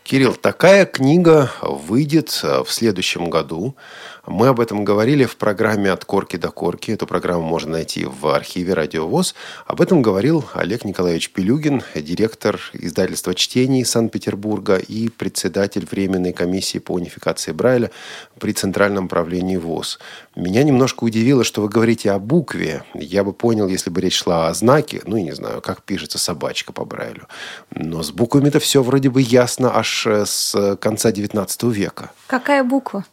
Кирилл, 0.03 0.35
такая 0.35 0.85
книга 0.85 1.49
выйдет 1.61 2.41
э, 2.43 2.63
в 2.65 2.71
следующем 2.73 3.29
году. 3.29 3.77
Мы 4.25 4.47
об 4.47 4.59
этом 4.59 4.83
говорили 4.85 5.25
в 5.25 5.37
программе 5.37 5.91
«От 5.91 6.03
корки 6.03 6.35
до 6.35 6.49
корки». 6.49 6.91
Эту 6.91 7.07
программу 7.07 7.43
можно 7.43 7.71
найти 7.73 8.05
в 8.05 8.27
архиве 8.27 8.73
«Радио 8.73 9.07
ВОЗ». 9.07 9.33
Об 9.65 9.81
этом 9.81 10.01
говорил 10.01 10.45
Олег 10.53 10.83
Николаевич 10.83 11.29
Пелюгин, 11.31 11.83
директор 11.95 12.59
издательства 12.73 13.33
«Чтений» 13.33 13.85
Санкт-Петербурга 13.85 14.75
и 14.75 15.07
председатель 15.07 15.85
Временной 15.89 16.33
комиссии 16.33 16.79
по 16.79 16.93
унификации 16.93 17.53
Брайля 17.53 17.91
при 18.39 18.51
Центральном 18.53 19.07
правлении 19.09 19.57
ВОЗ. 19.57 19.99
Меня 20.35 20.63
немножко 20.63 21.03
удивило, 21.03 21.43
что 21.43 21.61
вы 21.61 21.69
говорите 21.69 22.11
о 22.11 22.19
букве. 22.19 22.83
Я 22.93 23.23
бы 23.23 23.33
понял, 23.33 23.67
если 23.67 23.89
бы 23.89 23.99
речь 24.01 24.17
шла 24.17 24.47
о 24.47 24.53
знаке, 24.53 25.01
ну, 25.05 25.17
не 25.17 25.33
знаю, 25.33 25.61
как 25.61 25.81
пишется 25.83 26.17
собачка 26.17 26.71
по 26.71 26.85
Брайлю. 26.85 27.27
Но 27.71 28.03
с 28.03 28.11
буквами-то 28.11 28.59
все 28.59 28.83
вроде 28.83 29.09
бы 29.09 29.21
ясно 29.21 29.71
аж 29.93 30.07
э, 30.07 30.25
с 30.25 30.75
конца 30.77 31.11
XIX 31.11 31.71
века. 31.71 32.09
Какая 32.27 32.63
буква? 32.63 33.03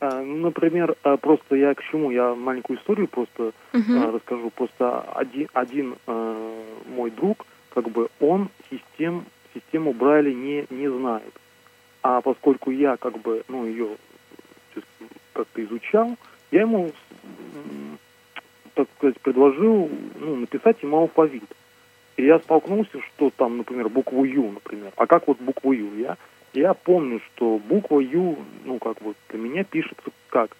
Ну, 0.00 0.36
например, 0.36 0.94
а, 1.02 1.16
просто 1.16 1.56
я 1.56 1.74
к 1.74 1.82
чему? 1.90 2.10
Я 2.10 2.34
маленькую 2.34 2.78
историю 2.78 3.08
просто 3.08 3.52
uh-huh. 3.72 4.12
расскажу. 4.12 4.50
Просто 4.50 5.00
один, 5.00 5.48
один 5.54 5.96
мой 6.94 7.10
друг, 7.10 7.46
как 7.70 7.88
бы 7.88 8.08
он 8.20 8.50
систем, 8.70 9.24
систему 9.54 9.94
Брайля 9.94 10.34
не, 10.34 10.66
не 10.68 10.88
знает. 10.88 11.32
А 12.02 12.20
поскольку 12.20 12.70
я 12.70 12.98
как 12.98 13.18
бы, 13.22 13.42
ну, 13.48 13.66
ее 13.66 13.88
как-то 15.32 15.64
изучал, 15.64 16.16
я 16.50 16.60
ему 16.60 16.92
так 18.74 18.88
сказать, 18.98 19.18
предложил 19.20 19.90
ну, 20.20 20.36
написать 20.36 20.82
ему 20.82 20.98
алфавит. 20.98 21.44
И 22.16 22.24
я 22.24 22.38
столкнулся, 22.38 22.98
что 23.00 23.30
там, 23.36 23.58
например, 23.58 23.88
букву 23.88 24.24
Ю, 24.24 24.50
например. 24.52 24.92
А 24.96 25.06
как 25.06 25.26
вот 25.28 25.38
букву 25.40 25.72
Ю? 25.72 25.96
Я, 25.98 26.16
я 26.54 26.72
помню, 26.74 27.20
что 27.20 27.58
буква 27.58 28.00
Ю, 28.00 28.38
ну, 28.64 28.78
как 28.78 29.00
вот 29.02 29.16
для 29.28 29.38
меня 29.38 29.64
пишется 29.64 30.10
как 30.30 30.56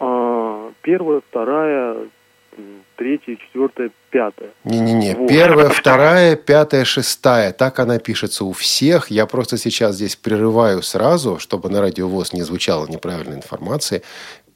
э, 0.00 0.70
первая, 0.82 1.22
вторая, 1.28 1.96
третья, 2.96 3.36
четвертая, 3.36 3.90
пятая. 4.10 4.50
Не-не-не, 4.64 5.14
вот. 5.14 5.28
первая, 5.28 5.70
вторая, 5.70 6.36
пятая, 6.36 6.84
шестая. 6.84 7.52
Так 7.52 7.78
она 7.78 7.98
пишется 7.98 8.44
у 8.44 8.52
всех. 8.52 9.10
Я 9.10 9.26
просто 9.26 9.56
сейчас 9.56 9.96
здесь 9.96 10.16
прерываю 10.16 10.82
сразу, 10.82 11.38
чтобы 11.38 11.70
на 11.70 11.80
радиовоз 11.80 12.32
не 12.32 12.42
звучало 12.42 12.86
неправильной 12.86 13.36
информации. 13.36 14.02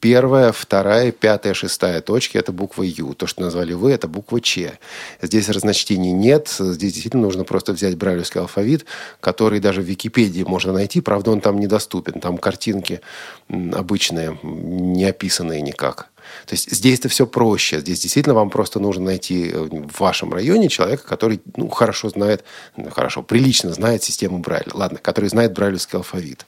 Первая, 0.08 0.52
вторая, 0.52 1.10
пятая, 1.10 1.52
шестая 1.52 2.00
точки– 2.00 2.36
это 2.38 2.52
буква 2.52 2.84
Ю. 2.84 3.12
То, 3.14 3.26
что 3.26 3.42
назвали 3.42 3.72
вы, 3.72 3.90
это 3.90 4.06
буква 4.06 4.40
Ч. 4.40 4.78
Здесь 5.20 5.48
разночтений 5.48 6.12
нет. 6.12 6.46
Здесь 6.60 6.92
действительно 6.92 7.24
нужно 7.24 7.42
просто 7.42 7.72
взять 7.72 7.96
брайлевский 7.96 8.40
алфавит, 8.40 8.84
который 9.18 9.58
даже 9.58 9.82
в 9.82 9.84
Википедии 9.84 10.44
можно 10.44 10.72
найти. 10.72 11.00
Правда, 11.00 11.32
он 11.32 11.40
там 11.40 11.58
недоступен. 11.58 12.20
Там 12.20 12.38
картинки 12.38 13.00
обычные, 13.48 14.38
не 14.44 15.06
описанные 15.06 15.60
никак. 15.60 16.08
То 16.46 16.54
есть 16.54 16.70
здесь 16.70 16.98
это 16.98 17.08
все 17.08 17.26
проще. 17.26 17.80
Здесь 17.80 18.00
действительно 18.00 18.34
вам 18.34 18.50
просто 18.50 18.80
нужно 18.80 19.04
найти 19.06 19.50
э, 19.50 19.58
в 19.58 20.00
вашем 20.00 20.32
районе 20.32 20.68
человека, 20.68 21.06
который 21.06 21.40
ну, 21.56 21.68
хорошо 21.68 22.08
знает, 22.08 22.44
ну, 22.76 22.90
хорошо, 22.90 23.22
прилично 23.22 23.72
знает 23.72 24.02
систему 24.02 24.38
Брайля. 24.38 24.70
Ладно, 24.74 24.98
который 24.98 25.28
знает 25.28 25.52
брайлевский 25.52 25.98
алфавит. 25.98 26.46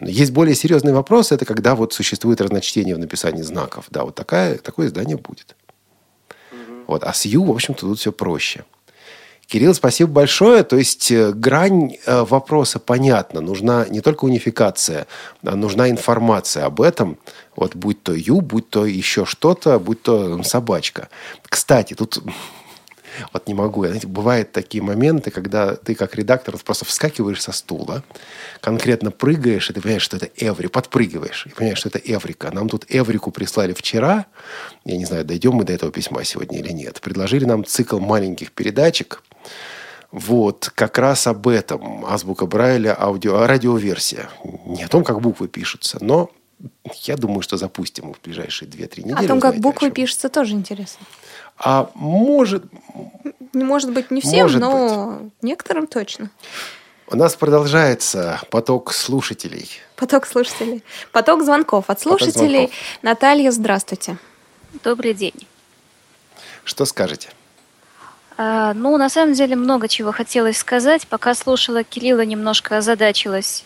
Есть 0.00 0.32
более 0.32 0.54
серьезный 0.54 0.92
вопрос, 0.92 1.32
это 1.32 1.44
когда 1.44 1.74
вот 1.74 1.92
существует 1.92 2.40
разночтение 2.40 2.94
в 2.94 2.98
написании 2.98 3.42
знаков. 3.42 3.86
Да, 3.90 4.04
вот 4.04 4.14
такая, 4.14 4.58
такое 4.58 4.88
издание 4.88 5.16
будет. 5.16 5.56
Угу. 6.52 6.84
Вот. 6.88 7.04
А 7.04 7.12
с 7.12 7.24
Ю, 7.24 7.44
в 7.44 7.50
общем-то, 7.50 7.80
тут 7.80 7.98
все 7.98 8.12
проще. 8.12 8.64
Кирилл, 9.46 9.74
спасибо 9.74 10.10
большое. 10.10 10.62
То 10.64 10.76
есть 10.76 11.10
э, 11.10 11.32
грань 11.32 11.96
э, 12.06 12.24
вопроса 12.24 12.78
понятна. 12.78 13.40
Нужна 13.40 13.86
не 13.88 14.00
только 14.00 14.24
унификация, 14.24 15.06
а 15.44 15.56
нужна 15.56 15.90
информация 15.90 16.64
об 16.66 16.80
этом. 16.80 17.18
Вот 17.56 17.76
будь 17.76 18.02
то 18.02 18.12
ю, 18.12 18.40
будь 18.40 18.70
то 18.70 18.84
еще 18.86 19.24
что-то, 19.24 19.78
будь 19.78 20.02
то 20.02 20.42
собачка. 20.42 21.08
Кстати, 21.48 21.94
тут 21.94 22.22
вот 23.32 23.46
не 23.46 23.54
могу. 23.54 23.86
Знаете, 23.86 24.06
бывают 24.06 24.52
такие 24.52 24.82
моменты, 24.82 25.30
когда 25.30 25.76
ты 25.76 25.94
как 25.94 26.14
редактор 26.14 26.56
просто 26.58 26.84
вскакиваешь 26.84 27.42
со 27.42 27.52
стула, 27.52 28.04
конкретно 28.60 29.10
прыгаешь, 29.10 29.70
и 29.70 29.72
ты 29.72 29.80
понимаешь, 29.80 30.02
что 30.02 30.16
это 30.16 30.28
Эври, 30.36 30.68
подпрыгиваешь, 30.68 31.46
и 31.46 31.50
понимаешь, 31.50 31.78
что 31.78 31.88
это 31.88 31.98
Эврика. 31.98 32.50
Нам 32.50 32.68
тут 32.68 32.86
Эврику 32.88 33.30
прислали 33.30 33.72
вчера, 33.72 34.26
я 34.84 34.96
не 34.96 35.04
знаю, 35.04 35.24
дойдем 35.24 35.52
мы 35.52 35.64
до 35.64 35.72
этого 35.72 35.92
письма 35.92 36.24
сегодня 36.24 36.58
или 36.58 36.72
нет. 36.72 37.00
Предложили 37.00 37.44
нам 37.44 37.64
цикл 37.64 37.98
маленьких 37.98 38.52
передачек, 38.52 39.22
вот, 40.14 40.70
как 40.76 40.98
раз 40.98 41.26
об 41.26 41.48
этом. 41.48 42.06
Азбука 42.06 42.46
Брайля, 42.46 42.96
аудио, 42.96 43.48
радиоверсия. 43.48 44.30
Не 44.64 44.84
о 44.84 44.88
том, 44.88 45.02
как 45.02 45.20
буквы 45.20 45.48
пишутся, 45.48 45.98
но 46.00 46.30
я 47.02 47.16
думаю, 47.16 47.42
что 47.42 47.56
запустим 47.56 48.14
в 48.14 48.20
ближайшие 48.22 48.68
2-3 48.68 49.02
недели. 49.02 49.24
О 49.24 49.28
том, 49.28 49.40
как 49.40 49.56
буквы 49.56 49.90
пишутся, 49.90 50.28
тоже 50.28 50.54
интересно. 50.54 51.04
А 51.58 51.90
может... 51.94 52.64
Может 53.52 53.92
быть, 53.92 54.10
не 54.10 54.20
всем, 54.20 54.42
может 54.42 54.60
но 54.60 55.18
быть. 55.20 55.32
некоторым 55.42 55.86
точно. 55.86 56.30
У 57.06 57.16
нас 57.16 57.36
продолжается 57.36 58.40
поток 58.50 58.92
слушателей. 58.92 59.70
Поток 59.94 60.26
слушателей. 60.26 60.82
Поток 61.12 61.42
звонков 61.44 61.88
от 61.88 62.00
слушателей. 62.00 62.66
Звонков. 62.66 62.76
Наталья, 63.02 63.50
здравствуйте. 63.52 64.16
Добрый 64.82 65.14
день. 65.14 65.46
Что 66.64 66.84
скажете? 66.84 67.28
А, 68.36 68.74
ну, 68.74 68.96
на 68.96 69.08
самом 69.08 69.34
деле, 69.34 69.54
много 69.54 69.86
чего 69.86 70.10
хотелось 70.10 70.58
сказать. 70.58 71.06
Пока 71.06 71.34
слушала 71.34 71.84
Кирилла, 71.84 72.24
немножко 72.24 72.78
озадачилась 72.78 73.64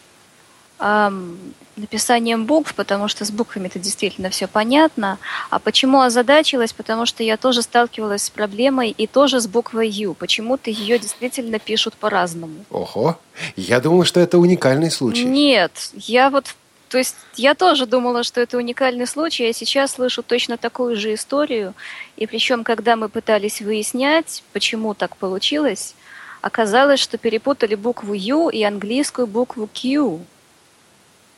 написанием 0.79 2.45
букв, 2.45 2.75
потому 2.75 3.09
что 3.09 3.25
с 3.25 3.31
буквами 3.31 3.67
это 3.67 3.79
действительно 3.79 4.31
все 4.31 4.47
понятно. 4.47 5.19
А 5.51 5.59
почему 5.59 6.01
озадачилась? 6.01 6.73
Потому 6.73 7.07
что 7.07 7.23
я 7.23 7.37
тоже 7.37 7.63
сталкивалась 7.63 8.25
с 8.25 8.31
проблемой 8.31 8.91
и 8.91 9.07
тоже 9.07 9.41
с 9.41 9.47
буквой 9.47 9.89
Ю. 9.89 10.15
Почему-то 10.15 10.71
ее 10.71 10.99
действительно 10.99 11.59
пишут 11.59 11.95
по-разному. 11.95 12.65
Ого, 12.71 13.19
я 13.57 13.81
думала, 13.81 14.05
что 14.05 14.21
это 14.21 14.39
уникальный 14.39 14.91
случай. 14.91 15.25
Нет, 15.25 15.91
я 15.95 16.31
вот 16.31 16.55
то 16.89 16.97
есть 16.97 17.17
я 17.35 17.55
тоже 17.55 17.85
думала, 17.85 18.23
что 18.23 18.41
это 18.41 18.57
уникальный 18.57 19.07
случай, 19.07 19.51
а 19.51 19.53
сейчас 19.53 19.93
слышу 19.93 20.23
точно 20.23 20.57
такую 20.57 20.97
же 20.97 21.13
историю. 21.13 21.75
И 22.17 22.27
причем, 22.27 22.65
когда 22.65 22.97
мы 22.97 23.11
пытались 23.11 23.61
выяснять, 23.61 24.43
почему 24.55 24.95
так 24.95 25.17
получилось, 25.19 25.95
оказалось, 26.41 27.01
что 27.01 27.19
перепутали 27.19 27.75
букву 27.75 28.15
Ю 28.15 28.49
и 28.49 28.63
английскую 28.63 29.27
букву 29.27 29.69
Q 29.69 30.21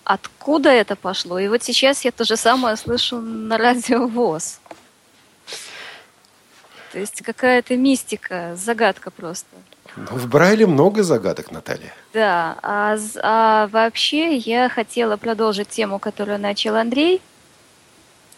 откуда 0.05 0.71
это 0.71 0.97
пошло. 0.97 1.39
И 1.39 1.49
вот 1.49 1.63
сейчас 1.63 2.05
я 2.05 2.13
то 2.13 2.25
же 2.25 2.37
самое 2.37 2.77
слышу 2.77 3.21
на 3.21 3.59
радио 3.59 4.07
ВОЗ. 4.07 4.61
То 6.93 6.99
есть 6.99 7.23
какая-то 7.23 7.77
мистика, 7.77 8.57
загадка 8.57 9.11
просто. 9.11 9.57
Ну, 9.97 10.07
в 10.17 10.29
Брайле 10.29 10.67
много 10.67 11.03
загадок, 11.03 11.51
Наталья. 11.51 11.93
Да, 12.13 12.57
а, 12.63 12.97
а 13.23 13.69
вообще 13.69 14.37
я 14.37 14.69
хотела 14.69 15.17
продолжить 15.17 15.69
тему, 15.69 15.99
которую 15.99 16.39
начал 16.39 16.77
Андрей 16.77 17.21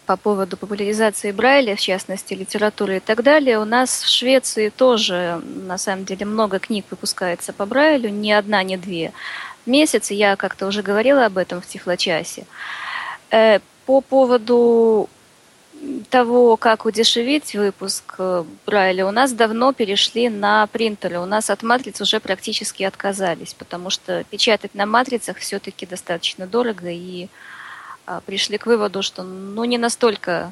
по 0.05 0.17
поводу 0.17 0.57
популяризации 0.57 1.31
Брайля, 1.31 1.75
в 1.75 1.79
частности, 1.79 2.33
литературы 2.33 2.97
и 2.97 2.99
так 2.99 3.23
далее. 3.23 3.59
У 3.59 3.65
нас 3.65 4.03
в 4.03 4.09
Швеции 4.09 4.69
тоже, 4.69 5.41
на 5.43 5.77
самом 5.77 6.05
деле, 6.05 6.25
много 6.25 6.59
книг 6.59 6.85
выпускается 6.91 7.53
по 7.53 7.65
Брайлю, 7.65 8.09
ни 8.09 8.31
одна, 8.31 8.61
ни 8.63 8.75
две 8.75 9.13
месяц, 9.65 10.11
я 10.11 10.35
как-то 10.35 10.67
уже 10.67 10.81
говорила 10.81 11.25
об 11.25 11.37
этом 11.37 11.61
в 11.61 11.67
Тифлочасе. 11.67 12.45
Э, 13.31 13.59
по 13.85 14.01
поводу 14.01 15.09
того, 16.09 16.57
как 16.57 16.85
удешевить 16.85 17.53
выпуск 17.55 18.15
э, 18.17 18.43
Брайля, 18.65 19.05
у 19.05 19.11
нас 19.11 19.33
давно 19.33 19.73
перешли 19.73 20.29
на 20.29 20.67
принтеры. 20.67 21.19
У 21.19 21.25
нас 21.25 21.49
от 21.49 21.63
матриц 21.63 21.99
уже 22.01 22.19
практически 22.19 22.83
отказались, 22.83 23.53
потому 23.53 23.89
что 23.89 24.23
печатать 24.25 24.75
на 24.75 24.85
матрицах 24.85 25.37
все-таки 25.37 25.85
достаточно 25.85 26.47
дорого, 26.47 26.89
и 26.89 27.27
а, 28.05 28.21
пришли 28.21 28.57
к 28.57 28.65
выводу, 28.65 29.01
что 29.01 29.23
ну 29.23 29.63
не 29.65 29.77
настолько 29.77 30.51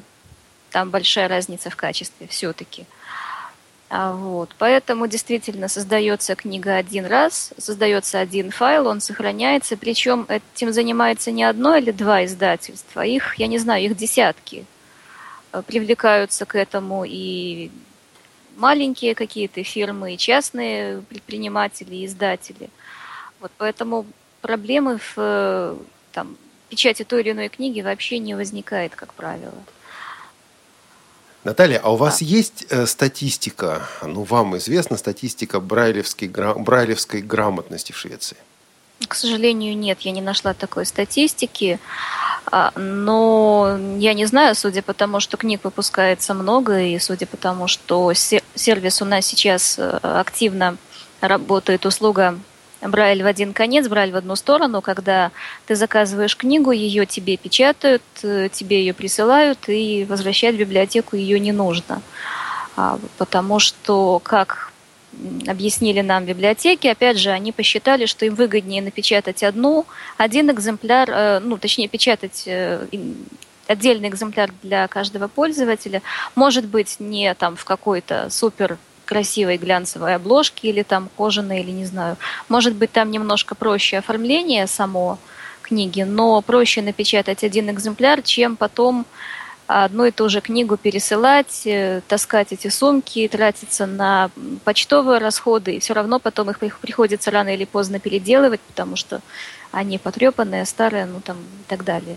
там 0.70 0.90
большая 0.90 1.28
разница 1.28 1.70
в 1.70 1.76
качестве 1.76 2.26
все-таки. 2.26 2.86
А, 3.94 4.14
вот. 4.14 4.54
Поэтому 4.56 5.06
действительно 5.06 5.68
создается 5.68 6.34
книга 6.34 6.76
один 6.76 7.04
раз, 7.04 7.52
создается 7.58 8.20
один 8.20 8.50
файл, 8.50 8.86
он 8.86 9.02
сохраняется, 9.02 9.76
причем 9.76 10.24
этим 10.30 10.72
занимается 10.72 11.30
не 11.30 11.44
одно 11.44 11.76
или 11.76 11.90
два 11.90 12.24
издательства, 12.24 13.02
их, 13.02 13.34
я 13.38 13.48
не 13.48 13.58
знаю, 13.58 13.84
их 13.84 13.94
десятки. 13.94 14.64
Э, 15.52 15.62
привлекаются 15.66 16.46
к 16.46 16.54
этому 16.54 17.04
и 17.06 17.70
маленькие 18.56 19.14
какие-то 19.14 19.62
фирмы, 19.62 20.14
и 20.14 20.18
частные 20.18 21.02
предприниматели, 21.02 21.96
и 21.96 22.06
издатели. 22.06 22.70
Вот 23.40 23.52
поэтому 23.58 24.06
проблемы 24.40 25.00
в 25.00 25.12
э, 25.18 25.76
там, 26.12 26.38
печати 26.70 27.04
той 27.04 27.20
или 27.20 27.32
иной 27.32 27.50
книги 27.50 27.82
вообще 27.82 28.18
не 28.20 28.34
возникает, 28.36 28.96
как 28.96 29.12
правило. 29.12 29.52
Наталья, 31.44 31.80
а 31.82 31.92
у 31.92 31.96
вас 31.96 32.20
да. 32.20 32.26
есть 32.26 32.66
э, 32.70 32.86
статистика, 32.86 33.82
ну, 34.02 34.22
вам 34.22 34.56
известна 34.58 34.96
статистика 34.96 35.58
брайлевской, 35.58 36.28
гра, 36.28 36.54
брайлевской 36.54 37.20
грамотности 37.20 37.90
в 37.90 37.96
Швеции? 37.96 38.36
К 39.08 39.14
сожалению, 39.14 39.76
нет, 39.76 40.00
я 40.02 40.12
не 40.12 40.20
нашла 40.20 40.54
такой 40.54 40.86
статистики. 40.86 41.80
А, 42.46 42.72
но 42.76 43.76
я 43.98 44.14
не 44.14 44.26
знаю, 44.26 44.54
судя 44.54 44.82
по 44.82 44.94
тому, 44.94 45.18
что 45.18 45.36
книг 45.36 45.64
выпускается 45.64 46.34
много, 46.34 46.80
и 46.80 46.98
судя 47.00 47.26
по 47.26 47.36
тому, 47.36 47.66
что 47.66 48.12
сервис 48.54 49.02
у 49.02 49.04
нас 49.04 49.26
сейчас 49.26 49.76
э, 49.78 49.98
активно 50.02 50.76
работает, 51.20 51.86
услуга 51.86 52.38
Брайль 52.82 53.22
в 53.22 53.26
один 53.26 53.52
конец, 53.52 53.88
Брайль 53.88 54.12
в 54.12 54.16
одну 54.16 54.36
сторону, 54.36 54.80
когда 54.80 55.30
ты 55.66 55.76
заказываешь 55.76 56.36
книгу, 56.36 56.72
ее 56.72 57.06
тебе 57.06 57.36
печатают, 57.36 58.02
э, 58.22 58.48
тебе 58.52 58.80
ее 58.80 58.92
присылают, 58.92 59.68
и 59.68 60.04
возвращать 60.08 60.56
в 60.56 60.58
библиотеку 60.58 61.16
ее 61.16 61.38
не 61.38 61.52
нужно. 61.52 62.02
А, 62.76 62.98
потому 63.18 63.58
что, 63.58 64.20
как 64.22 64.72
объяснили 65.46 66.00
нам 66.00 66.24
библиотеки, 66.24 66.86
опять 66.86 67.18
же, 67.18 67.30
они 67.30 67.52
посчитали, 67.52 68.06
что 68.06 68.24
им 68.24 68.34
выгоднее 68.34 68.82
напечатать 68.82 69.42
одну, 69.42 69.86
один 70.16 70.50
экземпляр, 70.50 71.10
э, 71.10 71.40
ну, 71.40 71.58
точнее, 71.58 71.88
печатать 71.88 72.44
э, 72.46 72.86
отдельный 73.66 74.08
экземпляр 74.08 74.50
для 74.62 74.88
каждого 74.88 75.28
пользователя, 75.28 76.02
может 76.34 76.66
быть, 76.66 76.96
не 76.98 77.32
там 77.34 77.56
в 77.56 77.64
какой-то 77.64 78.28
супер 78.30 78.78
красивой 79.04 79.58
глянцевой 79.58 80.14
обложки 80.14 80.66
или 80.66 80.82
там 80.82 81.08
кожаной, 81.16 81.60
или 81.60 81.70
не 81.70 81.84
знаю. 81.84 82.16
Может 82.48 82.74
быть, 82.74 82.92
там 82.92 83.10
немножко 83.10 83.54
проще 83.54 83.98
оформление 83.98 84.66
само 84.66 85.18
книги, 85.62 86.02
но 86.02 86.40
проще 86.42 86.82
напечатать 86.82 87.44
один 87.44 87.70
экземпляр, 87.70 88.22
чем 88.22 88.56
потом 88.56 89.06
одну 89.66 90.04
и 90.04 90.10
ту 90.10 90.28
же 90.28 90.40
книгу 90.40 90.76
пересылать, 90.76 91.62
э, 91.64 92.02
таскать 92.08 92.52
эти 92.52 92.68
сумки, 92.68 93.28
тратиться 93.28 93.86
на 93.86 94.30
почтовые 94.64 95.18
расходы, 95.18 95.74
и 95.74 95.78
все 95.78 95.94
равно 95.94 96.18
потом 96.18 96.50
их 96.50 96.58
приходится 96.78 97.30
рано 97.30 97.54
или 97.54 97.64
поздно 97.64 97.98
переделывать, 97.98 98.60
потому 98.60 98.96
что 98.96 99.20
они 99.70 99.98
потрепанные, 99.98 100.66
старые, 100.66 101.06
ну 101.06 101.20
там 101.20 101.38
и 101.38 101.68
так 101.68 101.84
далее. 101.84 102.16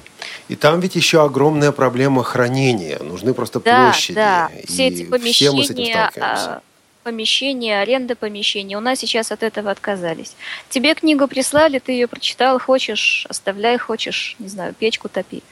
И 0.49 0.55
там 0.55 0.79
ведь 0.81 0.95
еще 0.95 1.23
огромная 1.23 1.71
проблема 1.71 2.23
хранения. 2.23 2.99
Нужны 2.99 3.33
просто 3.33 3.61
да, 3.61 3.85
площади. 3.85 4.15
Да, 4.15 4.51
все 4.67 4.87
эти 4.87 5.05
помещения, 5.05 5.33
все 5.33 5.51
мы 5.51 5.63
с 5.63 5.69
этим 5.69 5.85
сталкиваемся. 5.85 6.61
Помещения, 7.05 7.81
аренда 7.81 8.15
помещений. 8.15 8.75
У 8.75 8.79
нас 8.79 8.97
сейчас 8.97 9.31
от 9.31 9.43
этого 9.43 9.69
отказались. 9.69 10.35
Тебе 10.69 10.95
книгу 10.95 11.27
прислали, 11.27 11.77
ты 11.77 11.91
ее 11.91 12.07
прочитал, 12.07 12.59
хочешь, 12.59 13.27
оставляй, 13.29 13.77
хочешь, 13.77 14.35
не 14.39 14.47
знаю, 14.47 14.73
печку 14.73 15.07
топи. 15.07 15.43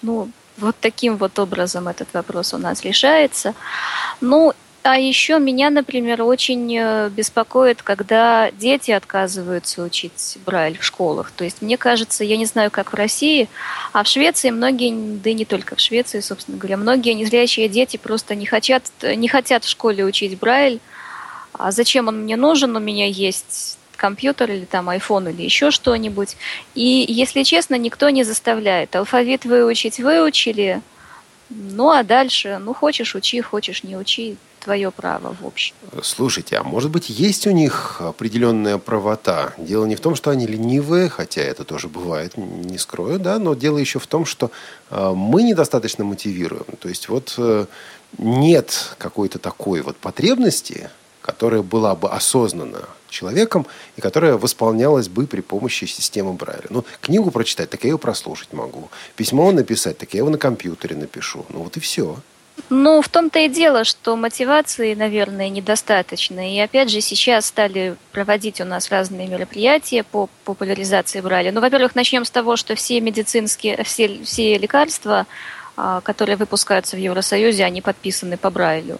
Ну, 0.00 0.30
вот 0.56 0.74
таким 0.80 1.18
вот 1.18 1.38
образом 1.38 1.86
этот 1.88 2.08
вопрос 2.14 2.54
у 2.54 2.56
нас 2.56 2.82
решается. 2.82 3.54
Ну, 4.22 4.54
а 4.82 4.98
еще 4.98 5.38
меня, 5.38 5.68
например, 5.68 6.22
очень 6.22 6.78
э, 6.78 7.10
беспокоит, 7.10 7.82
когда 7.82 8.50
дети 8.50 8.90
отказываются 8.90 9.82
учить 9.82 10.38
Брайль 10.46 10.78
в 10.78 10.82
школах. 10.82 11.30
То 11.30 11.44
есть, 11.44 11.60
мне 11.60 11.76
кажется, 11.76 12.24
я 12.24 12.38
не 12.38 12.46
знаю, 12.46 12.70
как 12.70 12.94
в 12.94 12.96
России, 12.96 13.50
а 13.92 14.02
в 14.02 14.08
Швеции 14.08 14.48
многие, 14.48 15.18
да 15.18 15.28
и 15.28 15.34
не 15.34 15.44
только 15.44 15.76
в 15.76 15.80
Швеции, 15.80 16.20
собственно 16.20 16.56
говоря, 16.56 16.78
многие 16.78 17.12
незрячие 17.12 17.68
дети 17.68 17.98
просто 17.98 18.34
не 18.34 18.46
хотят, 18.46 18.84
не 19.02 19.28
хотят 19.28 19.64
в 19.64 19.68
школе 19.68 20.06
учить 20.06 20.38
Брайль. 20.38 20.80
А 21.62 21.70
зачем 21.70 22.08
он 22.08 22.22
мне 22.22 22.36
нужен? 22.36 22.74
У 22.74 22.80
меня 22.80 23.06
есть 23.06 23.78
компьютер 23.94 24.50
или 24.50 24.64
там 24.64 24.90
iPhone 24.90 25.30
или 25.30 25.42
еще 25.42 25.70
что-нибудь. 25.70 26.36
И, 26.74 27.04
если 27.08 27.44
честно, 27.44 27.76
никто 27.76 28.10
не 28.10 28.24
заставляет. 28.24 28.96
Алфавит 28.96 29.44
выучить 29.44 30.00
выучили, 30.00 30.82
ну 31.50 31.90
а 31.90 32.02
дальше, 32.02 32.58
ну 32.60 32.74
хочешь 32.74 33.14
учи, 33.14 33.40
хочешь 33.40 33.84
не 33.84 33.96
учи, 33.96 34.36
твое 34.58 34.90
право 34.90 35.36
в 35.40 35.46
общем. 35.46 35.76
Слушайте, 36.02 36.56
а 36.56 36.64
может 36.64 36.90
быть 36.90 37.08
есть 37.08 37.46
у 37.46 37.52
них 37.52 38.00
определенная 38.00 38.78
правота? 38.78 39.52
Дело 39.56 39.84
не 39.84 39.94
в 39.94 40.00
том, 40.00 40.16
что 40.16 40.30
они 40.30 40.48
ленивые, 40.48 41.08
хотя 41.08 41.42
это 41.42 41.62
тоже 41.62 41.86
бывает, 41.86 42.36
не 42.36 42.78
скрою, 42.78 43.20
да, 43.20 43.38
но 43.38 43.54
дело 43.54 43.78
еще 43.78 44.00
в 44.00 44.08
том, 44.08 44.24
что 44.24 44.50
э, 44.90 45.12
мы 45.14 45.44
недостаточно 45.44 46.02
мотивируем. 46.02 46.66
То 46.80 46.88
есть 46.88 47.08
вот 47.08 47.34
э, 47.38 47.66
нет 48.18 48.96
какой-то 48.98 49.38
такой 49.38 49.80
вот 49.82 49.96
потребности, 49.96 50.90
которая 51.22 51.62
была 51.62 51.94
бы 51.94 52.10
осознана 52.10 52.80
человеком 53.08 53.66
и 53.96 54.00
которая 54.00 54.36
восполнялась 54.36 55.08
бы 55.08 55.26
при 55.26 55.40
помощи 55.40 55.84
системы 55.84 56.32
Брайля. 56.32 56.66
Ну, 56.70 56.84
книгу 57.00 57.30
прочитать, 57.30 57.70
так 57.70 57.84
я 57.84 57.90
ее 57.90 57.98
прослушать 57.98 58.52
могу. 58.52 58.90
Письмо 59.16 59.52
написать, 59.52 59.98
так 59.98 60.12
я 60.14 60.18
его 60.18 60.30
на 60.30 60.38
компьютере 60.38 60.96
напишу. 60.96 61.46
Ну, 61.48 61.60
вот 61.60 61.76
и 61.76 61.80
все. 61.80 62.16
Ну, 62.68 63.02
в 63.02 63.08
том-то 63.08 63.38
и 63.40 63.48
дело, 63.48 63.84
что 63.84 64.16
мотивации, 64.16 64.94
наверное, 64.94 65.48
недостаточно. 65.48 66.54
И 66.54 66.58
опять 66.58 66.90
же, 66.90 67.00
сейчас 67.00 67.46
стали 67.46 67.96
проводить 68.12 68.60
у 68.60 68.64
нас 68.64 68.90
разные 68.90 69.26
мероприятия 69.26 70.02
по 70.02 70.28
популяризации 70.44 71.20
Брайля. 71.20 71.52
Ну, 71.52 71.60
во-первых, 71.60 71.94
начнем 71.94 72.24
с 72.24 72.30
того, 72.30 72.56
что 72.56 72.74
все 72.74 73.00
медицинские, 73.00 73.82
все, 73.84 74.22
все 74.24 74.58
лекарства, 74.58 75.26
а, 75.76 76.00
которые 76.02 76.36
выпускаются 76.36 76.96
в 76.96 76.98
Евросоюзе, 76.98 77.64
они 77.64 77.80
подписаны 77.80 78.36
по 78.36 78.50
Брайлю. 78.50 78.98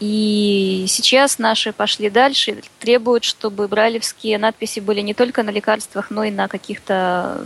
И 0.00 0.86
сейчас 0.88 1.38
наши 1.38 1.72
пошли 1.72 2.10
дальше, 2.10 2.62
требуют, 2.78 3.24
чтобы 3.24 3.68
брайлевские 3.68 4.38
надписи 4.38 4.80
были 4.80 5.00
не 5.00 5.14
только 5.14 5.42
на 5.42 5.50
лекарствах, 5.50 6.10
но 6.10 6.24
и 6.24 6.30
на 6.30 6.48
каких-то 6.48 7.44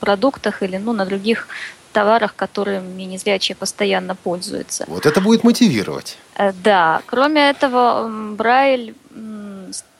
продуктах 0.00 0.62
или 0.62 0.76
ну, 0.76 0.92
на 0.92 1.04
других 1.04 1.48
товарах, 1.92 2.34
которыми 2.34 3.02
незрячие 3.02 3.54
постоянно 3.54 4.14
пользуются. 4.14 4.84
Вот 4.88 5.06
это 5.06 5.20
будет 5.20 5.44
мотивировать. 5.44 6.16
Э, 6.36 6.52
да. 6.52 7.02
Кроме 7.06 7.50
этого, 7.50 8.08
Брайль 8.34 8.94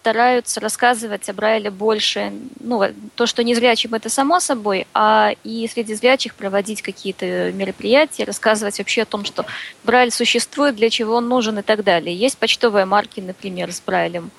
стараются 0.03 0.59
рассказывать 0.59 1.29
о 1.29 1.33
Брайле 1.33 1.71
больше, 1.71 2.33
ну, 2.59 2.83
то, 3.15 3.27
что 3.27 3.45
не 3.45 3.55
зрячим, 3.55 3.95
это 3.95 4.09
само 4.09 4.41
собой, 4.41 4.89
а 4.93 5.31
и 5.45 5.69
среди 5.73 5.95
зрячих 5.95 6.35
проводить 6.35 6.83
какие-то 6.83 7.53
мероприятия, 7.53 8.25
рассказывать 8.25 8.79
вообще 8.79 9.03
о 9.03 9.05
том, 9.07 9.25
что 9.25 9.47
Брайль 9.85 10.11
существует, 10.11 10.75
для 10.75 10.91
чего 10.91 11.15
он 11.15 11.29
нужен 11.29 11.61
и 11.61 11.63
так 11.63 11.85
далее. 11.85 12.17
Есть 12.17 12.37
почтовые 12.39 12.85
марки, 12.85 13.21
например, 13.21 13.73
с 13.73 13.81
Брайлем, 13.81 14.33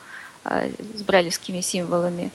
а, 0.44 0.68
с 0.98 1.02
брайлевскими 1.02 1.62
символами. 1.62 2.32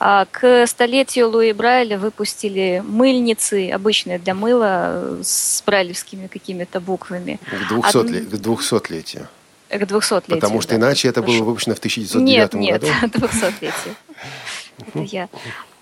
А 0.00 0.26
к 0.28 0.66
столетию 0.66 1.30
Луи 1.30 1.52
Брайля 1.52 1.98
выпустили 1.98 2.82
мыльницы, 2.84 3.70
обычные 3.70 4.18
для 4.18 4.34
мыла, 4.34 5.20
с 5.22 5.62
брайлевскими 5.64 6.26
какими-то 6.26 6.80
буквами. 6.80 7.38
К 7.48 7.72
200-летию. 8.34 9.22
Од... 9.22 9.41
К 9.72 9.82
200-летию. 9.84 10.40
Потому 10.40 10.60
что 10.60 10.72
да, 10.72 10.76
иначе 10.76 11.08
это 11.08 11.22
было 11.22 11.42
выпущено 11.42 11.74
в 11.74 11.78
1909 11.78 12.54
нет, 12.54 12.82
году. 12.82 12.86
Нет, 12.86 13.14
200-летие. 13.16 13.94
Это 14.78 14.98
я. 14.98 15.28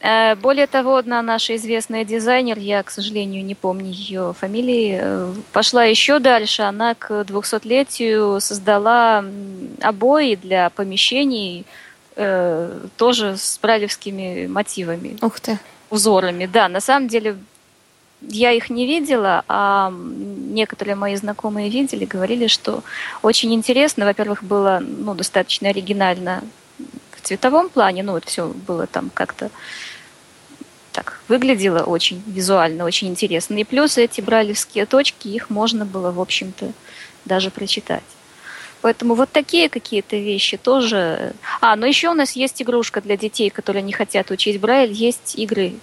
Э, 0.01 0.35
более 0.37 0.67
того, 0.67 0.97
одна 0.97 1.21
наша 1.23 1.57
известная 1.57 2.05
дизайнер, 2.05 2.59
я, 2.59 2.83
к 2.83 2.91
сожалению, 2.91 3.45
не 3.45 3.55
помню 3.55 3.91
ее 3.91 4.33
фамилии, 4.39 4.99
э, 5.03 5.35
пошла 5.53 5.85
еще 5.85 6.21
дальше. 6.21 6.63
Она 6.63 6.95
к 6.95 7.11
200-летию 7.11 8.41
создала 8.41 9.25
обои 9.81 10.37
для 10.37 10.71
помещений, 10.71 11.67
э, 12.17 12.79
тоже 12.97 13.37
с 13.37 13.59
бралевскими 13.61 14.47
мотивами. 14.47 15.19
Ух 15.21 15.41
ты. 15.41 15.59
Узорами, 15.91 16.47
да. 16.47 16.69
На 16.69 16.81
самом 16.81 17.09
деле 17.09 17.37
я 18.23 18.53
их 18.53 18.71
не 18.71 18.87
видела, 18.87 19.45
а 19.49 19.93
некоторые 19.93 20.95
мои 20.95 21.17
знакомые 21.17 21.71
видели, 21.71 22.05
говорили, 22.05 22.47
что 22.47 22.83
очень 23.23 23.53
интересно. 23.55 24.05
Во-первых, 24.05 24.43
было 24.45 24.81
ну, 24.81 25.15
достаточно 25.15 25.69
оригинально 25.69 26.43
в 27.13 27.21
цветовом 27.23 27.69
плане, 27.69 28.03
ну 28.03 28.13
вот 28.13 28.25
все 28.25 28.49
было 28.49 28.87
там 28.87 29.11
как-то 29.13 29.51
так 30.93 31.21
выглядело 31.29 31.85
очень 31.85 32.23
визуально, 32.27 32.85
очень 32.85 33.09
интересно. 33.09 33.55
И 33.55 33.65
плюс 33.65 33.97
эти 33.97 34.21
бралевские 34.21 34.87
точки, 34.87 35.29
их 35.29 35.49
можно 35.49 35.85
было, 35.85 36.11
в 36.11 36.21
общем-то, 36.21 36.73
даже 37.25 37.51
прочитать. 37.51 38.03
Поэтому 38.83 39.15
вот 39.15 39.31
такие 39.31 39.69
какие-то 39.69 40.17
вещи 40.17 40.57
тоже. 40.57 41.35
А, 41.61 41.77
ну 41.77 41.87
еще 41.87 42.09
у 42.09 42.15
нас 42.15 42.33
есть 42.33 42.63
игрушка 42.63 43.01
для 43.01 43.17
детей, 43.17 43.51
которые 43.51 43.83
не 43.83 43.93
хотят 43.93 44.31
учить 44.31 44.59
Брайль. 44.59 44.93
Есть 44.93 45.39
игры 45.39 45.75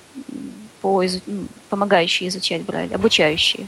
по 0.82 1.06
изу... 1.06 1.22
помогающие 1.68 2.30
изучать 2.30 2.62
Брайль, 2.64 2.94
обучающие. 2.94 3.68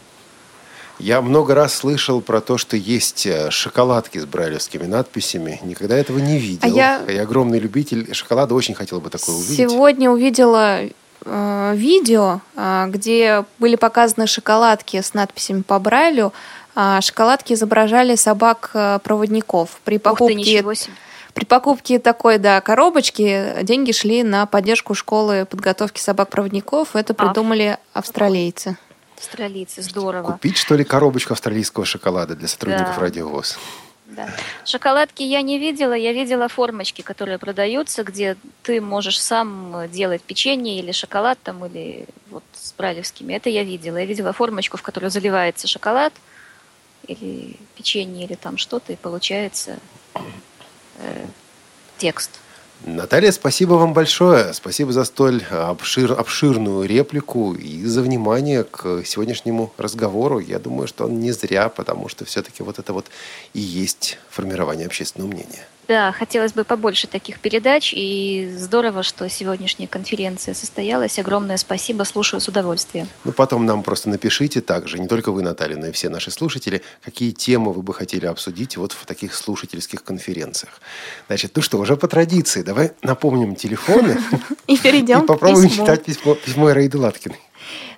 Я 1.00 1.22
много 1.22 1.56
раз 1.56 1.76
слышал 1.76 2.20
про 2.20 2.42
то, 2.42 2.58
что 2.58 2.76
есть 2.76 3.26
э, 3.26 3.50
шоколадки 3.52 4.18
с 4.18 4.26
брайлевскими 4.26 4.84
надписями. 4.84 5.60
Никогда 5.64 5.96
этого 5.98 6.20
не 6.20 6.38
видел. 6.38 6.60
А 6.62 6.68
я... 6.68 7.02
я 7.08 7.22
огромный 7.22 7.58
любитель 7.58 8.14
шоколада, 8.14 8.54
очень 8.54 8.76
хотел 8.76 9.00
бы 9.00 9.10
такое 9.10 9.36
увидеть. 9.36 9.58
Сегодня 9.58 10.12
увидела 10.12 10.82
э, 11.24 11.74
видео, 11.76 12.42
э, 12.58 12.88
где 12.90 13.46
были 13.60 13.78
показаны 13.78 14.28
шоколадки 14.28 15.00
с 15.00 15.14
надписями 15.14 15.62
по 15.62 15.80
Брайлю. 15.80 16.34
Э, 16.76 17.00
шоколадки 17.02 17.54
изображали 17.54 18.16
собак-проводников. 18.16 19.70
Э, 19.70 19.78
При 19.86 20.00
покупке... 20.00 20.64
Ух 20.64 20.76
ты, 20.76 20.92
при 21.34 21.46
покупке 21.46 22.00
такой, 22.00 22.38
да, 22.38 22.62
коробочки 22.62 23.64
деньги 23.64 23.92
шли 23.92 24.24
на 24.24 24.46
поддержку 24.46 24.94
школы 24.94 25.46
подготовки 25.46 26.00
собак-проводников. 26.00 26.96
Это 26.96 27.14
придумали 27.14 27.78
австралийцы. 27.94 28.78
Австралийцы, 29.18 29.82
здорово. 29.82 30.32
Купить, 30.32 30.58
что 30.58 30.76
ли, 30.76 30.84
коробочку 30.84 31.34
австралийского 31.34 31.86
шоколада 31.86 32.36
для 32.36 32.48
сотрудников 32.48 32.96
да. 32.96 33.02
радиовоз? 33.02 33.60
Да. 34.08 34.28
Шоколадки 34.66 35.22
я 35.22 35.42
не 35.42 35.60
видела, 35.60 35.94
я 35.94 36.14
видела 36.14 36.48
формочки, 36.48 37.02
которые 37.02 37.38
продаются, 37.38 38.04
где 38.04 38.38
ты 38.64 38.82
можешь 38.82 39.22
сам 39.22 39.90
делать 39.92 40.22
печенье 40.22 40.80
или 40.80 40.92
шоколад 40.92 41.38
там, 41.44 41.66
или 41.66 42.06
вот 42.30 42.44
с 42.54 42.74
бралевскими. 42.74 43.34
Это 43.34 43.50
я 43.50 43.64
видела. 43.64 43.98
Я 43.98 44.06
видела 44.06 44.34
формочку, 44.34 44.78
в 44.78 44.82
которую 44.82 45.12
заливается 45.12 45.68
шоколад 45.68 46.14
или 47.08 47.58
печенье, 47.76 48.26
или 48.26 48.36
там 48.36 48.58
что-то, 48.58 48.94
и 48.94 48.96
получается 48.96 49.80
Текст. 51.98 52.32
Наталья, 52.86 53.32
спасибо 53.34 53.74
вам 53.74 53.94
большое. 53.94 54.54
Спасибо 54.54 54.94
за 54.94 55.04
столь 55.04 55.44
обшир, 55.52 56.14
обширную 56.14 56.88
реплику 56.88 57.54
и 57.54 57.84
за 57.84 58.02
внимание 58.02 58.64
к 58.64 59.04
сегодняшнему 59.04 59.74
разговору. 59.78 60.40
Я 60.40 60.60
думаю, 60.60 60.88
что 60.88 61.06
он 61.06 61.20
не 61.20 61.34
зря, 61.34 61.68
потому 61.68 62.08
что 62.08 62.24
все-таки 62.24 62.64
вот 62.64 62.80
это 62.80 62.94
вот 62.94 63.08
и 63.54 63.60
есть 63.60 64.18
формирование 64.30 64.88
общественного 64.88 65.30
мнения. 65.30 65.68
Да, 65.90 66.12
хотелось 66.12 66.54
бы 66.54 66.64
побольше 66.64 67.08
таких 67.08 67.40
передач, 67.40 67.94
и 67.96 68.54
здорово, 68.56 69.02
что 69.02 69.28
сегодняшняя 69.28 69.88
конференция 69.88 70.54
состоялась. 70.54 71.18
Огромное 71.18 71.58
спасибо, 71.58 72.04
слушаю 72.04 72.42
с 72.42 72.48
удовольствием. 72.48 73.08
Ну, 73.24 73.32
потом 73.32 73.66
нам 73.66 73.82
просто 73.82 74.08
напишите 74.08 74.62
также, 74.62 75.00
не 75.00 75.08
только 75.08 75.32
вы, 75.32 75.42
Наталья, 75.42 75.78
но 75.78 75.88
и 75.88 75.92
все 75.92 76.10
наши 76.10 76.30
слушатели, 76.30 76.84
какие 77.04 77.32
темы 77.32 77.74
вы 77.74 77.82
бы 77.82 77.96
хотели 77.96 78.28
обсудить 78.28 78.78
вот 78.78 78.92
в 78.92 79.04
таких 79.08 79.34
слушательских 79.34 80.04
конференциях. 80.04 80.80
Значит, 81.26 81.54
ну 81.56 81.64
что, 81.64 81.80
уже 81.80 81.98
по 81.98 82.08
традиции, 82.08 82.62
давай 82.62 82.92
напомним 83.02 83.56
телефоны 83.56 84.22
и 84.68 84.78
перейдем 84.78 85.22
и 85.24 85.26
попробуем 85.26 85.72
читать 85.72 86.04
письмо, 86.06 86.70
Ираиды 86.70 87.00
Латкиной. 87.00 87.40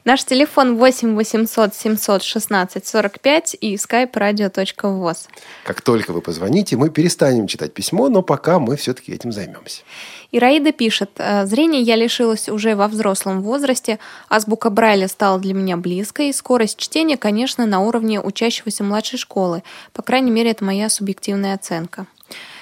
Наш 0.04 0.24
телефон 0.24 0.78
8 0.78 1.16
800 1.16 1.76
716 1.76 2.88
45 2.88 3.56
и 3.62 3.76
skype 3.76 4.12
radio.voz. 4.12 5.28
Как 5.64 5.82
только 5.82 6.12
вы 6.12 6.22
позвоните, 6.22 6.76
мы 6.76 6.90
перестанем 6.90 7.46
читать 7.46 7.72
письмо, 7.76 8.10
но 8.10 8.24
пока 8.24 8.58
мы 8.58 8.78
все-таки 8.78 9.12
этим 9.12 9.32
займемся. 9.32 9.84
Ираида 10.32 10.72
пишет, 10.72 11.12
«Э, 11.18 11.46
зрение 11.46 11.84
я 11.84 11.96
лишилась 11.96 12.50
уже 12.50 12.76
во 12.76 12.88
взрослом 12.88 13.44
возрасте, 13.44 14.00
азбука 14.28 14.72
Брайля 14.72 15.08
стала 15.08 15.40
для 15.40 15.54
меня 15.54 15.78
близкой, 15.78 16.30
и 16.30 16.34
скорость 16.34 16.78
чтения, 16.78 17.18
конечно, 17.18 17.68
на 17.68 17.82
уровне 17.82 18.20
учащегося 18.20 18.84
младшей 18.84 19.20
школы. 19.20 19.62
По 19.94 20.02
крайней 20.02 20.32
мере, 20.32 20.50
это 20.50 20.64
моя 20.64 20.90
субъективная 20.90 21.54
оценка. 21.54 22.08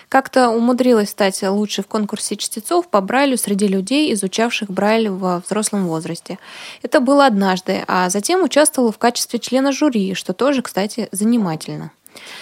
Как-то 0.09 0.49
умудрилась 0.49 1.11
стать 1.11 1.43
лучше 1.43 1.83
в 1.83 1.87
конкурсе 1.87 2.35
чтецов 2.35 2.87
по 2.87 2.99
Брайлю 2.99 3.37
среди 3.37 3.67
людей, 3.67 4.11
изучавших 4.13 4.71
Брайль 4.71 5.09
во 5.09 5.39
взрослом 5.45 5.87
возрасте. 5.87 6.39
Это 6.81 6.99
было 6.99 7.27
однажды, 7.27 7.83
а 7.87 8.09
затем 8.09 8.41
участвовала 8.41 8.91
в 8.91 8.97
качестве 8.97 9.37
члена 9.37 9.71
жюри, 9.71 10.15
что 10.15 10.33
тоже, 10.33 10.63
кстати, 10.63 11.09
занимательно. 11.11 11.91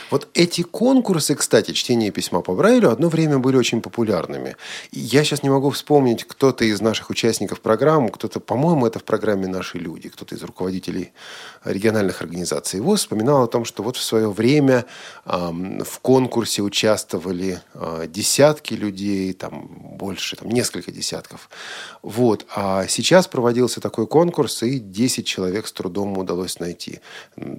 Вот 0.10 0.28
эти 0.34 0.62
конкурсы, 0.62 1.36
кстати, 1.36 1.72
чтение 1.72 2.12
письма 2.12 2.42
по 2.42 2.54
Брайлю 2.54 2.90
одно 2.90 3.10
время 3.10 3.40
были 3.40 3.58
очень 3.58 3.82
популярными. 3.82 4.56
Я 4.92 5.24
сейчас 5.24 5.44
не 5.44 5.50
могу 5.50 5.70
вспомнить, 5.70 6.24
кто-то 6.24 6.64
из 6.64 6.82
наших 6.82 7.10
участников 7.10 7.62
программы, 7.62 8.10
кто-то, 8.10 8.40
по-моему, 8.40 8.88
это 8.88 9.00
в 9.00 9.04
программе 9.04 9.48
«Наши 9.48 9.78
люди», 9.78 10.10
кто-то 10.10 10.36
из 10.36 10.44
руководителей 10.44 11.12
региональных 11.66 12.22
организаций 12.22 12.80
ВОЗ 12.80 13.02
вспоминал 13.02 13.44
о 13.44 13.48
том, 13.48 13.66
что 13.66 13.84
вот 13.84 13.98
в 13.98 14.02
свое 14.02 14.30
время 14.32 14.86
э, 15.26 15.52
в 15.84 16.00
конкурсе 16.00 16.62
участвовали 16.62 17.62
э, 17.74 18.06
десятки 18.08 18.74
людей, 18.74 19.34
там 19.34 19.68
больше, 19.98 20.36
там 20.36 20.50
несколько 20.50 20.92
десятков. 20.92 21.50
Вот. 22.02 22.46
А 22.56 22.88
сейчас 22.88 23.28
проводился 23.28 23.82
такой 23.82 24.08
конкурс, 24.08 24.64
и 24.64 24.80
10 24.80 25.26
человек 25.26 25.68
с 25.68 25.72
трудом 25.74 26.18
удалось 26.18 26.60
найти. 26.60 27.00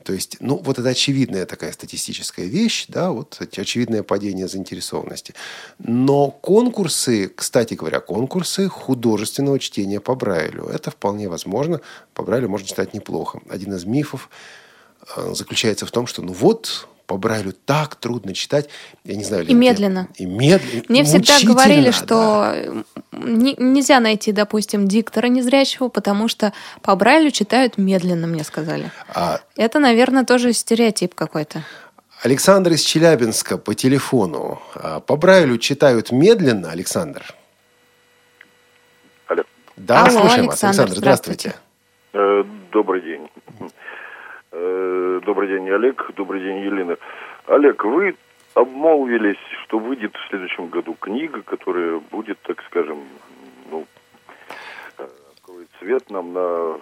То 0.04 0.12
есть, 0.12 0.38
ну, 0.40 0.56
вот 0.56 0.78
это 0.78 0.88
очевидная 0.88 1.44
такая 1.44 1.72
статистическая 1.98 2.46
вещь, 2.46 2.86
да, 2.88 3.10
вот 3.10 3.38
очевидное 3.40 4.02
падение 4.02 4.48
заинтересованности. 4.48 5.34
Но 5.78 6.30
конкурсы, 6.30 7.28
кстати 7.28 7.74
говоря, 7.74 8.00
конкурсы 8.00 8.68
художественного 8.68 9.58
чтения 9.58 10.00
по 10.00 10.14
Брайлю, 10.14 10.64
это 10.66 10.90
вполне 10.90 11.28
возможно. 11.28 11.80
По 12.14 12.22
Брайлю 12.22 12.48
можно 12.48 12.66
читать 12.66 12.94
неплохо. 12.94 13.40
Один 13.50 13.74
из 13.74 13.84
мифов 13.84 14.30
э, 15.16 15.34
заключается 15.34 15.86
в 15.86 15.90
том, 15.90 16.06
что 16.06 16.22
ну 16.22 16.32
вот 16.32 16.88
по 17.06 17.16
Брайлю 17.16 17.52
так 17.64 17.94
трудно 17.96 18.34
читать. 18.34 18.68
Я 19.02 19.16
не 19.16 19.24
знаю, 19.24 19.46
и 19.46 19.54
медленно. 19.54 20.08
И 20.16 20.26
медленно. 20.26 20.84
Мне 20.88 21.04
всегда 21.04 21.38
говорили, 21.42 21.90
что 21.90 22.84
да. 23.10 23.18
нельзя 23.18 23.98
найти, 23.98 24.30
допустим, 24.30 24.86
диктора 24.86 25.28
незрячего, 25.28 25.88
потому 25.88 26.28
что 26.28 26.52
по 26.82 26.94
Брайлю 26.96 27.30
читают 27.30 27.78
медленно, 27.78 28.26
мне 28.26 28.44
сказали. 28.44 28.92
А... 29.14 29.40
Это, 29.56 29.78
наверное, 29.78 30.24
тоже 30.24 30.52
стереотип 30.52 31.14
какой-то. 31.14 31.64
Александр 32.22 32.72
из 32.72 32.82
Челябинска 32.82 33.58
по 33.58 33.74
телефону. 33.74 34.60
А, 34.74 34.98
по 34.98 35.16
Брайлю 35.16 35.56
читают 35.56 36.10
медленно, 36.10 36.72
Александр? 36.72 37.22
Алло. 39.28 39.44
Да, 39.76 40.02
Алло, 40.02 40.10
слушаем 40.10 40.48
Александр, 40.48 40.48
вас. 40.48 40.60
Александр, 40.68 40.94
здравствуйте. 40.96 41.54
Э, 42.12 42.44
добрый 42.72 43.02
день. 43.02 43.30
Э, 44.50 45.20
добрый 45.24 45.48
день, 45.48 45.70
Олег. 45.70 46.10
Добрый 46.16 46.40
день, 46.40 46.64
Елена. 46.64 46.96
Олег, 47.46 47.84
вы 47.84 48.16
обмолвились, 48.54 49.38
что 49.64 49.78
выйдет 49.78 50.16
в 50.16 50.28
следующем 50.28 50.66
году 50.66 50.96
книга, 50.98 51.42
которая 51.42 52.00
будет, 52.10 52.38
так 52.42 52.60
скажем, 52.66 52.98
цвет 55.78 56.10
нам 56.10 56.32
на 56.32 56.78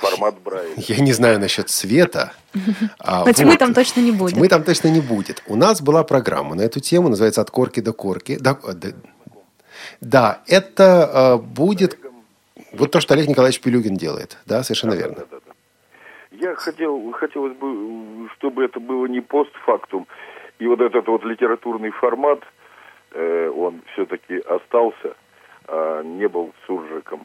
формат 0.00 0.40
Брайля. 0.40 0.74
Я 0.76 1.02
не 1.02 1.12
знаю 1.12 1.38
насчет 1.40 1.68
цвета. 1.68 2.32
А, 2.98 3.24
Но 3.24 3.32
тьмы 3.32 3.56
там 3.56 3.74
точно 3.74 4.00
не 4.00 4.12
будет. 4.12 4.34
Тьмы 4.34 4.48
там 4.48 4.62
точно 4.62 4.88
не 4.88 5.00
будет. 5.00 5.42
У 5.46 5.56
нас 5.56 5.80
была 5.80 6.04
программа 6.04 6.54
на 6.54 6.62
эту 6.62 6.80
тему, 6.80 7.08
называется 7.08 7.40
«От 7.40 7.50
корки 7.50 7.80
до 7.80 7.92
корки». 7.92 8.36
Да, 8.40 8.54
да, 8.54 8.88
да 10.00 10.42
это 10.46 11.38
э, 11.38 11.42
будет 11.42 11.98
вот 12.72 12.90
то, 12.90 13.00
что 13.00 13.14
Олег 13.14 13.28
Николаевич 13.28 13.60
Пилюгин 13.60 13.96
делает. 13.96 14.38
Да, 14.46 14.62
совершенно 14.62 14.92
да, 14.92 14.98
верно. 14.98 15.16
Да, 15.16 15.26
да, 15.30 15.38
да. 15.46 15.52
Я 16.32 16.54
хотел, 16.54 17.12
хотелось 17.12 17.56
бы, 17.56 18.28
чтобы 18.36 18.64
это 18.64 18.80
было 18.80 19.06
не 19.06 19.20
постфактум. 19.20 20.06
И 20.58 20.66
вот 20.66 20.80
этот 20.80 21.06
вот 21.06 21.24
литературный 21.24 21.90
формат, 21.90 22.40
э, 23.12 23.48
он 23.48 23.82
все-таки 23.92 24.38
остался, 24.38 25.16
а 25.66 26.02
не 26.02 26.28
был 26.28 26.52
суржиком. 26.66 27.24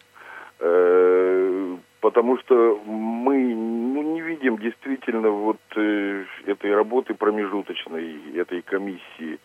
Э, 0.65 1.77
потому 1.99 2.37
что 2.37 2.81
мы 2.85 3.53
ну, 3.53 4.01
не 4.13 4.21
видим 4.21 4.57
действительно 4.57 5.29
вот 5.29 5.59
э, 5.75 6.23
этой 6.45 6.73
работы 6.73 7.13
промежуточной, 7.13 8.37
этой 8.37 8.61
комиссии. 8.61 9.39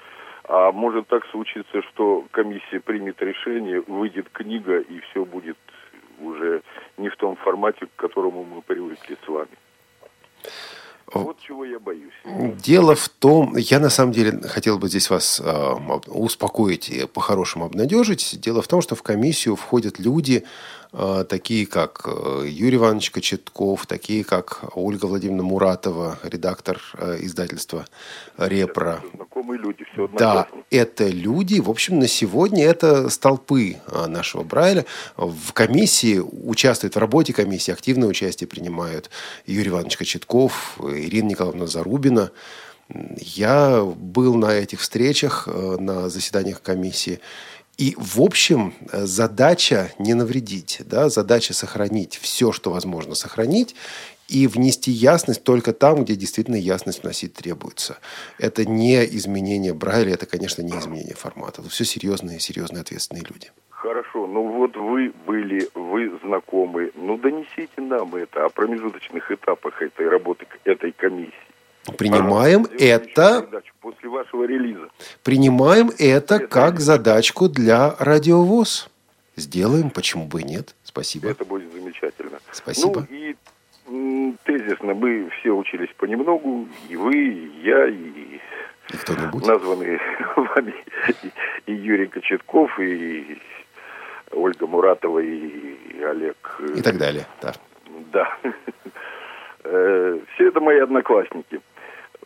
А 0.44 0.70
может 0.70 1.08
так 1.08 1.26
случиться, 1.26 1.82
что 1.82 2.24
комиссия 2.30 2.78
примет 2.78 3.20
решение, 3.20 3.80
выйдет 3.80 4.28
книга, 4.30 4.78
и 4.78 5.00
все 5.00 5.24
будет 5.24 5.58
уже 6.20 6.62
не 6.98 7.08
в 7.08 7.16
том 7.16 7.34
формате, 7.34 7.86
к 7.86 7.96
которому 7.96 8.44
мы 8.44 8.62
привыкли 8.62 9.16
с 9.24 9.28
вами. 9.28 9.56
Вот 11.14 11.38
чего 11.40 11.64
я 11.64 11.78
боюсь. 11.78 12.12
Дело 12.62 12.94
в 12.94 13.08
том, 13.08 13.56
я 13.56 13.80
на 13.80 13.88
самом 13.88 14.12
деле 14.12 14.40
хотел 14.42 14.78
бы 14.78 14.88
здесь 14.88 15.08
вас 15.08 15.40
э, 15.40 15.74
успокоить 16.06 16.90
и 16.90 17.06
по-хорошему 17.06 17.64
обнадежить. 17.64 18.38
Дело 18.40 18.60
в 18.60 18.68
том, 18.68 18.82
что 18.82 18.94
в 18.94 19.02
комиссию 19.02 19.56
входят 19.56 19.98
люди, 19.98 20.44
такие 20.92 21.66
как 21.66 22.02
э, 22.06 22.44
Юрий 22.46 22.76
Иванович 22.76 23.10
Кочетков, 23.10 23.86
такие 23.86 24.24
как 24.24 24.64
Ольга 24.74 25.06
Владимировна 25.06 25.42
Муратова, 25.42 26.18
редактор 26.22 26.80
э, 26.94 27.18
издательства 27.20 27.86
«Репро». 28.38 29.02
Знакомые 29.14 29.60
люди, 29.60 29.84
все 29.92 30.08
Да, 30.08 30.48
это 30.70 31.08
люди, 31.08 31.60
в 31.60 31.68
общем, 31.68 31.98
на 31.98 32.08
сегодня 32.08 32.64
это 32.64 33.10
столпы 33.10 33.76
нашего 34.06 34.42
Брайля. 34.42 34.86
В 35.16 35.52
комиссии 35.52 36.18
участвуют, 36.18 36.94
в 36.94 36.98
работе 36.98 37.32
комиссии 37.32 37.72
активное 37.72 38.08
участие 38.08 38.48
принимают 38.48 39.10
Юрий 39.46 39.68
Иванович 39.68 39.98
Кочетков, 39.98 40.78
Ирина 40.80 41.28
Николаевна 41.28 41.66
Зарубина. 41.66 42.30
Я 43.18 43.82
был 43.84 44.34
на 44.36 44.54
этих 44.54 44.80
встречах, 44.80 45.46
на 45.46 46.08
заседаниях 46.08 46.62
комиссии. 46.62 47.20
И, 47.78 47.94
в 47.96 48.20
общем, 48.20 48.74
э, 48.92 49.06
задача 49.06 49.92
не 50.00 50.14
навредить, 50.14 50.82
да, 50.84 51.08
задача 51.08 51.54
сохранить 51.54 52.16
все, 52.16 52.50
что 52.50 52.72
возможно 52.72 53.14
сохранить, 53.14 53.76
и 54.26 54.48
внести 54.48 54.90
ясность 54.90 55.44
только 55.44 55.72
там, 55.72 56.04
где 56.04 56.16
действительно 56.16 56.56
ясность 56.56 57.02
вносить 57.02 57.34
требуется. 57.34 57.98
Это 58.38 58.64
не 58.64 59.04
изменение 59.04 59.72
Брайля, 59.72 60.14
это, 60.14 60.26
конечно, 60.26 60.60
не 60.62 60.76
изменение 60.76 61.14
формата. 61.14 61.62
Это 61.62 61.70
все 61.70 61.84
серьезные, 61.84 62.40
серьезные, 62.40 62.82
ответственные 62.82 63.24
люди. 63.24 63.50
Хорошо, 63.70 64.26
ну 64.26 64.42
вот 64.48 64.76
вы 64.76 65.12
были, 65.24 65.68
вы 65.74 66.10
знакомы, 66.24 66.90
ну 66.96 67.16
донесите 67.16 67.80
нам 67.80 68.16
это 68.16 68.44
о 68.44 68.48
промежуточных 68.48 69.30
этапах 69.30 69.80
этой 69.80 70.08
работы, 70.08 70.46
этой 70.64 70.90
комиссии. 70.90 71.47
Принимаем 71.96 72.66
это... 72.78 73.48
После 73.80 74.08
вашего 74.08 74.44
релиза. 74.44 74.88
Принимаем 75.22 75.88
это, 75.98 76.34
это 76.34 76.46
как 76.46 76.80
задачку 76.80 77.48
для 77.48 77.94
радиовоз. 77.98 78.90
Сделаем, 79.36 79.90
почему 79.90 80.26
бы 80.26 80.42
и 80.42 80.44
нет. 80.44 80.74
Спасибо. 80.82 81.30
Это 81.30 81.44
будет 81.44 81.72
замечательно. 81.72 82.40
Спасибо. 82.50 83.06
Ну 83.08 83.16
и 83.16 83.36
тезисно 84.44 84.94
мы 84.94 85.30
все 85.38 85.52
учились 85.52 85.88
понемногу, 85.96 86.68
и 86.88 86.96
вы, 86.96 87.14
и 87.14 87.62
я, 87.62 87.86
и, 87.86 87.94
и 87.94 88.96
кто-нибудь. 88.96 89.46
названные 89.46 90.00
вами 90.36 90.74
и, 91.66 91.70
и 91.70 91.74
Юрий 91.74 92.06
Кочетков, 92.06 92.78
и 92.80 93.40
Ольга 94.32 94.66
Муратова, 94.66 95.20
и 95.20 96.02
Олег. 96.02 96.60
И 96.76 96.82
так 96.82 96.98
далее, 96.98 97.26
да. 97.40 97.54
Да. 98.12 98.36
Э, 99.70 100.18
все 100.34 100.48
это 100.48 100.60
мои 100.60 100.78
одноклассники 100.78 101.60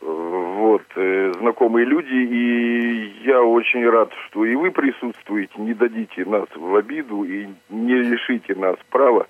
вот, 0.03 0.83
э, 0.97 1.33
знакомые 1.39 1.87
люди, 1.87 2.13
и 2.13 3.23
я 3.25 3.43
очень 3.43 3.89
рад, 3.89 4.11
что 4.27 4.45
и 4.45 4.55
вы 4.55 4.71
присутствуете, 4.71 5.53
не 5.59 5.75
дадите 5.75 6.25
нас 6.25 6.47
в 6.55 6.75
обиду 6.75 7.23
и 7.25 7.49
не 7.71 7.95
лишите 7.95 8.55
нас 8.55 8.77
права 8.91 9.27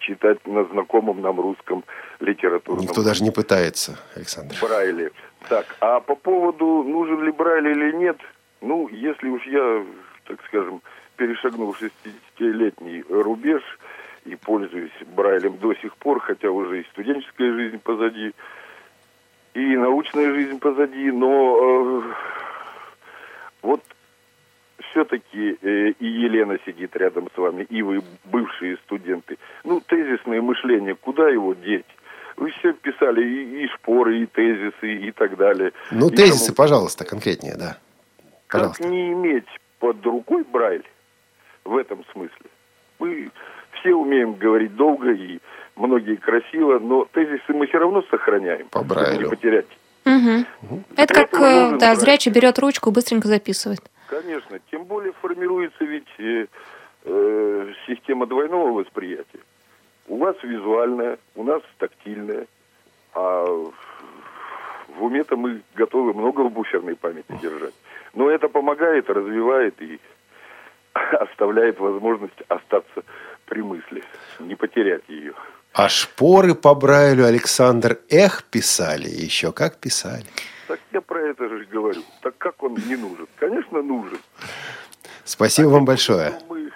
читать 0.00 0.44
на 0.46 0.64
знакомом 0.64 1.22
нам 1.22 1.40
русском 1.40 1.84
литературном. 2.20 2.84
Никто 2.84 3.02
даже 3.02 3.22
не 3.24 3.30
пытается, 3.30 3.98
Александр. 4.14 4.56
Брайле. 4.60 5.12
Так, 5.48 5.76
а 5.80 6.00
по 6.00 6.14
поводу, 6.14 6.82
нужен 6.82 7.22
ли 7.24 7.32
Брайль 7.32 7.68
или 7.68 7.92
нет, 7.96 8.18
ну, 8.60 8.88
если 8.88 9.28
уж 9.28 9.46
я, 9.46 9.84
так 10.26 10.38
скажем, 10.46 10.82
перешагнул 11.16 11.74
60-летний 11.80 13.04
рубеж 13.08 13.62
и 14.24 14.36
пользуюсь 14.36 14.92
Брайлем 15.16 15.56
до 15.58 15.74
сих 15.74 15.96
пор, 15.96 16.20
хотя 16.20 16.50
уже 16.50 16.80
и 16.80 16.86
студенческая 16.90 17.52
жизнь 17.52 17.78
позади, 17.78 18.32
и 19.54 19.76
научная 19.76 20.32
жизнь 20.32 20.58
позади, 20.58 21.10
но 21.10 21.58
э, 21.58 22.12
вот 23.62 23.82
все-таки 24.90 25.58
э, 25.60 25.90
и 25.98 26.06
Елена 26.06 26.58
сидит 26.64 26.96
рядом 26.96 27.28
с 27.34 27.38
вами, 27.38 27.64
и 27.64 27.82
вы 27.82 28.02
бывшие 28.24 28.76
студенты. 28.78 29.38
Ну, 29.64 29.80
тезисное 29.80 30.40
мышление, 30.40 30.94
куда 30.94 31.28
его 31.28 31.54
деть? 31.54 31.86
Вы 32.36 32.50
все 32.52 32.72
писали 32.72 33.22
и, 33.22 33.64
и 33.64 33.68
шпоры, 33.68 34.20
и 34.20 34.26
тезисы, 34.26 34.94
и 34.94 35.12
так 35.12 35.36
далее. 35.36 35.72
Ну, 35.90 36.08
и 36.08 36.14
тезисы, 36.14 36.46
тому... 36.46 36.56
пожалуйста, 36.56 37.04
конкретнее, 37.04 37.56
да. 37.56 37.78
Пожалуйста. 38.48 38.82
Как 38.82 38.90
не 38.90 39.12
иметь 39.12 39.48
под 39.78 40.04
рукой 40.04 40.44
Брайль 40.44 40.88
в 41.64 41.76
этом 41.76 42.04
смысле? 42.12 42.50
Мы 42.98 43.30
все 43.80 43.94
умеем 43.94 44.34
говорить 44.34 44.74
долго 44.76 45.12
и 45.12 45.40
многие 45.76 46.16
красиво, 46.16 46.78
но 46.78 47.06
тезисы 47.12 47.52
мы 47.52 47.66
все 47.66 47.78
равно 47.78 48.02
сохраняем. 48.10 48.68
По 48.68 48.82
Брайлю. 48.82 49.24
Не 49.24 49.30
потерять. 49.30 49.66
Угу. 50.04 50.82
Это 50.96 51.14
как 51.14 51.34
э, 51.34 51.78
да, 51.78 51.94
зрячий 51.94 52.32
берет 52.32 52.58
ручку 52.58 52.90
и 52.90 52.92
быстренько 52.92 53.28
записывает. 53.28 53.80
Конечно. 54.08 54.58
Тем 54.70 54.84
более 54.84 55.12
формируется 55.12 55.84
ведь 55.84 56.08
э, 56.18 56.46
э, 57.04 57.72
система 57.86 58.26
двойного 58.26 58.72
восприятия. 58.72 59.40
У 60.08 60.16
вас 60.16 60.36
визуальная, 60.42 61.18
у 61.34 61.44
нас 61.44 61.62
тактильная. 61.78 62.46
А 63.14 63.44
в 64.96 65.04
уме-то 65.04 65.36
мы 65.36 65.62
готовы 65.74 66.12
много 66.14 66.42
в 66.42 66.52
буферной 66.52 66.96
памяти 66.96 67.32
держать. 67.40 67.74
Но 68.14 68.30
это 68.30 68.48
помогает, 68.48 69.08
развивает 69.08 69.80
и 69.80 70.00
оставляет 70.92 71.78
возможность 71.78 72.40
остаться 72.48 73.04
при 73.46 73.62
мысли, 73.62 74.02
не 74.40 74.54
потерять 74.54 75.02
ее. 75.08 75.34
А 75.74 75.88
шпоры 75.88 76.54
по 76.54 76.74
Брайлю 76.74 77.24
Александр 77.24 77.98
Эх 78.10 78.44
писали. 78.44 79.08
Еще 79.08 79.52
как 79.52 79.78
писали. 79.78 80.26
Так 80.68 80.80
я 80.92 81.00
про 81.00 81.20
это 81.20 81.48
же 81.48 81.64
говорю. 81.64 82.02
Так 82.20 82.36
как 82.36 82.62
он 82.62 82.74
не 82.86 82.96
нужен? 82.96 83.26
Конечно, 83.36 83.82
нужен. 83.82 84.18
Спасибо 85.24 85.70
а 85.70 85.72
вам 85.72 85.84
большое. 85.86 86.34
Мы, 86.50 86.70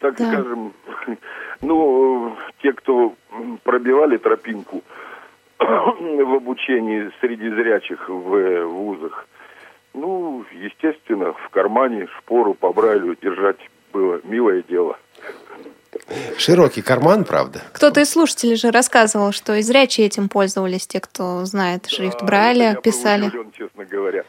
так 0.00 0.16
да. 0.16 0.32
скажем, 0.32 0.72
ну, 1.60 2.36
те, 2.62 2.72
кто 2.72 3.14
пробивали 3.62 4.16
тропинку 4.16 4.82
в 5.58 6.34
обучении 6.34 7.12
среди 7.20 7.48
зрячих 7.48 8.08
в 8.08 8.64
вузах, 8.64 9.28
ну, 9.94 10.44
естественно, 10.52 11.32
в 11.32 11.48
кармане 11.50 12.08
шпору 12.18 12.54
по 12.54 12.72
Брайлю 12.72 13.16
держать 13.22 13.58
было 13.92 14.20
милое 14.24 14.64
дело. 14.68 14.98
Широкий 16.38 16.82
карман, 16.82 17.24
правда? 17.24 17.62
Кто-то 17.72 18.00
из 18.00 18.10
слушателей 18.10 18.56
же 18.56 18.70
рассказывал, 18.70 19.32
что 19.32 19.54
и 19.54 19.62
зрячие 19.62 20.06
этим 20.06 20.28
пользовались, 20.28 20.86
те, 20.86 21.00
кто 21.00 21.44
знает 21.44 21.86
шрифт 21.86 22.20
да, 22.20 22.26
Брайля, 22.26 22.70
я 22.70 22.74
писали. 22.74 23.26
Удивлен, 23.26 23.52
честно 23.52 23.84
говоря. 23.84 24.24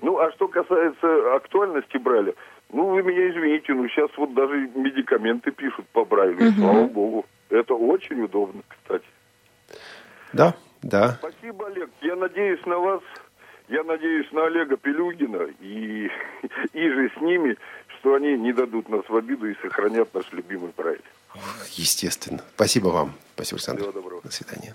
Ну, 0.00 0.18
а 0.18 0.30
что 0.32 0.48
касается 0.48 1.34
актуальности 1.34 1.96
Брайля, 1.96 2.34
ну, 2.70 2.90
вы 2.90 3.02
меня 3.02 3.30
извините, 3.30 3.74
но 3.74 3.88
сейчас 3.88 4.10
вот 4.16 4.34
даже 4.34 4.68
медикаменты 4.74 5.50
пишут 5.50 5.86
по 5.92 6.04
Брайлю, 6.04 6.48
угу. 6.48 6.60
слава 6.60 6.84
богу. 6.86 7.26
Это 7.50 7.74
очень 7.74 8.22
удобно, 8.22 8.62
кстати. 8.68 9.06
Да, 10.32 10.54
да. 10.82 11.18
Спасибо, 11.20 11.66
Олег. 11.66 11.90
Я 12.02 12.14
надеюсь 12.16 12.64
на 12.66 12.78
вас, 12.78 13.00
я 13.68 13.82
надеюсь 13.84 14.30
на 14.32 14.46
Олега 14.46 14.76
Пелюгина 14.76 15.48
и, 15.60 16.10
и 16.72 16.90
же 16.90 17.10
с 17.16 17.20
ними, 17.20 17.56
что 18.00 18.14
они 18.14 18.36
не 18.36 18.52
дадут 18.52 18.88
нас 18.88 19.02
в 19.08 19.16
обиду 19.16 19.48
и 19.48 19.54
сохранят 19.62 20.12
наш 20.14 20.30
любимый 20.32 20.70
проект. 20.72 21.04
Естественно. 21.72 22.42
Спасибо 22.54 22.88
вам. 22.88 23.14
Спасибо, 23.34 23.56
Александр. 23.56 23.82
Всего 23.82 23.92
доброго. 23.92 24.22
До 24.22 24.32
свидания. 24.32 24.74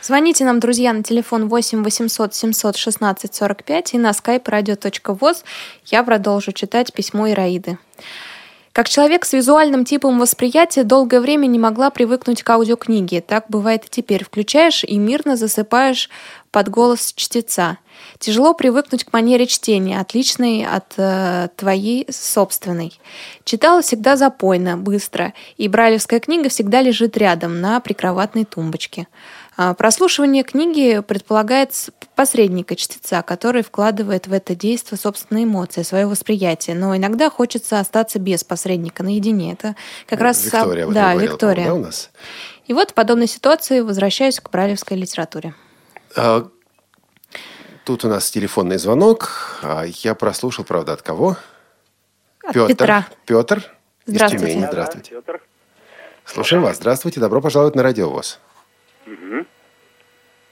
Звоните 0.00 0.44
нам, 0.44 0.60
друзья, 0.60 0.92
на 0.92 1.02
телефон 1.02 1.48
8 1.48 1.82
800 1.82 2.34
716 2.34 3.34
45 3.34 3.94
и 3.94 3.98
на 3.98 4.10
skype 4.10 4.44
radio.voz. 4.44 5.44
Я 5.86 6.04
продолжу 6.04 6.52
читать 6.52 6.92
письмо 6.92 7.28
Ираиды. 7.28 7.78
Как 8.78 8.88
человек 8.88 9.24
с 9.24 9.32
визуальным 9.32 9.84
типом 9.84 10.20
восприятия 10.20 10.84
долгое 10.84 11.20
время 11.20 11.48
не 11.48 11.58
могла 11.58 11.90
привыкнуть 11.90 12.44
к 12.44 12.50
аудиокниге. 12.50 13.20
Так 13.20 13.46
бывает 13.48 13.86
и 13.86 13.88
теперь. 13.90 14.22
Включаешь 14.22 14.84
и 14.84 14.98
мирно 14.98 15.36
засыпаешь 15.36 16.08
под 16.52 16.68
голос 16.68 17.12
чтеца. 17.16 17.78
Тяжело 18.20 18.54
привыкнуть 18.54 19.02
к 19.02 19.12
манере 19.12 19.48
чтения, 19.48 19.98
отличной 19.98 20.64
от 20.64 20.94
э, 20.96 21.48
твоей 21.56 22.06
собственной. 22.08 22.96
Читала 23.42 23.82
всегда 23.82 24.16
запойно, 24.16 24.76
быстро, 24.76 25.34
и 25.56 25.66
брайлевская 25.66 26.20
книга 26.20 26.48
всегда 26.48 26.80
лежит 26.80 27.16
рядом 27.16 27.60
на 27.60 27.80
прикроватной 27.80 28.44
тумбочке. 28.44 29.08
А 29.56 29.74
прослушивание 29.74 30.44
книги 30.44 31.00
предполагает 31.00 31.74
посредника 32.18 32.74
чтеца, 32.74 33.22
который 33.22 33.62
вкладывает 33.62 34.26
в 34.26 34.32
это 34.32 34.56
действие 34.56 34.98
собственные 34.98 35.44
эмоции, 35.44 35.82
свое 35.82 36.04
восприятие. 36.04 36.74
Но 36.74 36.96
иногда 36.96 37.30
хочется 37.30 37.78
остаться 37.78 38.18
без 38.18 38.42
посредника, 38.42 39.04
наедине. 39.04 39.52
Это 39.52 39.76
как 40.04 40.20
раз... 40.20 40.44
Виктория, 40.44 40.88
да, 40.88 41.14
Виктория. 41.14 41.66
Да, 41.66 41.74
у 41.74 41.78
нас? 41.78 42.10
И 42.66 42.72
вот 42.72 42.90
в 42.90 42.94
подобной 42.94 43.28
ситуации 43.28 43.82
возвращаюсь 43.82 44.40
к 44.40 44.50
брайлевской 44.50 44.96
литературе. 44.96 45.54
А, 46.16 46.48
тут 47.84 48.04
у 48.04 48.08
нас 48.08 48.28
телефонный 48.32 48.78
звонок. 48.78 49.60
А, 49.62 49.84
я 49.84 50.16
прослушал, 50.16 50.64
правда, 50.64 50.94
от 50.94 51.02
кого? 51.02 51.36
От 52.42 52.52
Петр. 52.52 52.66
Петра. 52.66 53.06
Петр 53.26 53.78
Здравствуйте. 54.06 54.46
Из 54.46 54.52
Тюмени. 54.54 54.66
Здравствуйте. 54.66 55.14
Да, 55.14 55.20
Петр. 55.20 55.42
Слушаем 56.24 56.64
вас. 56.64 56.78
Здравствуйте. 56.78 57.20
Добро 57.20 57.40
пожаловать 57.40 57.76
на 57.76 57.84
Радио 57.84 58.10
ВОЗ. 58.10 58.40
Угу. 59.06 59.46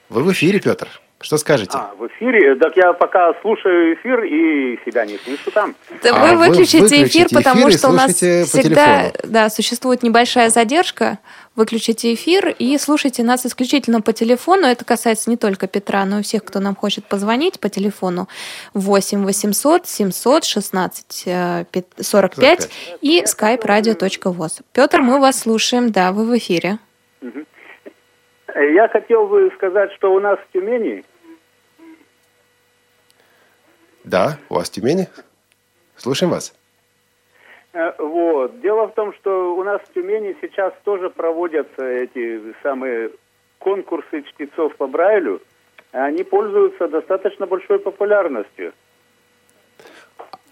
Вы 0.07 0.23
в 0.23 0.31
эфире, 0.31 0.61
Петр. 0.61 0.87
Что 1.19 1.37
скажете? 1.37 1.71
А, 1.73 1.95
в 1.97 2.05
эфире? 2.07 2.55
Так 2.55 2.77
я 2.77 2.93
пока 2.93 3.33
слушаю 3.41 3.95
эфир 3.95 4.23
и 4.23 4.79
себя 4.85 5.03
не 5.03 5.17
слышу 5.17 5.49
там. 5.49 5.75
Да 6.03 6.11
а 6.11 6.35
вы 6.35 6.37
выключите, 6.37 6.81
выключите 6.81 7.07
эфир, 7.07 7.25
эфир, 7.27 7.37
потому 7.37 7.71
что 7.71 7.89
у 7.89 7.91
нас 7.91 8.13
всегда 8.13 9.11
да, 9.23 9.49
существует 9.49 10.03
небольшая 10.03 10.49
задержка. 10.49 11.17
Выключите 11.55 12.13
эфир 12.13 12.49
и 12.59 12.77
слушайте 12.77 13.23
нас 13.23 13.47
исключительно 13.47 14.01
по 14.01 14.13
телефону. 14.13 14.67
Это 14.67 14.85
касается 14.85 15.31
не 15.31 15.37
только 15.37 15.65
Петра, 15.65 16.05
но 16.05 16.19
и 16.19 16.21
всех, 16.21 16.43
кто 16.43 16.59
нам 16.59 16.75
хочет 16.75 17.05
позвонить 17.05 17.59
по 17.59 17.67
телефону 17.67 18.27
8 18.75 19.25
800 19.25 19.87
700 19.87 20.43
16 20.43 21.21
45, 21.23 21.85
45. 21.99 22.69
и 23.01 23.23
skype 23.23 23.65
radio.voz. 23.65 24.61
Петр, 24.71 25.01
мы 25.01 25.19
вас 25.19 25.39
слушаем. 25.39 25.91
Да, 25.91 26.11
вы 26.11 26.25
в 26.25 26.37
эфире. 26.37 26.77
Угу. 27.23 27.45
Я 28.55 28.87
хотел 28.87 29.27
бы 29.27 29.51
сказать, 29.55 29.91
что 29.93 30.13
у 30.13 30.19
нас 30.19 30.39
в 30.39 30.53
Тюмени... 30.53 31.03
Да, 34.03 34.37
у 34.47 34.55
вас 34.55 34.69
в 34.69 34.71
Тюмени. 34.71 35.09
Слушаем 35.97 36.31
вас. 36.31 36.53
Э, 37.73 37.91
вот. 37.99 38.61
Дело 38.61 38.87
в 38.87 38.93
том, 38.93 39.13
что 39.13 39.53
у 39.55 39.63
нас 39.63 39.81
в 39.81 39.93
Тюмени 39.93 40.35
сейчас 40.41 40.73
тоже 40.85 41.09
проводятся 41.09 41.83
эти 41.83 42.55
самые 42.63 43.11
конкурсы 43.59 44.23
чтецов 44.23 44.75
по 44.77 44.87
Брайлю. 44.87 45.41
Они 45.91 46.23
пользуются 46.23 46.87
достаточно 46.87 47.47
большой 47.47 47.79
популярностью. 47.79 48.73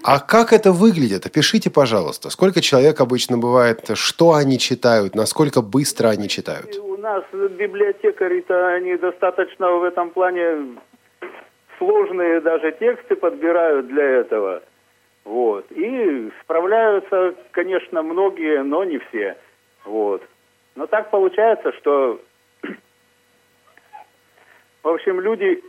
А 0.03 0.19
как 0.19 0.53
это 0.53 0.71
выглядит? 0.71 1.25
Опишите, 1.25 1.69
пожалуйста. 1.69 2.29
Сколько 2.29 2.61
человек 2.61 3.01
обычно 3.01 3.37
бывает? 3.37 3.89
Что 3.95 4.33
они 4.33 4.59
читают? 4.59 5.15
Насколько 5.15 5.61
быстро 5.61 6.09
они 6.09 6.27
читают? 6.27 6.75
Нас 7.05 7.23
библиотекари-то, 7.31 8.69
они 8.69 8.97
достаточно 8.97 9.69
в 9.73 9.83
этом 9.83 10.09
плане 10.09 10.75
сложные 11.77 12.41
даже 12.41 12.71
тексты 12.71 13.15
подбирают 13.15 13.89
для 13.89 14.03
этого. 14.03 14.63
Вот. 15.23 15.71
И 15.71 16.31
справляются, 16.41 17.35
конечно, 17.51 18.01
многие, 18.01 18.63
но 18.63 18.83
не 18.85 18.97
все. 18.97 19.37
Вот. 19.83 20.23
Но 20.73 20.87
так 20.87 21.11
получается, 21.11 21.73
что, 21.73 22.19
в 24.81 24.87
общем, 24.87 25.21
люди 25.21 25.63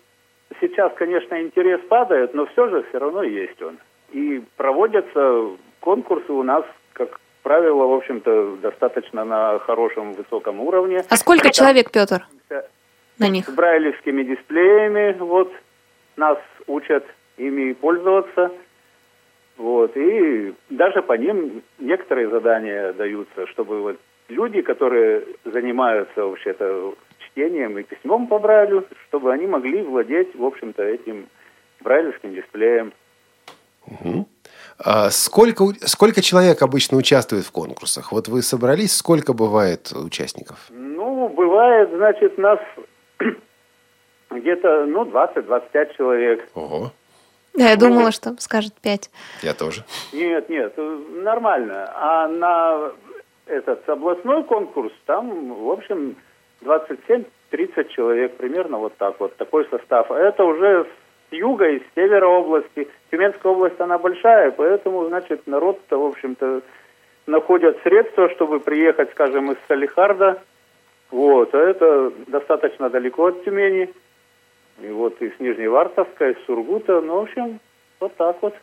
сейчас, 0.58 0.90
конечно, 0.94 1.42
интерес 1.42 1.82
падает, 1.82 2.32
но 2.32 2.46
все 2.46 2.66
же 2.70 2.82
все 2.84 2.96
равно 2.96 3.22
есть 3.22 3.60
он. 3.60 3.76
И 4.12 4.42
проводятся 4.56 5.50
конкурсы 5.80 6.32
у 6.32 6.42
нас, 6.42 6.64
как 6.94 7.20
правило, 7.46 7.86
в 7.86 7.92
общем-то, 7.92 8.56
достаточно 8.56 9.24
на 9.24 9.60
хорошем, 9.60 10.14
высоком 10.14 10.58
уровне. 10.58 11.04
А 11.08 11.16
сколько 11.16 11.44
Там 11.44 11.52
человек, 11.52 11.92
Петр, 11.92 12.26
на 13.20 13.28
них? 13.28 13.46
С 13.46 13.52
брайлевскими 13.52 14.24
дисплеями, 14.24 15.16
вот, 15.20 15.52
нас 16.16 16.38
учат 16.66 17.06
ими 17.36 17.72
пользоваться. 17.74 18.50
Вот, 19.56 19.96
и 19.96 20.54
даже 20.70 21.02
по 21.02 21.12
ним 21.12 21.62
некоторые 21.78 22.28
задания 22.30 22.92
даются, 22.94 23.46
чтобы 23.46 23.80
вот 23.80 23.96
люди, 24.28 24.60
которые 24.62 25.22
занимаются 25.44 26.26
вообще-то 26.26 26.96
чтением 27.20 27.78
и 27.78 27.84
письмом 27.84 28.26
по 28.26 28.40
Брайлю, 28.40 28.84
чтобы 29.06 29.32
они 29.32 29.46
могли 29.46 29.82
владеть, 29.82 30.34
в 30.34 30.44
общем-то, 30.44 30.82
этим 30.82 31.28
брайлевским 31.80 32.34
дисплеем. 32.34 32.92
Угу. 33.86 34.26
А 34.78 35.10
сколько, 35.10 35.64
сколько 35.86 36.20
человек 36.20 36.62
обычно 36.62 36.98
участвует 36.98 37.44
в 37.44 37.52
конкурсах? 37.52 38.12
Вот 38.12 38.28
вы 38.28 38.42
собрались, 38.42 38.94
сколько 38.94 39.32
бывает 39.32 39.90
участников? 39.92 40.66
Ну, 40.70 41.28
бывает, 41.28 41.90
значит, 41.94 42.36
нас 42.36 42.58
где-то, 44.30 44.84
ну, 44.86 45.04
20-25 45.04 45.96
человек. 45.96 46.48
Ого. 46.54 46.92
Да, 47.54 47.70
я 47.70 47.76
думала, 47.76 48.12
что 48.12 48.36
скажет 48.38 48.74
пять. 48.74 49.10
Я 49.42 49.54
тоже. 49.54 49.84
Нет, 50.12 50.50
нет, 50.50 50.74
нормально. 50.76 51.90
А 51.94 52.28
на 52.28 52.92
этот 53.46 53.88
областной 53.88 54.44
конкурс 54.44 54.92
там, 55.06 55.54
в 55.54 55.70
общем, 55.70 56.16
27-30 56.62 57.88
человек, 57.94 58.36
примерно 58.36 58.76
вот 58.76 58.94
так 58.98 59.18
вот, 59.20 59.34
такой 59.36 59.66
состав. 59.70 60.10
А 60.10 60.18
это 60.18 60.44
уже 60.44 60.86
с 61.28 61.32
юга 61.32 61.68
и 61.68 61.80
с 61.80 61.82
севера 61.94 62.26
области. 62.26 62.88
Тюменская 63.10 63.52
область, 63.52 63.80
она 63.80 63.98
большая, 63.98 64.50
поэтому, 64.50 65.06
значит, 65.06 65.46
народ-то, 65.46 65.98
в 65.98 66.06
общем-то, 66.06 66.62
находят 67.26 67.78
средства, 67.82 68.30
чтобы 68.30 68.60
приехать, 68.60 69.10
скажем, 69.10 69.52
из 69.52 69.56
Салихарда. 69.68 70.42
Вот, 71.10 71.54
а 71.54 71.58
это 71.58 72.12
достаточно 72.26 72.90
далеко 72.90 73.26
от 73.26 73.44
Тюмени. 73.44 73.92
И 74.80 74.88
вот 74.88 75.20
из 75.22 75.38
Нижневартовска, 75.38 76.30
из 76.30 76.44
Сургута. 76.44 77.00
Ну, 77.00 77.20
в 77.20 77.22
общем, 77.22 77.60
вот 78.00 78.14
так 78.16 78.36
вот. 78.42 78.54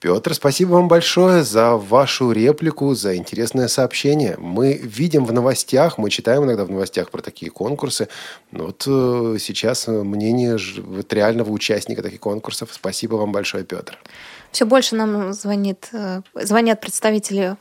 Петр, 0.00 0.32
спасибо 0.32 0.74
вам 0.74 0.86
большое 0.86 1.42
за 1.42 1.76
вашу 1.76 2.30
реплику, 2.30 2.94
за 2.94 3.16
интересное 3.16 3.66
сообщение. 3.66 4.36
Мы 4.38 4.74
видим 4.74 5.24
в 5.24 5.32
новостях, 5.32 5.98
мы 5.98 6.08
читаем 6.08 6.44
иногда 6.44 6.64
в 6.64 6.70
новостях 6.70 7.10
про 7.10 7.20
такие 7.20 7.50
конкурсы. 7.50 8.06
Вот 8.52 8.84
э, 8.86 9.36
сейчас 9.40 9.88
мнение 9.88 10.56
вот 10.84 11.12
реального 11.12 11.50
участника 11.50 12.00
таких 12.00 12.20
конкурсов. 12.20 12.70
Спасибо 12.72 13.16
вам 13.16 13.32
большое, 13.32 13.64
Петр. 13.64 13.98
Все 14.52 14.66
больше 14.66 14.94
нам 14.94 15.32
звонит, 15.32 15.88
э, 15.92 16.20
звонят 16.34 16.80
представители 16.80 17.56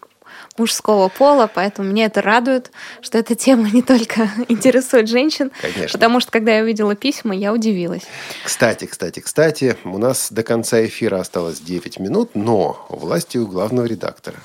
мужского 0.58 1.10
пола, 1.10 1.50
поэтому 1.54 1.90
меня 1.90 2.06
это 2.06 2.22
радует, 2.22 2.72
что 3.02 3.18
эта 3.18 3.36
тема 3.36 3.70
не 3.70 3.82
только 3.82 4.30
интересует 4.48 5.08
женщин, 5.08 5.52
Конечно. 5.62 5.88
потому 5.94 6.20
что 6.20 6.32
когда 6.32 6.56
я 6.58 6.64
увидела 6.64 6.96
письма, 6.96 7.36
я 7.36 7.54
удивилась. 7.54 8.04
Кстати, 8.44 8.86
кстати, 8.86 9.20
кстати, 9.20 9.78
у 9.84 9.98
нас 9.98 10.32
до 10.32 10.44
конца 10.44 10.86
эфира 10.86 11.20
осталось 11.20 11.60
9 11.60 12.00
минут, 12.00 12.32
но 12.34 12.86
властью 12.90 13.48
главного 13.48 13.86
редактора 13.86 14.38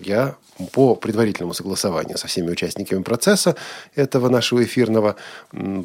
я 0.00 0.34
по 0.72 0.94
предварительному 0.94 1.54
согласованию 1.54 2.16
со 2.18 2.26
всеми 2.26 2.50
участниками 2.50 3.02
процесса 3.02 3.56
этого 3.94 4.28
нашего 4.28 4.62
эфирного 4.62 5.16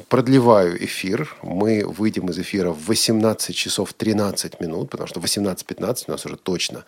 продлеваю 0.09 0.84
эфир. 0.84 1.36
Мы 1.41 1.84
выйдем 1.86 2.30
из 2.30 2.39
эфира 2.39 2.72
в 2.72 2.86
18 2.86 3.55
часов 3.55 3.93
13 3.93 4.59
минут, 4.59 4.89
потому 4.89 5.07
что 5.07 5.20
в 5.20 5.26
18.15 5.26 6.03
у 6.07 6.11
нас 6.11 6.26
уже 6.26 6.38
точно 6.38 6.86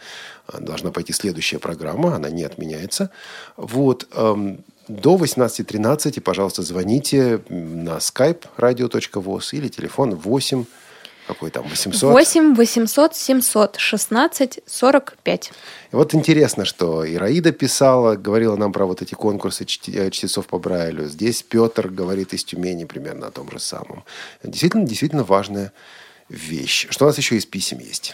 а, 0.47 0.59
должна 0.59 0.91
пойти 0.91 1.13
следующая 1.13 1.59
программа, 1.59 2.15
она 2.15 2.29
не 2.29 2.43
отменяется. 2.43 3.09
Вот, 3.57 4.07
эм, 4.13 4.63
до 4.87 5.15
18.13, 5.15 6.21
пожалуйста, 6.21 6.63
звоните 6.63 7.41
на 7.49 7.97
skype 7.97 8.43
radio.voz 8.57 9.49
или 9.53 9.69
телефон 9.69 10.15
8 10.15 10.65
какой 11.33 11.49
там, 11.49 11.67
800? 11.67 12.11
8 12.11 12.55
800 12.55 13.15
700 13.15 13.75
16 13.77 14.59
45. 14.65 15.51
И 15.91 15.95
вот 15.95 16.13
интересно, 16.13 16.65
что 16.65 17.09
Ираида 17.09 17.51
писала, 17.51 18.15
говорила 18.15 18.55
нам 18.55 18.73
про 18.73 18.85
вот 18.85 19.01
эти 19.01 19.13
конкурсы 19.13 19.63
э, 19.63 20.09
чтецов 20.11 20.47
по 20.47 20.59
Брайлю. 20.59 21.07
Здесь 21.07 21.41
Петр 21.43 21.87
говорит 21.87 22.33
из 22.33 22.43
Тюмени 22.43 22.85
примерно 22.85 23.27
о 23.27 23.31
том 23.31 23.49
же 23.49 23.59
самом. 23.59 24.03
Действительно, 24.43 24.85
действительно 24.85 25.23
важная 25.23 25.71
вещь. 26.29 26.87
Что 26.89 27.05
у 27.05 27.07
нас 27.07 27.17
еще 27.17 27.37
из 27.37 27.45
писем 27.45 27.79
есть? 27.79 28.13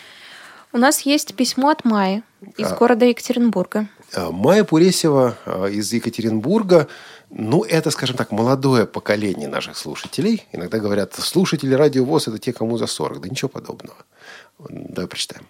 У 0.74 0.78
нас 0.78 1.02
есть 1.02 1.34
письмо 1.34 1.70
от 1.70 1.86
Майи 1.86 2.24
из 2.58 2.72
а, 2.72 2.76
города 2.76 3.06
Екатеринбурга. 3.06 3.88
А, 4.14 4.32
Майя 4.32 4.64
Пуресева 4.64 5.38
а, 5.46 5.66
из 5.66 5.92
Екатеринбурга 5.92 6.88
ну, 7.30 7.64
это, 7.64 7.92
скажем 7.92 8.16
так, 8.16 8.32
молодое 8.32 8.86
поколение 8.86 9.48
наших 9.48 9.78
слушателей. 9.78 10.48
Иногда 10.54 10.80
говорят, 10.80 11.14
слушатели 11.16 11.74
радио 11.74 12.06
ВОЗ– 12.06 12.28
это 12.30 12.40
те, 12.40 12.54
кому 12.54 12.78
за 12.78 12.88
40. 12.88 13.22
Да 13.22 13.30
ничего 13.30 13.50
подобного. 13.50 13.98
Давай 14.70 15.08
прочитаем. 15.08 15.46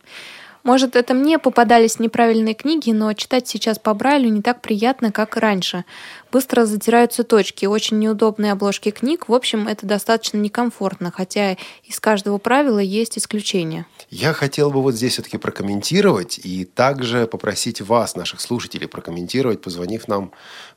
Может, 0.67 0.97
это 0.97 1.13
мне 1.13 1.39
попадались 1.39 1.97
неправильные 1.97 2.53
книги, 2.53 2.91
но 2.91 3.13
читать 3.13 3.47
сейчас 3.47 3.79
по 3.79 3.93
Брайлю 3.93 4.27
не 4.27 4.41
так 4.41 4.61
приятно, 4.61 5.13
как 5.13 5.37
раньше. 5.37 5.85
Быстро 6.29 6.65
затираются 6.65 7.23
точки, 7.23 7.65
очень 7.65 7.99
неудобные 7.99 8.51
обложки 8.51 8.91
книг. 8.91 9.29
В 9.29 9.33
общем, 9.33 9.69
это 9.69 9.85
достаточно 9.85 10.37
некомфортно, 10.37 11.09
хотя 11.15 11.55
из 11.85 12.01
каждого 12.01 12.37
правила 12.37 12.79
есть 12.79 13.17
исключения. 13.17 13.85
Я 14.09 14.33
хотел 14.33 14.69
бы 14.69 14.81
вот 14.81 14.93
здесь 14.93 15.13
все-таки 15.13 15.37
прокомментировать 15.37 16.37
и 16.43 16.65
также 16.65 17.27
попросить 17.27 17.79
вас, 17.79 18.17
наших 18.17 18.41
слушателей, 18.41 18.89
прокомментировать, 18.89 19.61
позвонив 19.61 20.09
нам 20.09 20.33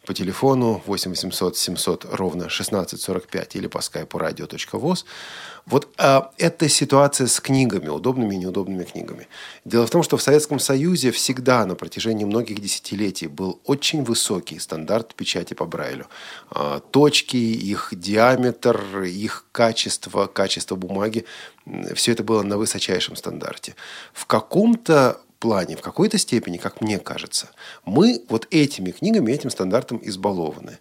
по 0.07 0.15
телефону 0.15 0.83
8 0.87 1.11
800 1.11 1.57
700 1.57 2.07
ровно 2.13 2.45
1645 2.45 3.57
или 3.57 3.67
по 3.67 3.81
скайпу 3.81 4.19
radio.voz. 4.19 5.05
Вот 5.67 5.89
а, 5.99 6.31
эта 6.39 6.69
ситуация 6.69 7.27
с 7.27 7.39
книгами, 7.39 7.89
удобными 7.89 8.35
и 8.35 8.39
неудобными 8.39 8.85
книгами. 8.85 9.29
Дело 9.65 9.87
в 9.87 9.91
том, 9.91 10.03
что 10.03 10.17
в 10.17 10.23
Советском 10.23 10.59
Союзе 10.59 11.11
всегда 11.11 11.67
на 11.67 11.75
протяжении 11.75 12.25
многих 12.25 12.61
десятилетий 12.61 13.27
был 13.27 13.61
очень 13.65 14.03
высокий 14.03 14.59
стандарт 14.59 15.15
печати 15.15 15.55
по 15.55 15.67
Брайлю. 15.67 16.07
А, 16.51 16.81
точки, 16.81 17.37
их 17.37 17.91
диаметр, 17.93 19.03
их 19.03 19.45
качество, 19.53 20.27
качество 20.27 20.77
бумаги, 20.77 21.27
все 21.95 22.13
это 22.13 22.25
было 22.25 22.43
на 22.43 22.57
высочайшем 22.57 23.17
стандарте. 23.17 23.75
В 24.15 24.27
каком-то 24.27 25.21
плане, 25.41 25.75
в 25.75 25.81
какой-то 25.81 26.19
степени, 26.19 26.59
как 26.59 26.81
мне 26.81 26.99
кажется, 26.99 27.51
мы 27.85 28.23
вот 28.29 28.47
этими 28.51 28.93
книгами, 28.93 29.33
этим 29.33 29.51
стандартом 29.51 29.99
избалованы. 30.03 30.79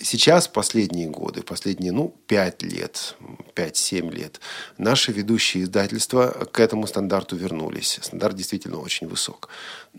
Сейчас, 0.00 0.48
последние 0.48 1.08
годы, 1.08 1.42
последние, 1.42 1.92
ну, 1.92 2.14
пять 2.26 2.62
лет, 2.62 3.16
5-7 3.54 4.10
лет, 4.12 4.40
наши 4.78 5.12
ведущие 5.12 5.64
издательства 5.64 6.28
к 6.52 6.60
этому 6.60 6.86
стандарту 6.86 7.36
вернулись. 7.36 7.98
Стандарт 8.00 8.36
действительно 8.36 8.78
очень 8.80 9.08
высок. 9.08 9.48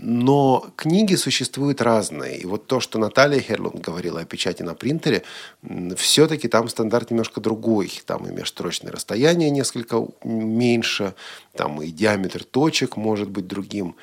Но 0.02 0.72
книги 0.78 1.16
существуют 1.16 1.82
разные. 1.82 2.38
И 2.38 2.46
вот 2.46 2.68
то, 2.68 2.80
что 2.80 2.98
Наталья 3.00 3.42
Херлун 3.42 3.82
говорила 3.82 4.22
о 4.22 4.26
печати 4.26 4.64
на 4.64 4.74
принтере, 4.74 5.24
все-таки 5.98 6.48
там 6.48 6.70
стандарт 6.70 7.12
немножко 7.12 7.42
другой. 7.42 7.92
Там 8.06 8.26
и 8.26 8.32
межстрочное 8.32 8.94
расстояние 8.94 9.50
несколько 9.50 10.08
меньше, 10.24 11.16
там 11.54 11.82
и 11.82 11.92
диаметр 11.92 12.46
точек 12.46 12.96
может 12.96 13.30
быть 13.30 13.46
другим. 13.48 13.98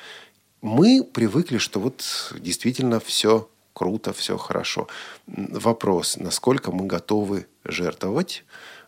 Мы 0.61 1.03
привыкли, 1.03 1.57
что 1.57 1.79
вот 1.79 2.03
действительно 2.39 2.99
все 2.99 3.49
круто, 3.73 4.13
все 4.13 4.37
хорошо. 4.37 4.87
Вопрос, 5.25 6.17
насколько 6.17 6.71
мы 6.71 6.85
готовы 6.85 7.47
жертвовать 7.63 8.43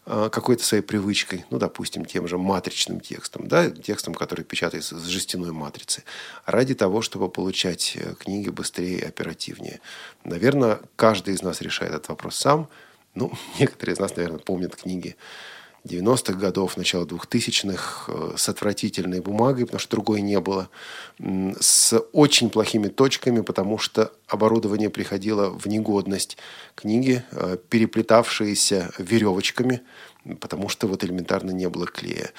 какой-то 0.09 0.63
своей 0.63 0.83
привычкой, 0.83 1.45
ну, 1.51 1.59
допустим, 1.59 2.03
тем 2.03 2.27
же 2.27 2.37
матричным 2.37 2.99
текстом, 2.99 3.47
да, 3.47 3.69
текстом, 3.69 4.15
который 4.15 4.43
печатается 4.43 4.97
с 4.97 5.05
жестяной 5.05 5.51
матрицы, 5.51 6.03
ради 6.45 6.73
того, 6.73 7.01
чтобы 7.01 7.29
получать 7.29 7.95
э, 7.95 8.15
книги 8.15 8.49
быстрее 8.49 8.99
и 8.99 9.05
оперативнее. 9.05 9.81
Наверное, 10.23 10.79
каждый 10.95 11.35
из 11.35 11.43
нас 11.43 11.61
решает 11.61 11.93
этот 11.93 12.09
вопрос 12.09 12.35
сам. 12.37 12.67
Ну, 13.13 13.31
некоторые 13.59 13.93
из 13.93 13.99
нас, 13.99 14.15
наверное, 14.15 14.39
помнят 14.39 14.75
книги 14.75 15.15
90-х 15.85 16.33
годов, 16.33 16.77
начала 16.77 17.05
2000-х 17.05 18.11
э, 18.11 18.33
с 18.37 18.49
отвратительной 18.49 19.21
бумагой, 19.21 19.65
потому 19.65 19.79
что 19.79 19.91
другой 19.91 20.21
не 20.21 20.39
было, 20.39 20.69
с 21.59 21.97
очень 22.11 22.49
плохими 22.49 22.87
точками, 22.87 23.41
потому 23.41 23.77
что 23.77 24.11
оборудование 24.27 24.89
приходило 24.89 25.49
в 25.49 25.67
негодность. 25.67 26.37
Книги, 26.75 27.23
э, 27.31 27.57
переплетавшиеся 27.69 28.91
веревочками, 28.97 29.81
потому 30.39 30.69
что 30.69 30.87
вот 30.87 31.03
элементарно 31.03 31.51
не 31.51 31.69
было 31.69 31.87
клея. 31.87 32.31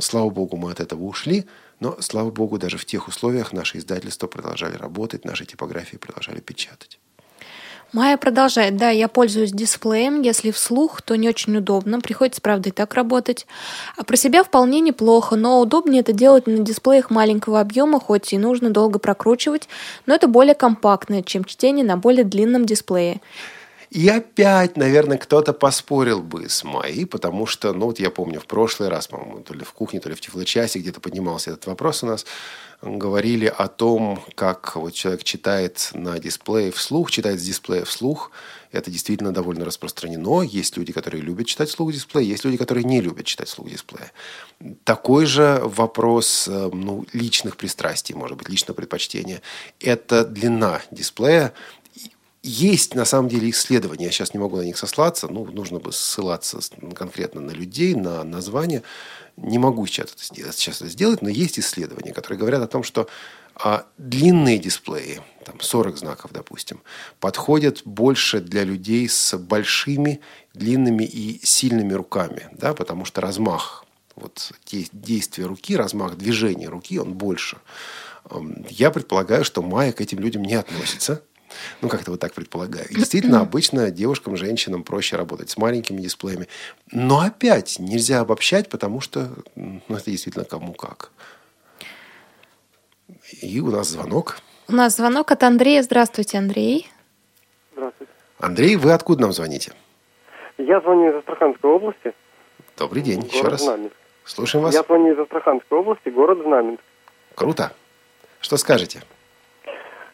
Слава 0.00 0.30
богу, 0.30 0.56
мы 0.56 0.70
от 0.70 0.80
этого 0.80 1.04
ушли, 1.04 1.46
но, 1.80 1.96
слава 2.00 2.30
богу, 2.30 2.58
даже 2.58 2.78
в 2.78 2.84
тех 2.84 3.08
условиях 3.08 3.52
наши 3.52 3.78
издательства 3.78 4.26
продолжали 4.26 4.76
работать, 4.76 5.24
наши 5.24 5.44
типографии 5.44 5.96
продолжали 5.96 6.40
печатать. 6.40 6.98
Майя 7.92 8.18
продолжает. 8.18 8.76
Да, 8.76 8.90
я 8.90 9.08
пользуюсь 9.08 9.50
дисплеем. 9.50 10.20
Если 10.20 10.50
вслух, 10.50 11.00
то 11.00 11.16
не 11.16 11.28
очень 11.28 11.56
удобно. 11.56 12.00
Приходится, 12.00 12.42
правда, 12.42 12.68
и 12.68 12.72
так 12.72 12.92
работать. 12.94 13.46
А 13.96 14.04
про 14.04 14.16
себя 14.16 14.44
вполне 14.44 14.80
неплохо, 14.80 15.36
но 15.36 15.60
удобнее 15.60 16.00
это 16.00 16.12
делать 16.12 16.46
на 16.46 16.58
дисплеях 16.58 17.10
маленького 17.10 17.60
объема, 17.60 17.98
хоть 17.98 18.32
и 18.32 18.38
нужно 18.38 18.70
долго 18.70 18.98
прокручивать, 18.98 19.68
но 20.04 20.14
это 20.14 20.28
более 20.28 20.54
компактно, 20.54 21.22
чем 21.22 21.44
чтение 21.44 21.84
на 21.84 21.96
более 21.96 22.24
длинном 22.24 22.66
дисплее. 22.66 23.20
И 23.90 24.06
опять, 24.06 24.76
наверное, 24.76 25.16
кто-то 25.16 25.54
поспорил 25.54 26.20
бы 26.20 26.50
с 26.50 26.62
Майей, 26.62 27.06
потому 27.06 27.46
что, 27.46 27.72
ну 27.72 27.86
вот 27.86 27.98
я 27.98 28.10
помню, 28.10 28.38
в 28.38 28.46
прошлый 28.46 28.90
раз, 28.90 29.08
по-моему, 29.08 29.40
то 29.40 29.54
ли 29.54 29.64
в 29.64 29.72
кухне, 29.72 29.98
то 29.98 30.10
ли 30.10 30.14
в 30.14 30.20
Тифлочасе 30.20 30.78
где-то 30.78 31.00
поднимался 31.00 31.52
этот 31.52 31.66
вопрос 31.66 32.02
у 32.02 32.06
нас, 32.06 32.26
говорили 32.82 33.46
о 33.46 33.66
том, 33.68 34.22
как 34.34 34.76
вот 34.76 34.94
человек 34.94 35.24
читает 35.24 35.90
на 35.94 36.18
дисплее 36.18 36.70
вслух, 36.70 37.10
читает 37.10 37.40
с 37.40 37.44
дисплея 37.44 37.84
вслух. 37.84 38.30
Это 38.70 38.90
действительно 38.90 39.32
довольно 39.32 39.64
распространено. 39.64 40.42
Есть 40.42 40.76
люди, 40.76 40.92
которые 40.92 41.22
любят 41.22 41.46
читать 41.46 41.70
вслух 41.70 41.92
дисплея, 41.92 42.24
есть 42.24 42.44
люди, 42.44 42.56
которые 42.56 42.84
не 42.84 43.00
любят 43.00 43.26
читать 43.26 43.48
вслух 43.48 43.68
дисплея. 43.70 44.12
Такой 44.84 45.26
же 45.26 45.60
вопрос 45.64 46.46
э, 46.48 46.70
ну, 46.72 47.06
личных 47.12 47.56
пристрастий, 47.56 48.14
может 48.14 48.36
быть, 48.36 48.48
личного 48.48 48.76
предпочтения. 48.76 49.40
Это 49.80 50.24
длина 50.24 50.82
дисплея 50.90 51.54
есть 52.42 52.94
на 52.94 53.04
самом 53.04 53.28
деле 53.28 53.50
исследования, 53.50 54.06
я 54.06 54.10
сейчас 54.10 54.34
не 54.34 54.40
могу 54.40 54.56
на 54.56 54.62
них 54.62 54.78
сослаться, 54.78 55.28
ну, 55.28 55.44
нужно 55.46 55.78
бы 55.78 55.92
ссылаться 55.92 56.60
конкретно 56.94 57.40
на 57.40 57.50
людей, 57.50 57.94
на 57.94 58.24
названия. 58.24 58.82
Не 59.36 59.58
могу 59.58 59.86
сейчас 59.86 60.12
это 60.12 60.24
сделать, 60.24 60.56
сейчас 60.56 60.80
это 60.80 60.90
сделать, 60.90 61.22
но 61.22 61.28
есть 61.28 61.58
исследования, 61.58 62.12
которые 62.12 62.38
говорят 62.38 62.62
о 62.62 62.66
том, 62.66 62.82
что 62.82 63.08
а, 63.54 63.86
длинные 63.98 64.58
дисплеи, 64.58 65.20
там 65.44 65.60
40 65.60 65.98
знаков, 65.98 66.32
допустим, 66.32 66.80
подходят 67.20 67.82
больше 67.84 68.40
для 68.40 68.64
людей 68.64 69.08
с 69.08 69.36
большими, 69.36 70.20
длинными 70.54 71.04
и 71.04 71.44
сильными 71.44 71.92
руками, 71.92 72.48
да, 72.52 72.74
потому 72.74 73.04
что 73.04 73.20
размах 73.20 73.84
вот 74.20 74.52
действия 74.92 75.44
руки, 75.44 75.76
размах 75.76 76.16
движения 76.16 76.68
руки, 76.68 76.98
он 76.98 77.14
больше. 77.14 77.58
Я 78.68 78.90
предполагаю, 78.90 79.44
что 79.44 79.62
Майя 79.62 79.92
к 79.92 80.00
этим 80.00 80.18
людям 80.18 80.42
не 80.42 80.54
относится. 80.54 81.22
Ну, 81.80 81.88
как-то 81.88 82.10
вот 82.12 82.20
так 82.20 82.34
предполагаю. 82.34 82.88
И 82.88 82.94
действительно, 82.94 83.40
обычно 83.42 83.90
девушкам, 83.90 84.36
женщинам 84.36 84.82
проще 84.82 85.16
работать 85.16 85.50
с 85.50 85.56
маленькими 85.56 86.00
дисплеями. 86.00 86.48
Но 86.92 87.20
опять 87.20 87.78
нельзя 87.78 88.20
обобщать, 88.20 88.68
потому 88.68 89.00
что 89.00 89.30
ну, 89.54 89.80
это 89.88 90.10
действительно 90.10 90.44
кому 90.44 90.72
как. 90.72 91.10
И 93.42 93.60
у 93.60 93.70
нас 93.70 93.88
звонок. 93.88 94.38
У 94.68 94.72
нас 94.72 94.96
звонок 94.96 95.30
от 95.30 95.42
Андрея. 95.42 95.82
Здравствуйте, 95.82 96.38
Андрей. 96.38 96.88
Здравствуйте. 97.72 98.12
Андрей, 98.38 98.76
вы 98.76 98.92
откуда 98.92 99.22
нам 99.22 99.32
звоните? 99.32 99.72
Я 100.58 100.80
звоню 100.80 101.10
из 101.10 101.14
Астраханской 101.16 101.70
области. 101.70 102.12
Добрый 102.76 103.02
день, 103.02 103.20
город 103.20 103.32
еще 103.32 103.48
раз. 103.48 103.62
Знаменск. 103.62 103.94
Слушаем 104.24 104.64
вас. 104.64 104.74
Я 104.74 104.82
звоню 104.82 105.14
из 105.14 105.18
Астраханской 105.18 105.78
области, 105.78 106.08
город 106.08 106.38
Знаменск. 106.42 106.82
Круто. 107.34 107.72
Что 108.40 108.56
скажете? 108.56 109.02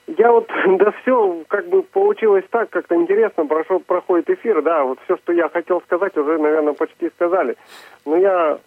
Я 0.06 0.32
вот, 0.32 0.48
да 0.78 0.92
все, 1.02 1.44
как 1.48 1.68
бы 1.68 1.82
получилось 1.82 2.44
так, 2.50 2.70
как-то 2.70 2.94
интересно, 2.94 3.46
прошел, 3.46 3.80
проходит 3.80 4.30
эфир, 4.30 4.62
да, 4.62 4.84
вот 4.84 4.98
все, 5.04 5.16
что 5.16 5.32
я 5.32 5.48
хотел 5.48 5.80
сказать, 5.82 6.16
уже, 6.16 6.38
наверное, 6.38 6.74
почти 6.74 7.08
сказали. 7.10 7.56
Но 8.04 8.16
я 8.16 8.58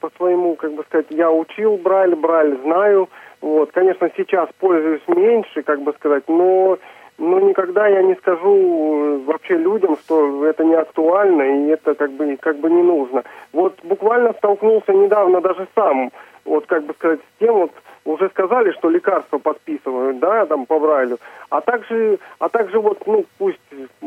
по 0.00 0.10
своему, 0.16 0.56
как 0.56 0.72
бы 0.72 0.82
сказать, 0.84 1.06
я 1.10 1.30
учил 1.30 1.76
Брайль, 1.76 2.16
Брайль 2.16 2.58
знаю, 2.62 3.08
вот, 3.40 3.70
конечно, 3.72 4.10
сейчас 4.16 4.48
пользуюсь 4.58 5.06
меньше, 5.06 5.62
как 5.62 5.80
бы 5.82 5.92
сказать, 5.92 6.24
но, 6.28 6.78
но 7.18 7.40
никогда 7.40 7.86
я 7.86 8.02
не 8.02 8.14
скажу 8.16 8.54
э, 8.54 9.18
вообще 9.24 9.56
людям, 9.56 9.96
что 9.98 10.46
это 10.46 10.64
не 10.64 10.74
актуально 10.74 11.42
и 11.42 11.68
это 11.68 11.94
как 11.94 12.10
бы, 12.12 12.36
как 12.40 12.58
бы 12.58 12.70
не 12.70 12.82
нужно. 12.82 13.24
Вот 13.52 13.78
буквально 13.82 14.32
столкнулся 14.34 14.92
недавно 14.92 15.40
даже 15.40 15.66
сам, 15.74 16.10
вот, 16.44 16.66
как 16.66 16.84
бы 16.84 16.94
сказать, 16.94 17.20
с 17.20 17.38
тем 17.38 17.54
вот, 17.54 17.72
уже 18.04 18.28
сказали, 18.30 18.72
что 18.72 18.88
лекарства 18.88 19.38
подписывают, 19.38 20.18
да, 20.18 20.46
там 20.46 20.66
по 20.66 20.78
Брайлю, 20.78 21.18
а 21.50 21.60
также, 21.60 22.18
а 22.38 22.48
также 22.48 22.80
вот, 22.80 23.06
ну, 23.06 23.24
пусть, 23.38 23.60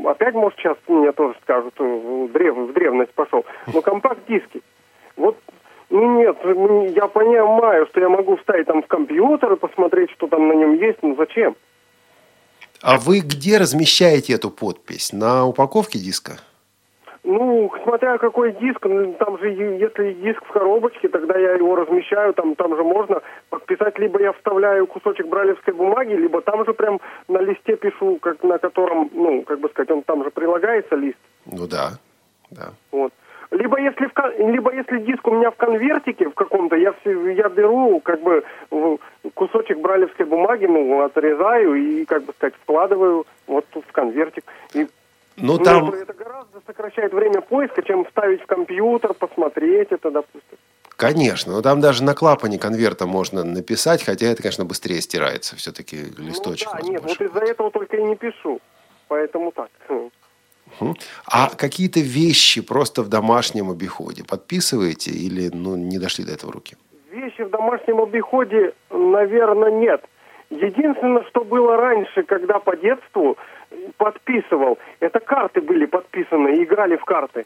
опять, 0.04 0.34
может, 0.34 0.60
сейчас 0.60 0.78
мне 0.88 1.12
тоже 1.12 1.36
скажут, 1.44 1.74
в, 1.78 2.30
древ, 2.32 2.56
в 2.56 2.74
древность 2.74 3.14
пошел, 3.14 3.46
но 3.74 3.82
компакт-диски. 3.82 4.62
Вот, 5.16 5.38
ну 5.90 6.18
нет, 6.18 6.38
я 6.96 7.08
понимаю, 7.08 7.86
что 7.88 8.02
я 8.02 8.10
могу 8.10 8.36
вставить 8.38 8.68
там 8.68 8.82
в 8.82 8.88
компьютер 8.88 9.54
и 9.54 9.58
посмотреть, 9.58 10.12
что 10.12 10.28
там 10.28 10.48
на 10.48 10.54
нем 10.54 10.74
есть, 10.74 11.02
но 11.02 11.16
зачем? 11.16 11.56
А 12.82 12.98
вы 12.98 13.20
где 13.20 13.58
размещаете 13.58 14.34
эту 14.34 14.50
подпись? 14.50 15.14
На 15.14 15.46
упаковке 15.46 16.00
диска? 16.00 16.40
Ну, 17.28 17.72
смотря 17.84 18.20
какой 18.20 18.54
диск, 18.54 18.86
ну, 18.86 19.14
там 19.14 19.40
же, 19.40 19.50
если 19.50 20.14
диск 20.14 20.46
в 20.46 20.52
коробочке, 20.52 21.08
тогда 21.08 21.36
я 21.36 21.54
его 21.54 21.76
размещаю, 21.76 22.36
там, 22.36 22.54
там 22.54 22.76
же 22.76 22.84
можно 22.84 23.22
подписать, 23.50 23.98
либо 23.98 24.22
я 24.22 24.32
вставляю 24.34 24.86
кусочек 24.86 25.28
бралевской 25.28 25.74
бумаги, 25.74 26.14
либо 26.14 26.42
там 26.42 26.64
же 26.66 26.74
прям 26.74 27.02
на 27.28 27.40
листе 27.40 27.78
пишу, 27.78 28.20
как 28.22 28.44
на 28.44 28.60
котором, 28.60 29.10
ну, 29.12 29.42
как 29.42 29.60
бы 29.60 29.70
сказать, 29.70 29.90
он 29.90 30.04
там 30.04 30.24
же 30.24 30.30
прилагается 30.30 30.96
лист. 30.96 31.18
Ну 31.48 31.66
да, 31.66 31.94
да. 32.52 32.74
Вот. 32.92 33.12
Либо 33.52 33.80
если, 33.80 34.08
в, 34.08 34.52
либо 34.52 34.74
если 34.74 35.00
диск 35.00 35.28
у 35.28 35.32
меня 35.32 35.52
в 35.52 35.56
конвертике 35.56 36.30
в 36.30 36.34
каком-то, 36.34 36.76
я, 36.76 36.94
все, 36.94 37.30
я 37.32 37.50
беру 37.50 38.00
как 38.00 38.22
бы 38.22 38.44
кусочек 39.34 39.80
бралевской 39.80 40.26
бумаги, 40.26 40.66
ну, 40.66 41.02
отрезаю 41.02 41.76
и, 41.76 42.06
как 42.06 42.24
бы 42.24 42.34
сказать, 42.34 42.56
вкладываю 42.62 43.26
вот 43.48 43.66
тут 43.70 43.86
в 43.88 43.92
конвертик. 43.92 44.44
И 44.74 44.88
ну, 45.38 45.58
там... 45.58 45.92
Это 45.92 46.14
гораздо 46.14 46.62
сокращает 46.66 47.14
время 47.14 47.42
поиска, 47.42 47.82
чем 47.84 48.06
вставить 48.06 48.42
в 48.42 48.46
компьютер, 48.46 49.14
посмотреть 49.14 49.92
это, 49.92 50.12
допустим. 50.12 50.58
Конечно, 50.96 51.54
но 51.54 51.62
там 51.62 51.82
даже 51.82 52.04
на 52.04 52.16
клапане 52.16 52.58
конверта 52.58 53.06
можно 53.06 53.44
написать, 53.44 54.04
хотя 54.04 54.28
это, 54.28 54.42
конечно, 54.42 54.64
быстрее 54.64 55.02
стирается. 55.02 55.58
Все-таки 55.58 55.98
листочек. 56.18 56.70
Ну, 56.72 56.80
да, 56.82 56.90
нет, 56.90 57.04
вот 57.04 57.22
из-за 57.22 57.40
этого 57.40 57.70
только 57.70 57.98
и 57.98 58.04
не 58.04 58.16
пишу. 58.16 58.62
Поэтому 59.10 59.52
так. 59.52 59.70
А 61.26 61.50
какие-то 61.56 62.00
вещи 62.00 62.62
просто 62.62 63.02
в 63.04 63.10
домашнем 63.10 63.70
обиходе 63.70 64.24
подписываете 64.24 65.12
или 65.12 65.50
ну, 65.54 65.76
не 65.76 66.00
дошли 66.00 66.26
до 66.26 66.34
этого 66.34 66.52
руки? 66.54 66.76
Вещи 67.12 67.44
в 67.44 67.50
домашнем 67.50 68.02
обиходе, 68.02 68.74
наверное, 68.90 69.72
нет. 69.72 70.04
Единственное, 70.50 71.24
что 71.30 71.44
было 71.44 71.78
раньше, 71.78 72.24
когда 72.24 72.60
по 72.60 72.76
детству 72.76 73.38
подписывал, 73.98 74.78
это 75.00 75.20
карты 75.20 75.62
были 75.62 75.86
подписаны, 75.86 76.64
играли 76.64 76.98
в 76.98 77.06
карты. 77.06 77.46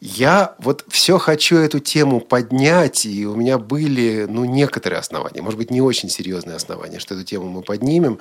Я 0.00 0.54
вот 0.58 0.86
все 0.88 1.18
хочу 1.18 1.56
эту 1.56 1.78
тему 1.78 2.20
поднять, 2.20 3.04
и 3.04 3.26
у 3.26 3.36
меня 3.36 3.58
были, 3.58 4.26
ну, 4.26 4.46
некоторые 4.46 4.98
основания, 4.98 5.42
может 5.42 5.58
быть, 5.58 5.70
не 5.70 5.82
очень 5.82 6.08
серьезные 6.08 6.56
основания, 6.56 6.98
что 6.98 7.14
эту 7.14 7.22
тему 7.22 7.48
мы 7.48 7.60
поднимем, 7.60 8.18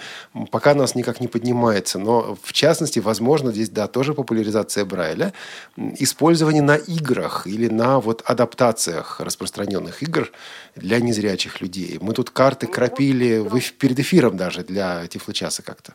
пока 0.52 0.74
нас 0.74 0.94
никак 0.94 1.22
не 1.22 1.30
поднимается. 1.30 1.98
Но, 1.98 2.38
в 2.44 2.52
частности, 2.52 3.00
возможно, 3.00 3.54
здесь, 3.54 3.70
да, 3.70 3.88
тоже 3.88 4.14
популяризация 4.14 4.84
Брайля, 4.84 5.34
использование 5.78 6.62
на 6.62 6.76
играх 6.76 7.48
или 7.48 7.70
на 7.70 8.02
вот 8.02 8.24
адаптациях 8.26 9.22
распространенных 9.22 10.04
игр 10.04 10.34
для 10.76 11.00
незрячих 11.00 11.62
людей. 11.62 11.98
Мы 12.02 12.14
тут 12.14 12.30
карты 12.30 12.68
ну, 12.68 12.74
крапили 12.74 13.38
вот, 13.38 13.64
перед 13.78 13.98
эфиром 14.00 14.36
даже 14.36 14.66
для 14.66 15.08
Тифлочаса 15.08 15.62
как-то. 15.62 15.94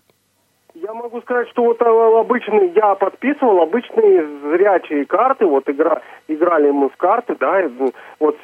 Могу 1.05 1.21
сказать, 1.21 1.51
что 1.51 1.65
вот 1.65 1.83
э, 1.83 1.85
обычный, 1.85 2.73
я 2.75 2.95
подписывал 2.95 3.61
обычные 3.61 4.27
зрячие 4.41 5.05
карты, 5.05 5.45
вот 5.45 5.69
игра, 5.69 6.01
играли 6.29 6.71
мы 6.71 6.89
в 6.89 6.97
карты, 6.97 7.37
да, 7.39 7.61
ну, 7.79 7.93
вот 8.21 8.39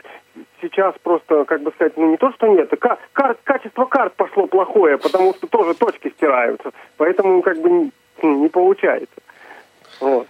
сейчас 0.61 0.95
просто, 1.03 1.47
как 1.47 1.63
бы 1.63 1.71
сказать, 1.71 1.97
ну 1.97 2.11
не 2.11 2.19
то, 2.19 2.31
что 2.33 2.49
нет, 2.49 2.71
а 2.71 2.77
кар, 2.77 3.39
качество 3.45 3.87
карт 3.87 4.13
пошло 4.13 4.47
плохое, 4.47 4.99
потому 4.99 5.33
что 5.33 5.47
тоже 5.47 5.73
точки 5.73 6.11
стираются, 6.11 6.73
поэтому 6.99 7.41
как 7.41 7.59
бы 7.63 7.71
не, 7.71 7.93
не 8.23 8.51
получается. 8.51 9.17
Вот. 9.99 10.27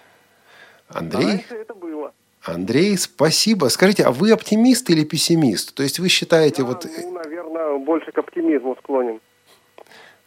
Андрей? 0.89 1.45
А 1.51 1.55
это 1.57 1.75
было. 1.75 2.13
Андрей, 2.45 2.97
спасибо. 2.97 3.67
Скажите, 3.71 4.05
а 4.05 4.13
вы 4.13 4.31
оптимист 4.31 4.89
или 4.89 5.05
пессимист? 5.05 5.75
То 5.75 5.83
есть 5.83 5.99
вы 5.99 6.09
считаете 6.09 6.63
Я, 6.63 6.69
вот... 6.69 6.87
Ну, 7.03 7.11
наверное, 7.11 7.79
больше 7.79 8.13
к 8.13 8.19
оптимизму 8.19 8.77
склонен. 8.77 9.19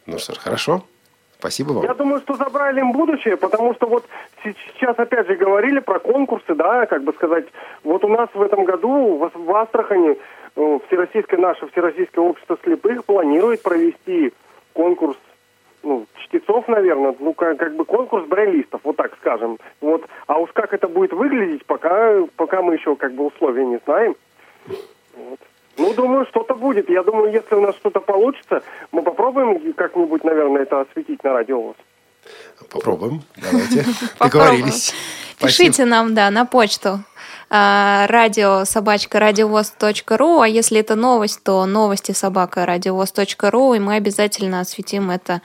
Ну 0.04 0.18
что 0.18 0.34
ж, 0.34 0.36
хорошо. 0.36 0.84
Спасибо 1.44 1.72
вам. 1.72 1.84
Я 1.84 1.92
думаю, 1.92 2.22
что 2.22 2.36
забрали 2.36 2.80
им 2.80 2.92
будущее, 2.92 3.36
потому 3.36 3.74
что 3.74 3.86
вот 3.86 4.06
сейчас 4.42 4.98
опять 4.98 5.26
же 5.26 5.36
говорили 5.36 5.78
про 5.78 5.98
конкурсы, 5.98 6.54
да, 6.54 6.86
как 6.86 7.02
бы 7.02 7.12
сказать, 7.12 7.44
вот 7.82 8.02
у 8.02 8.08
нас 8.08 8.30
в 8.32 8.40
этом 8.40 8.64
году 8.64 9.18
в, 9.18 9.30
в 9.34 9.54
Астрахани 9.54 10.16
э, 10.56 10.78
Всероссийское 10.86 11.38
наше 11.38 11.66
Всероссийское 11.66 12.24
общество 12.24 12.56
слепых 12.64 13.04
планирует 13.04 13.62
провести 13.62 14.32
конкурс 14.72 15.18
ну, 15.82 16.06
чтецов, 16.24 16.66
наверное, 16.66 17.14
ну, 17.18 17.34
как, 17.34 17.58
как 17.58 17.76
бы 17.76 17.84
конкурс 17.84 18.24
брайлистов, 18.24 18.80
вот 18.82 18.96
так 18.96 19.14
скажем. 19.20 19.58
Вот. 19.82 20.02
А 20.26 20.38
уж 20.38 20.50
как 20.54 20.72
это 20.72 20.88
будет 20.88 21.12
выглядеть, 21.12 21.66
пока, 21.66 22.22
пока 22.36 22.62
мы 22.62 22.76
еще 22.76 22.96
как 22.96 23.12
бы 23.12 23.26
условия 23.26 23.66
не 23.66 23.78
знаем. 23.84 24.16
Вот. 25.14 25.40
Ну, 25.76 25.92
думаю, 25.94 26.26
что-то 26.26 26.54
будет. 26.54 26.88
Я 26.88 27.02
думаю, 27.02 27.32
если 27.32 27.54
у 27.54 27.60
нас 27.60 27.74
что-то 27.76 28.00
получится, 28.00 28.62
мы 28.92 29.02
попробуем 29.02 29.72
как-нибудь, 29.74 30.24
наверное, 30.24 30.62
это 30.62 30.80
осветить 30.82 31.22
на 31.24 31.32
радио. 31.32 31.74
Попробуем. 32.70 33.22
Давайте. 33.36 33.84
Договорились. 34.20 34.94
Пишите 35.38 35.84
нам, 35.84 36.14
да, 36.14 36.30
на 36.30 36.46
почту 36.46 37.00
а, 37.50 38.06
радио 38.08 38.64
собачка 38.64 39.18
радиовоз.ру, 39.18 40.40
а 40.40 40.48
если 40.48 40.80
это 40.80 40.94
новость, 40.94 41.42
то 41.42 41.66
новости 41.66 42.12
собака 42.12 42.64
радиовоз.ру, 42.66 43.74
и 43.74 43.78
мы 43.78 43.96
обязательно 43.96 44.60
осветим 44.60 45.10
это 45.10 45.42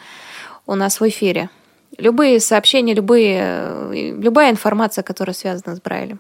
у 0.66 0.76
нас 0.76 1.00
в 1.02 1.08
эфире. 1.08 1.50
Любые 1.98 2.40
сообщения, 2.40 2.94
любые, 2.94 4.14
любая 4.14 4.52
информация, 4.52 5.04
которая 5.04 5.34
связана 5.34 5.76
с 5.76 5.82
Брайлем. 5.82 6.20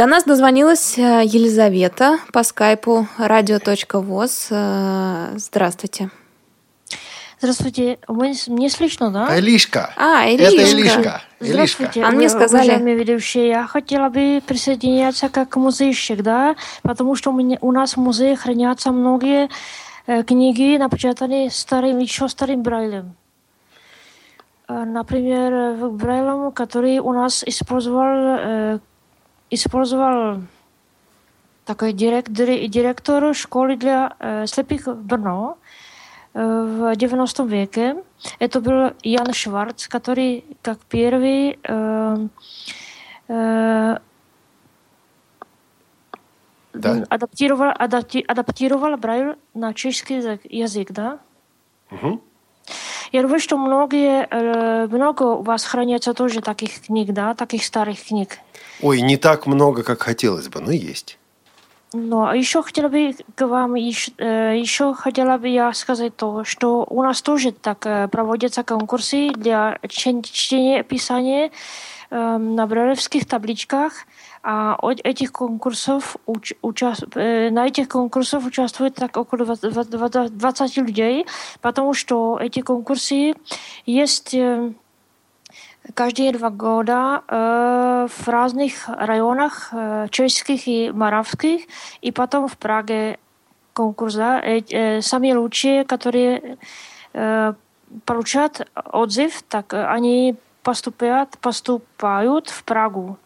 До 0.00 0.06
нас 0.06 0.24
дозвонилась 0.24 0.96
э, 0.96 1.24
Елизавета 1.26 2.20
по 2.32 2.42
скайпу 2.42 3.06
радио.воз. 3.18 4.48
Э, 4.50 5.34
здравствуйте. 5.36 6.08
Здравствуйте. 7.38 7.98
Вы, 8.08 8.32
мне 8.46 8.70
слышно, 8.70 9.10
да? 9.10 9.38
Илишка. 9.38 9.92
А, 9.98 10.26
Илишка. 10.26 10.54
Это 10.54 10.70
Илишка. 10.70 11.22
Здравствуйте. 11.40 12.02
А 12.02 12.12
мне 12.12 12.30
сказали... 12.30 12.68
Уважаемые 12.68 12.96
ведущие, 12.96 13.48
я 13.48 13.66
хотела 13.66 14.08
бы 14.08 14.42
присоединяться 14.46 15.28
как 15.28 15.54
музейщик, 15.56 16.22
да, 16.22 16.56
потому 16.80 17.14
что 17.14 17.30
у, 17.30 17.70
нас 17.70 17.92
в 17.94 17.96
музее 17.98 18.36
хранятся 18.36 18.92
многие 18.92 19.50
э, 20.06 20.22
книги, 20.22 20.78
напечатанные 20.78 21.50
старым, 21.50 21.98
еще 21.98 22.26
старым 22.28 22.62
Брайлем. 22.62 23.16
например, 24.66 25.74
в 25.74 25.92
Брайлом, 25.92 26.52
который 26.52 27.00
у 27.00 27.12
нас 27.12 27.44
использовал, 27.44 28.80
использовал 29.50 30.42
такой 31.64 31.92
директор, 31.92 32.46
директор 32.68 33.34
школы 33.34 33.76
для 33.76 34.16
слепых 34.46 34.86
в 34.86 35.02
Брно 35.04 35.58
в 36.32 36.94
90 36.94 37.44
веке. 37.44 37.96
Это 38.38 38.60
был 38.60 38.92
Ян 39.02 39.32
Шварц, 39.32 39.88
который 39.88 40.44
как 40.62 40.78
первый 40.88 41.58
э, 41.62 42.28
э, 43.28 43.98
да. 46.72 47.04
адаптировал, 47.08 47.72
адапти, 47.76 48.24
адаптировал 48.26 48.96
Брайль 48.96 49.36
на 49.54 49.74
чешский 49.74 50.16
язык, 50.16 50.40
язык 50.44 50.92
да? 50.92 51.18
Угу. 51.90 52.20
Я 53.12 53.22
думаю, 53.22 53.40
что 53.40 53.56
многие, 53.56 54.26
э, 54.30 54.86
много 54.86 55.22
у 55.24 55.42
вас 55.42 55.64
хранятся 55.64 56.14
тоже 56.14 56.40
таких 56.40 56.82
книг, 56.82 57.12
да, 57.12 57.34
таких 57.34 57.64
старых 57.64 58.04
книг. 58.04 58.38
Ой, 58.82 59.00
не 59.02 59.16
так 59.16 59.46
много, 59.46 59.82
как 59.82 60.02
хотелось 60.02 60.48
бы, 60.48 60.60
но 60.60 60.72
есть. 60.72 61.18
Но 61.92 62.32
еще 62.32 62.62
хотела 62.62 62.88
бы 62.88 63.16
к 63.34 63.46
вам 63.46 63.74
еще, 63.74 64.12
еще 64.18 64.94
хотела 64.94 65.38
бы 65.38 65.48
я 65.48 65.72
сказать 65.72 66.16
то, 66.16 66.44
что 66.44 66.86
у 66.88 67.02
нас 67.02 67.20
тоже 67.20 67.50
так 67.50 68.10
проводятся 68.10 68.62
конкурсы 68.62 69.30
для 69.30 69.78
чтения 69.88 70.84
писания 70.84 71.50
на 72.10 72.66
брайлевских 72.66 73.26
табличках. 73.26 74.06
А 74.42 74.76
от 74.76 75.00
этих 75.00 75.32
конкурсов 75.32 76.16
уч, 76.26 76.54
уча, 76.62 76.94
на 77.14 77.66
этих 77.66 77.88
конкурсах 77.88 78.46
участвует 78.46 78.94
так 78.94 79.16
около 79.16 79.44
20 79.44 80.76
людей, 80.76 81.26
потому 81.60 81.92
что 81.92 82.38
эти 82.40 82.60
конкурсы 82.60 83.34
есть 83.84 84.34
каждые 85.94 86.32
два 86.32 86.50
года 86.50 87.22
э, 87.26 88.08
в 88.10 88.28
разных 88.28 88.88
районах 88.88 89.70
э, 89.72 90.08
чешских 90.10 90.66
и 90.66 90.90
моравских, 90.90 91.62
и 92.00 92.12
потом 92.12 92.48
в 92.48 92.56
Праге 92.56 93.18
конкурс, 93.72 94.14
да, 94.14 94.40
э, 94.40 94.60
э, 94.70 95.00
самые 95.02 95.36
лучшие, 95.36 95.84
которые 95.84 96.58
э, 97.12 97.54
получают 98.04 98.68
отзыв, 98.74 99.42
так 99.48 99.74
они 99.74 100.36
поступают, 100.62 101.38
поступают 101.38 102.48
в 102.48 102.64
Прагу. 102.64 103.18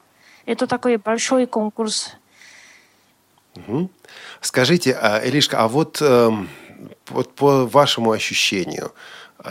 Это 0.46 0.66
такой 0.66 0.96
большой 0.96 1.46
конкурс. 1.46 2.16
Угу. 3.56 3.90
Скажите, 4.40 4.98
Элишка, 5.24 5.58
а 5.60 5.68
вот, 5.68 5.98
э, 6.00 6.30
вот 7.08 7.34
по 7.34 7.66
вашему 7.66 8.12
ощущению, 8.12 8.92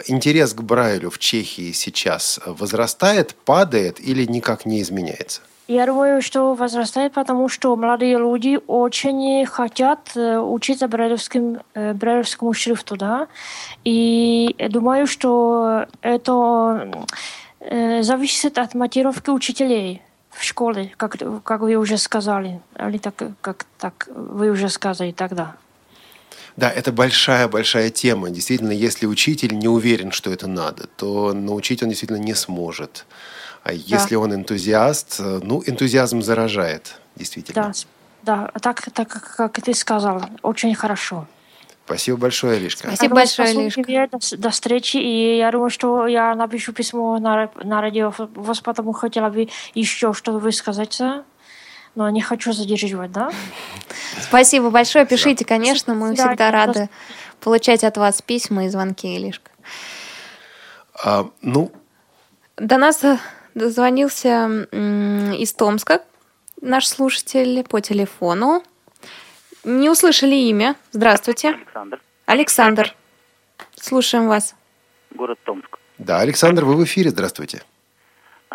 интерес 0.08 0.54
к 0.54 0.62
Брайлю 0.62 1.10
в 1.10 1.20
Чехии 1.20 1.72
сейчас 1.72 2.40
возрастает, 2.46 3.36
падает 3.46 4.00
или 4.00 4.26
никак 4.26 4.66
не 4.66 4.82
изменяется? 4.82 5.42
Я 5.68 5.86
думаю, 5.86 6.22
что 6.22 6.56
возрастает, 6.56 7.14
потому 7.14 7.48
что 7.48 7.76
молодые 7.78 8.18
люди 8.18 8.60
очень 8.68 9.46
хотят 9.46 10.12
учиться 10.16 10.90
брайлевским, 10.90 11.60
брайлевскому 11.74 12.54
шрифту, 12.54 12.98
да. 12.98 13.28
И 13.86 14.54
думаю, 14.70 15.08
что 15.08 15.86
это 16.02 16.92
зависит 18.02 18.58
от 18.58 18.74
мотивировки 18.74 19.30
учителей 19.30 20.02
в 20.32 20.44
школе, 20.44 20.92
как, 20.98 21.16
как 21.44 21.62
вы 21.62 21.76
уже 21.76 21.98
сказали, 21.98 22.60
или 22.78 22.98
так, 22.98 23.16
как 23.40 23.66
так 23.78 24.10
вы 24.14 24.50
уже 24.50 24.68
сказали 24.68 25.14
тогда. 25.14 25.56
Да, 26.56 26.70
это 26.70 26.92
большая-большая 26.92 27.90
тема. 27.90 28.30
Действительно, 28.30 28.72
если 28.72 29.06
учитель 29.06 29.58
не 29.58 29.68
уверен, 29.68 30.12
что 30.12 30.32
это 30.32 30.48
надо, 30.48 30.88
то 30.98 31.34
научить 31.34 31.82
он 31.82 31.90
действительно 31.90 32.18
не 32.18 32.36
сможет. 32.36 33.06
А 33.64 33.70
да. 33.70 33.76
если 33.76 34.16
он 34.16 34.34
энтузиаст, 34.34 35.20
ну, 35.20 35.64
энтузиазм 35.66 36.22
заражает, 36.22 36.96
действительно. 37.16 37.74
Да, 38.24 38.52
да 38.54 38.60
так, 38.60 38.92
так 38.92 39.36
как 39.36 39.62
ты 39.62 39.74
сказал, 39.74 40.24
очень 40.42 40.76
хорошо. 40.76 41.28
Спасибо 41.86 42.18
большое, 42.18 42.60
Лишка. 42.60 42.88
Спасибо 42.88 43.16
большое, 43.16 43.54
Лишка. 43.54 44.10
До, 44.12 44.38
до 44.38 44.50
встречи. 44.52 44.98
И 44.98 45.38
я 45.38 45.52
думаю, 45.52 45.70
что 45.70 46.08
я 46.08 46.34
напишу 46.34 46.72
письмо 46.72 47.20
на, 47.20 47.52
на 47.62 47.82
радио. 47.82 48.14
Вас 48.18 48.62
потому 48.62 48.94
хотела 48.94 49.30
бы 49.30 49.50
еще 49.74 50.14
что-то 50.14 50.40
высказаться 50.40 51.26
но 51.96 52.10
не 52.10 52.22
хочу 52.22 52.54
задерживать, 52.54 53.12
да? 53.12 53.32
Спасибо 54.22 54.70
большое. 54.70 55.06
Пишите, 55.06 55.46
конечно, 55.46 55.94
мы 55.94 56.16
да, 56.16 56.28
всегда 56.28 56.52
рады 56.52 56.90
получать 57.40 57.84
от 57.84 57.98
вас 57.98 58.22
письма 58.22 58.66
и 58.66 58.70
звонки, 58.70 59.16
Илишка. 59.16 59.52
А, 61.04 61.30
ну? 61.42 61.72
До 62.58 62.78
нас 62.78 63.04
э, 63.04 63.18
дозвонился 63.56 64.68
из 64.72 65.54
Томска 65.54 66.02
наш 66.64 66.88
слушатель 66.88 67.64
по 67.64 67.82
телефону. 67.82 68.64
Не 69.64 69.90
услышали 69.90 70.36
имя. 70.36 70.76
Здравствуйте. 70.92 71.50
Александр. 71.50 72.02
Александр. 72.26 72.96
Слушаем 73.76 74.28
вас. 74.28 74.56
Город 75.12 75.40
Томск. 75.44 75.78
Да, 75.98 76.20
Александр, 76.20 76.66
вы 76.66 76.76
в 76.76 76.84
эфире. 76.86 77.10
Здравствуйте. 77.12 77.62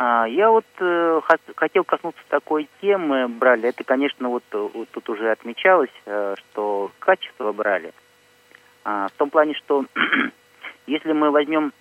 А, 0.01 0.27
я 0.29 0.49
вот 0.49 0.65
э, 0.79 1.21
хотел 1.57 1.83
коснуться 1.83 2.23
такой 2.29 2.69
темы 2.81 3.27
брали. 3.27 3.69
Это, 3.69 3.83
конечно, 3.83 4.29
вот, 4.29 4.45
э, 4.53 4.69
тут 4.93 5.09
уже 5.09 5.33
отмечалось, 5.33 5.91
э, 6.07 6.37
что 6.39 6.93
качество 7.01 7.51
брали. 7.51 7.93
А, 8.85 9.09
в 9.09 9.13
том 9.19 9.29
плане, 9.29 9.55
что 9.55 9.87
если 10.87 11.13
мы 11.13 11.33
возьмем 11.33 11.73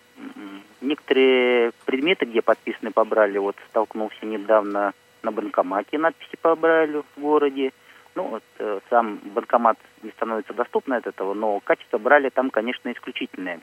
некоторые 0.82 1.74
предметы, 1.86 2.26
где 2.26 2.42
подписаны 2.42 2.90
по 2.90 3.06
брали, 3.06 3.38
вот 3.38 3.56
столкнулся 3.70 4.26
недавно 4.26 4.94
на 5.22 5.32
банкомате 5.32 6.00
надписи 6.00 6.38
по 6.42 6.56
брайлю 6.56 7.06
в 7.16 7.22
городе. 7.22 7.72
Ну, 8.16 8.24
вот, 8.24 8.44
сам 8.90 9.20
банкомат 9.26 9.78
не 10.02 10.10
становится 10.10 10.56
доступным 10.56 10.98
от 10.98 11.06
этого, 11.06 11.36
но 11.36 11.60
качество 11.60 12.00
брали 12.00 12.30
там, 12.30 12.50
конечно, 12.50 12.92
исключительное. 12.92 13.60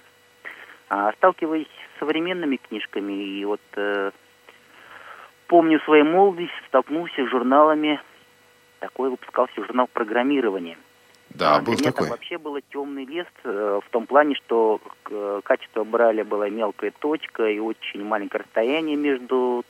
А, 0.89 1.11
сталкиваясь 1.15 1.67
с 1.67 1.99
современными 1.99 2.55
книжками 2.55 3.15
и 3.15 3.45
вот 3.45 3.61
помню 5.47 5.81
свою 5.81 6.05
молодость, 6.05 6.53
столкнулся 6.69 7.25
с 7.27 7.31
журналами, 7.31 8.01
такой 8.81 9.11
выпускался 9.11 9.65
журнал 9.65 9.89
программирования. 9.93 10.77
Да, 11.31 11.57
а, 11.57 11.61
был 11.61 11.75
для 11.75 11.87
такой. 11.87 12.07
Там 12.07 12.17
вообще 12.17 12.39
было 12.39 12.61
темный 12.61 13.05
лист 13.05 13.31
э, 13.43 13.81
в 13.85 13.91
том 13.91 14.07
плане, 14.07 14.37
что 14.37 14.81
э, 15.11 15.41
качество 15.43 15.83
брали 15.83 16.23
было 16.23 16.49
мелкая 16.49 16.93
точка 16.99 17.49
и 17.49 17.59
очень 17.59 18.05
маленькое 18.05 18.45
расстояние 18.45 18.97
между 18.97 19.65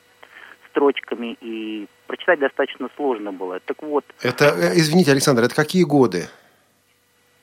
строчками, 0.69 1.37
и 1.41 1.87
прочитать 2.05 2.39
достаточно 2.39 2.89
сложно 2.95 3.31
было. 3.31 3.59
Так 3.61 3.81
вот. 3.81 4.05
Это, 4.21 4.45
э, 4.45 4.73
извините, 4.75 5.11
Александр, 5.11 5.43
это 5.43 5.55
какие 5.55 5.83
годы? 5.83 6.27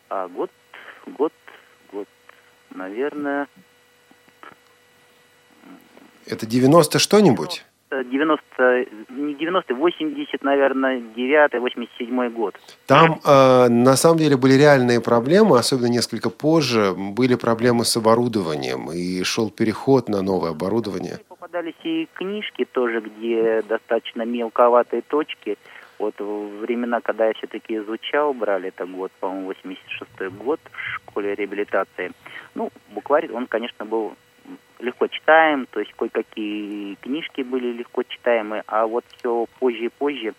А, 0.09 0.29
год, 0.29 0.51
год, 1.07 1.33
год, 1.91 2.07
наверное. 2.71 3.49
Это 6.27 6.47
90 6.47 6.99
что-нибудь? 6.99 7.65
90, 8.05 8.87
не 9.11 9.35
90, 9.35 9.75
80, 9.75 10.43
наверное, 10.43 11.01
9 11.01 11.61
87 11.61 12.31
год. 12.31 12.55
Там 12.87 13.21
э, 13.25 13.69
на 13.69 13.97
самом 13.97 14.19
деле 14.19 14.37
были 14.37 14.55
реальные 14.55 15.01
проблемы, 15.01 15.59
особенно 15.59 15.87
несколько 15.87 16.31
позже, 16.31 16.95
были 16.97 17.35
проблемы 17.35 17.85
с 17.85 17.97
оборудованием, 17.97 18.91
и 18.91 19.23
шел 19.25 19.51
переход 19.51 20.09
на 20.09 20.23
новое 20.23 20.51
оборудование. 20.51 21.19
Попадались 21.29 21.75
и 21.85 22.09
книжки 22.15 22.65
тоже, 22.65 23.01
где 23.01 23.63
достаточно 23.63 24.23
мелковатые 24.23 25.03
точки. 25.03 25.57
Вот 25.99 26.15
времена, 26.19 27.01
когда 27.01 27.27
я 27.27 27.33
все-таки 27.35 27.77
изучал, 27.77 28.35
брали 28.35 28.69
это 28.69 28.87
год, 28.87 29.13
по-моему, 29.21 29.47
86 29.47 30.35
год 30.45 30.61
в 30.73 30.95
школе 30.97 31.35
реабилитации. 31.35 32.11
Ну, 32.55 32.71
букварь, 32.91 33.31
он, 33.31 33.47
конечно, 33.47 33.85
был 33.85 34.15
легко 34.83 35.07
читаем, 35.07 35.67
то 35.67 35.81
есть 35.81 35.93
кое-какие 35.95 36.95
книжки 36.97 37.43
были 37.43 37.73
легко 37.73 38.03
читаемы, 38.03 38.63
а 38.67 38.87
вот 38.87 39.05
все 39.17 39.47
позже 39.59 39.87
и 39.87 39.89
позже 39.89 40.35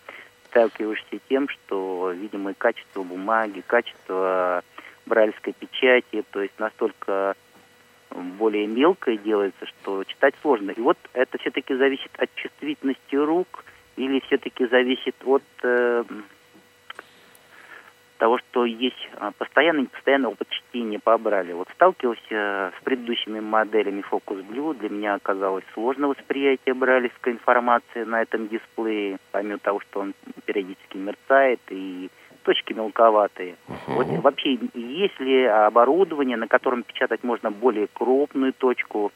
сталкиваешься 0.47 1.19
тем, 1.29 1.47
что, 1.49 2.11
видимо, 2.11 2.51
и 2.51 2.55
качество 2.55 3.03
бумаги, 3.03 3.63
качество 3.65 4.63
брайльской 5.05 5.53
печати, 5.53 6.23
то 6.31 6.41
есть 6.41 6.57
настолько 6.59 7.35
более 8.11 8.67
мелкое 8.67 9.17
делается, 9.17 9.65
что 9.65 10.03
читать 10.03 10.35
сложно. 10.41 10.71
И 10.71 10.81
вот 10.81 10.97
это 11.13 11.37
все-таки 11.39 11.73
зависит 11.73 12.11
от 12.17 12.33
чувствительности 12.35 13.15
рук 13.15 13.65
или 13.95 14.19
все-таки 14.27 14.67
зависит 14.67 15.15
от 15.25 15.43
э, 15.63 16.03
того, 18.23 18.37
что 18.37 18.63
есть 18.63 19.09
а, 19.17 19.31
постоянный 19.31 19.87
постоянный 19.87 20.29
опыт 20.29 20.47
чтения 20.47 20.97
по 20.97 21.17
Брайлю. 21.17 21.57
Вот 21.57 21.67
сталкивался 21.73 22.23
э, 22.29 22.71
с 22.79 22.83
предыдущими 22.85 23.41
моделями 23.41 24.01
Focus 24.09 24.47
Blue, 24.47 24.73
для 24.79 24.87
меня 24.87 25.15
оказалось 25.15 25.65
сложно 25.73 26.07
восприятие 26.07 26.73
брайлевской 26.73 27.33
информации 27.33 28.05
на 28.05 28.21
этом 28.21 28.47
дисплее, 28.47 29.17
помимо 29.31 29.57
того, 29.57 29.81
что 29.81 29.99
он 29.99 30.13
периодически 30.45 30.95
мерцает 30.95 31.59
и 31.69 32.09
точки 32.43 32.71
мелковатые. 32.71 33.57
Uh-huh. 33.67 33.93
Вот 33.95 34.07
вообще, 34.23 34.57
есть 34.73 35.19
ли 35.19 35.43
оборудование, 35.43 36.37
на 36.37 36.47
котором 36.47 36.83
печатать 36.83 37.25
можно 37.25 37.51
более 37.51 37.87
крупную 37.87 38.53
точку, 38.53 39.11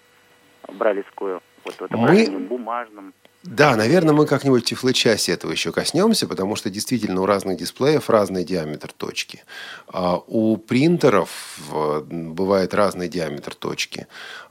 бралевскую, 0.68 1.42
вот 1.64 1.76
в 1.76 1.82
этом 1.82 2.02
Мы- 2.02 2.40
бумажном. 2.40 3.14
Да, 3.50 3.78
наверное, 3.78 4.14
мы 4.14 4.26
как-нибудь 4.26 4.64
в 4.64 4.66
тифлочасе 4.66 5.32
этого 5.32 5.54
еще 5.54 5.72
коснемся, 5.72 6.28
потому 6.28 6.58
что 6.58 6.70
действительно 6.70 7.22
у 7.22 7.26
разных 7.26 7.58
дисплеев 7.58 8.10
разный 8.10 8.44
диаметр 8.44 8.92
точки. 8.92 9.46
А 9.88 10.18
у 10.18 10.58
принтеров 10.58 11.58
э, 11.72 12.02
бывает 12.02 12.74
разный 12.74 13.08
диаметр 13.08 13.56
точки. 13.56 14.08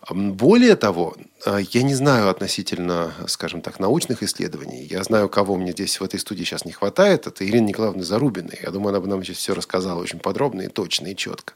Более 0.09 0.77
того, 0.77 1.17
э, 1.45 1.59
я 1.73 1.83
не 1.83 1.95
знаю 1.95 2.29
относительно, 2.29 3.13
скажем 3.27 3.61
так, 3.61 3.81
научных 3.81 4.23
исследований. 4.23 4.87
Я 4.89 5.03
знаю, 5.03 5.29
кого 5.29 5.57
мне 5.57 5.73
здесь 5.73 5.99
в 5.99 6.05
этой 6.05 6.21
студии 6.21 6.45
сейчас 6.45 6.65
не 6.65 6.71
хватает. 6.71 7.27
Это 7.27 7.45
Ирина 7.45 7.67
Николаевна 7.67 8.05
Зарубина. 8.05 8.53
Я 8.63 8.71
думаю, 8.71 8.91
она 8.91 9.01
бы 9.01 9.09
нам 9.09 9.25
сейчас 9.25 9.39
все 9.39 9.55
рассказала 9.55 10.01
очень 10.01 10.21
подробно 10.21 10.63
и 10.63 10.69
точно, 10.69 11.09
и 11.09 11.17
четко. 11.17 11.55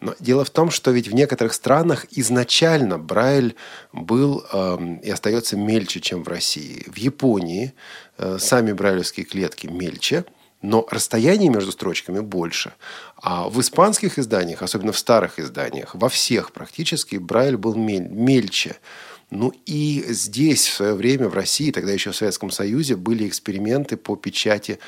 Но 0.00 0.14
дело 0.20 0.44
в 0.44 0.50
том, 0.50 0.70
что 0.70 0.92
ведь 0.92 1.08
в 1.08 1.14
некоторых 1.14 1.52
странах 1.52 2.06
изначально 2.12 2.98
Брайль 2.98 3.56
был 3.92 4.44
эм, 4.52 4.98
и 4.98 5.10
остается 5.10 5.56
мельче, 5.56 6.00
чем 6.00 6.22
в 6.22 6.28
России. 6.28 6.84
В 6.86 6.96
Японии 6.98 7.74
э, 8.16 8.38
сами 8.38 8.72
брайлевские 8.72 9.26
клетки 9.26 9.66
мельче, 9.66 10.24
но 10.62 10.86
расстояние 10.90 11.50
между 11.50 11.72
строчками 11.72 12.20
больше. 12.20 12.72
А 13.16 13.48
в 13.48 13.60
испанских 13.60 14.18
изданиях, 14.18 14.62
особенно 14.62 14.92
в 14.92 14.98
старых 14.98 15.38
изданиях, 15.38 15.94
во 15.94 16.08
всех 16.08 16.52
практически 16.52 17.16
Брайль 17.16 17.56
был 17.56 17.74
мель- 17.74 18.08
мельче. 18.08 18.76
Ну 19.30 19.52
и 19.66 20.04
здесь 20.08 20.66
в 20.66 20.72
свое 20.72 20.94
время 20.94 21.28
в 21.28 21.34
России, 21.34 21.70
тогда 21.70 21.92
еще 21.92 22.10
в 22.10 22.16
Советском 22.16 22.50
Союзе, 22.50 22.96
были 22.96 23.28
эксперименты 23.28 23.96
по 23.96 24.16
печати 24.16 24.78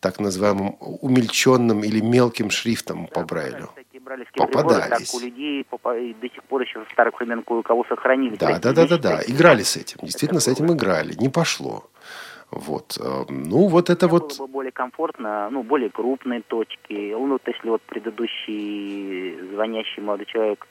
так 0.00 0.20
называемым 0.20 0.76
умельченным 0.80 1.82
или 1.82 2.00
мелким 2.00 2.50
шрифтом 2.50 3.08
по 3.08 3.24
Брайлю. 3.24 3.70
Бралевские 4.08 4.46
приборы, 4.46 4.68
так 4.68 4.78
Попадались. 4.78 5.14
у 5.14 5.18
людей 5.20 5.60
и 5.60 6.14
до 6.14 6.28
сих 6.34 6.42
пор 6.44 6.62
еще 6.62 6.82
со 6.82 6.90
старых 6.92 7.18
времен 7.20 7.42
кое 7.42 7.58
у 7.58 7.62
кого 7.62 7.84
сохранились. 7.90 8.38
Да, 8.38 8.58
да, 8.58 8.72
да, 8.72 8.86
да, 8.86 8.96
да. 8.96 9.22
Играли 9.26 9.62
с 9.62 9.76
этим. 9.76 9.98
Действительно, 10.00 10.40
с 10.40 10.48
этим 10.48 10.72
играли. 10.72 11.12
Не 11.14 11.28
пошло. 11.28 11.90
Вот. 12.50 12.96
э, 12.98 13.24
Ну, 13.28 13.68
вот 13.68 13.90
это 13.90 14.08
вот... 14.08 14.36
было 14.38 14.46
бы 14.46 14.52
более 14.52 14.72
комфортно, 14.72 15.48
ну, 15.50 15.62
более 15.62 15.90
крупные 15.90 16.42
точки. 16.42 17.12
Ну, 17.12 17.28
вот 17.28 17.42
если 17.46 17.68
вот 17.68 17.82
предыдущий 17.82 19.38
звонящий 19.52 20.02
молодой 20.02 20.26
человек 20.26 20.66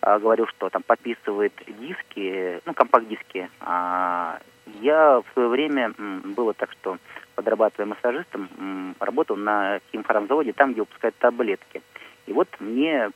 а, 0.00 0.18
говорил, 0.18 0.46
что 0.48 0.68
там 0.68 0.82
подписывает 0.82 1.54
диски, 1.66 2.60
ну, 2.66 2.74
компакт-диски, 2.74 3.48
а, 3.60 4.38
я 4.82 5.20
в 5.20 5.24
свое 5.32 5.48
время, 5.48 5.94
было 6.36 6.52
так, 6.52 6.72
что 6.72 6.98
подрабатывая 7.34 7.86
массажистом, 7.86 8.94
работал 9.00 9.36
на 9.36 9.80
химфармзаводе, 9.92 10.52
там, 10.52 10.72
где 10.72 10.82
выпускают 10.82 11.16
таблетки. 11.16 11.82
И 12.26 12.32
вот 12.32 12.48
мне 12.60 13.10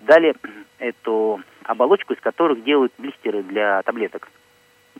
дали 0.00 0.34
эту 0.78 1.40
оболочку, 1.64 2.12
из 2.12 2.20
которых 2.20 2.62
делают 2.64 2.92
блистеры 2.98 3.42
для 3.42 3.82
таблеток 3.82 4.28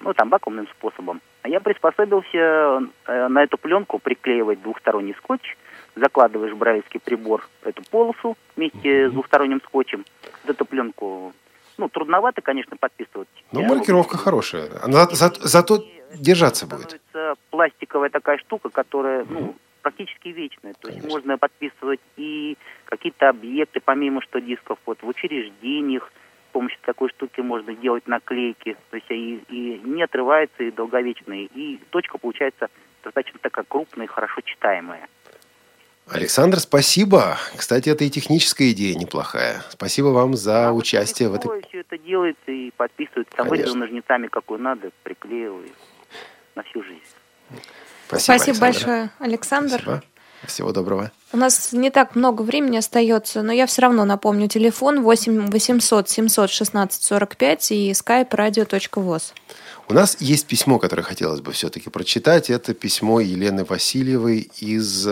ну, 0.01 0.15
там, 0.15 0.29
вакуумным 0.31 0.67
способом. 0.69 1.21
А 1.43 1.49
я 1.49 1.61
приспособился 1.61 2.83
э, 3.07 3.29
на 3.29 3.43
эту 3.43 3.59
пленку 3.59 3.99
приклеивать 3.99 4.63
двухсторонний 4.63 5.15
скотч, 5.19 5.57
закладываешь 5.97 6.55
брайлевский 6.55 7.01
прибор 7.01 7.47
в 7.63 7.67
эту 7.67 7.83
полосу 7.91 8.37
вместе 8.57 9.09
с 9.09 9.13
двухсторонним 9.13 9.61
скотчем. 9.65 10.05
Вот 10.45 10.51
эту 10.55 10.65
пленку, 10.65 11.33
ну, 11.77 11.89
трудновато, 11.89 12.41
конечно, 12.43 12.77
подписывать. 12.77 13.29
Ну, 13.53 13.63
маркировка 13.63 14.17
хорошая. 14.17 14.69
Она 14.83 15.07
за- 15.07 15.33
зато 15.41 15.85
держаться 16.15 16.67
будет. 16.67 17.01
Это 17.13 17.35
пластиковая 17.51 18.11
такая 18.11 18.39
штука, 18.39 18.69
которая, 18.71 19.25
ну, 19.29 19.55
практически 19.83 20.29
вечная. 20.29 20.75
То 20.75 20.89
есть 20.89 21.05
можно 21.09 21.39
подписывать 21.39 22.01
и 22.17 22.57
какие-то 22.85 23.29
объекты, 23.29 23.81
помимо 23.81 24.21
что 24.23 24.41
дисков, 24.41 24.79
вот 24.87 25.03
в 25.03 25.09
учреждениях, 25.09 26.11
помощью 26.59 26.81
такой 26.85 27.09
штуки 27.11 27.41
можно 27.41 27.73
делать 27.73 28.09
наклейки, 28.09 28.77
то 28.91 28.97
есть 28.97 29.09
и, 29.11 29.37
и 29.49 29.81
не 29.85 30.03
отрывается, 30.03 30.65
и 30.65 30.73
долговечная, 30.73 31.49
и 31.55 31.79
точка 31.91 32.19
получается 32.19 32.69
достаточно 33.05 33.39
такая 33.41 33.65
крупная 33.65 34.07
и 34.07 34.09
хорошо 34.09 34.41
читаемая. 34.41 35.07
Александр, 36.11 36.59
спасибо. 36.59 37.39
Кстати, 37.57 37.91
это 37.91 38.03
и 38.03 38.11
техническая 38.11 38.73
идея 38.73 38.97
неплохая. 38.97 39.63
Спасибо 39.71 40.09
вам 40.09 40.35
за 40.35 40.73
участие 40.73 41.29
в 41.29 41.35
этой... 41.35 41.49
Ой, 41.49 41.63
все 41.69 41.81
это 41.83 41.97
делается 41.97 42.51
и 42.51 42.73
подписывается, 42.73 43.37
там 43.37 43.47
вырезал 43.47 43.77
ножницами, 43.77 44.27
какой 44.27 44.59
надо, 44.59 44.91
приклеиваю 45.05 45.69
на 46.57 46.65
всю 46.65 46.83
жизнь. 46.83 47.01
Спасибо, 48.09 48.37
Спасибо 48.37 48.41
Александр. 48.41 48.61
большое, 48.61 49.11
Александр. 49.21 49.81
Спасибо. 49.81 50.03
Всего 50.45 50.73
доброго. 50.73 51.13
У 51.31 51.37
нас 51.37 51.73
не 51.73 51.91
так 51.91 52.17
много 52.17 52.41
времени 52.43 52.79
остается, 52.79 53.43
но 53.43 53.53
я 53.53 53.67
все 53.67 53.83
равно 53.83 54.07
напомню 54.07 54.49
телефон 54.49 55.03
8 55.03 55.51
800 55.51 56.09
716 56.09 57.03
45 57.03 57.73
и 57.73 57.91
skype 57.91 58.31
radio.voz. 58.31 59.33
У 59.91 59.95
нас 59.95 60.17
есть 60.21 60.47
письмо, 60.47 60.79
которое 60.79 61.03
хотелось 61.03 61.41
бы 61.41 61.53
все-таки 61.53 61.91
прочитать. 61.91 62.49
Это 62.49 62.73
письмо 62.73 63.21
Елены 63.21 63.65
Васильевой 63.65 64.51
из... 64.59 65.07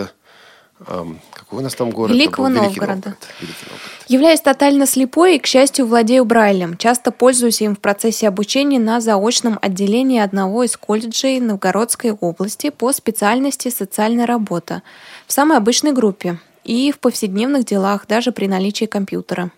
эм, 0.87 1.21
какой 1.35 1.59
у 1.59 1.63
нас 1.63 1.75
там 1.75 1.91
город? 1.91 2.13
Великого 2.15 2.49
был? 2.49 2.55
Великий 2.55 2.81
Новгорода. 2.81 2.95
Новгород. 2.95 3.29
Великий 3.41 3.65
Новгород. 3.65 3.97
Являюсь 4.09 4.41
тотально 4.41 4.87
слепой 4.87 5.37
и, 5.37 5.39
к 5.39 5.47
счастью, 5.47 5.87
владею 5.87 6.25
Брайлем. 6.25 6.77
Часто 6.77 7.11
пользуюсь 7.11 7.61
им 7.61 7.75
в 7.75 7.81
процессе 7.81 8.29
обучения 8.29 8.79
на 8.79 9.01
заочном 9.01 9.59
отделении 9.61 10.21
одного 10.21 10.63
из 10.63 10.77
колледжей 10.77 11.41
Новгородской 11.41 12.13
области 12.13 12.71
по 12.71 12.93
специальности 12.93 13.69
социальная 13.69 14.27
работа 14.27 14.83
в 15.27 15.33
самой 15.33 15.59
обычной 15.59 15.93
группе 15.93 16.39
и 16.65 16.93
в 16.93 16.99
повседневных 16.99 17.65
делах, 17.65 18.07
даже 18.07 18.33
при 18.33 18.47
наличии 18.47 18.87
компьютера. 18.87 19.51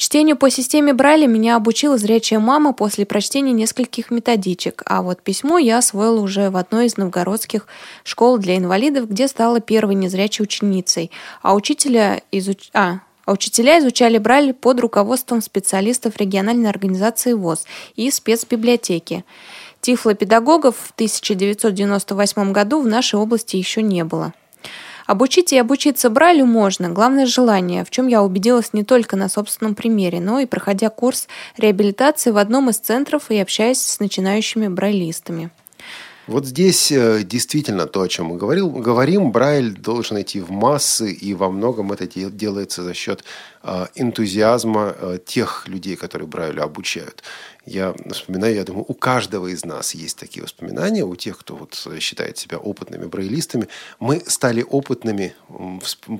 Чтению 0.00 0.38
по 0.38 0.48
системе 0.48 0.94
Брайля 0.94 1.26
меня 1.26 1.56
обучила 1.56 1.98
зрячая 1.98 2.38
мама 2.38 2.72
после 2.72 3.04
прочтения 3.04 3.52
нескольких 3.52 4.10
методичек, 4.10 4.82
а 4.86 5.02
вот 5.02 5.20
письмо 5.20 5.58
я 5.58 5.76
освоила 5.76 6.18
уже 6.20 6.48
в 6.48 6.56
одной 6.56 6.86
из 6.86 6.96
новгородских 6.96 7.66
школ 8.02 8.38
для 8.38 8.56
инвалидов, 8.56 9.10
где 9.10 9.28
стала 9.28 9.60
первой 9.60 9.94
незрячей 9.94 10.42
ученицей, 10.42 11.10
а 11.42 11.54
учителя 11.54 12.22
изуч... 12.32 12.70
а, 12.72 13.00
а 13.26 13.32
учителя 13.32 13.78
изучали 13.78 14.16
Брайль 14.16 14.54
под 14.54 14.80
руководством 14.80 15.42
специалистов 15.42 16.16
региональной 16.16 16.70
организации 16.70 17.34
ВОЗ 17.34 17.66
и 17.94 18.10
спецбиблиотеки. 18.10 19.26
Тифлопедагогов 19.82 20.76
в 20.76 20.92
1998 20.92 22.52
году 22.52 22.80
в 22.80 22.86
нашей 22.86 23.20
области 23.20 23.56
еще 23.56 23.82
не 23.82 24.04
было. 24.04 24.32
Обучить 25.10 25.52
и 25.52 25.58
обучиться 25.58 26.08
Брайлю 26.08 26.46
можно, 26.46 26.88
главное 26.88 27.26
желание, 27.26 27.84
в 27.84 27.90
чем 27.90 28.06
я 28.06 28.22
убедилась 28.22 28.72
не 28.72 28.84
только 28.84 29.16
на 29.16 29.28
собственном 29.28 29.74
примере, 29.74 30.20
но 30.20 30.38
и 30.38 30.46
проходя 30.46 30.88
курс 30.88 31.26
реабилитации 31.56 32.30
в 32.30 32.36
одном 32.36 32.70
из 32.70 32.76
центров 32.76 33.28
и 33.28 33.38
общаясь 33.38 33.80
с 33.80 33.98
начинающими 33.98 34.68
брайлистами. 34.68 35.50
Вот 36.28 36.46
здесь 36.46 36.92
э, 36.92 37.24
действительно 37.24 37.86
то, 37.86 38.02
о 38.02 38.08
чем 38.08 38.26
мы 38.26 38.36
говорил, 38.36 38.70
говорим, 38.70 39.32
Брайль 39.32 39.72
должен 39.72 40.20
идти 40.20 40.40
в 40.40 40.52
массы, 40.52 41.10
и 41.10 41.34
во 41.34 41.50
многом 41.50 41.90
это 41.90 42.06
де- 42.06 42.30
делается 42.30 42.84
за 42.84 42.94
счет 42.94 43.24
э, 43.64 43.86
энтузиазма 43.96 44.94
э, 44.96 45.18
тех 45.26 45.66
людей, 45.66 45.96
которые 45.96 46.28
Брайлю 46.28 46.62
обучают. 46.62 47.24
Я 47.70 47.94
вспоминаю, 48.10 48.56
я 48.56 48.64
думаю, 48.64 48.84
у 48.88 48.94
каждого 48.94 49.46
из 49.46 49.64
нас 49.64 49.94
есть 49.94 50.18
такие 50.18 50.42
воспоминания, 50.42 51.04
у 51.04 51.14
тех, 51.14 51.38
кто 51.38 51.54
вот 51.54 51.86
считает 52.00 52.36
себя 52.36 52.58
опытными 52.58 53.06
брайлистами. 53.06 53.68
Мы 54.00 54.24
стали 54.26 54.66
опытными, 54.68 55.36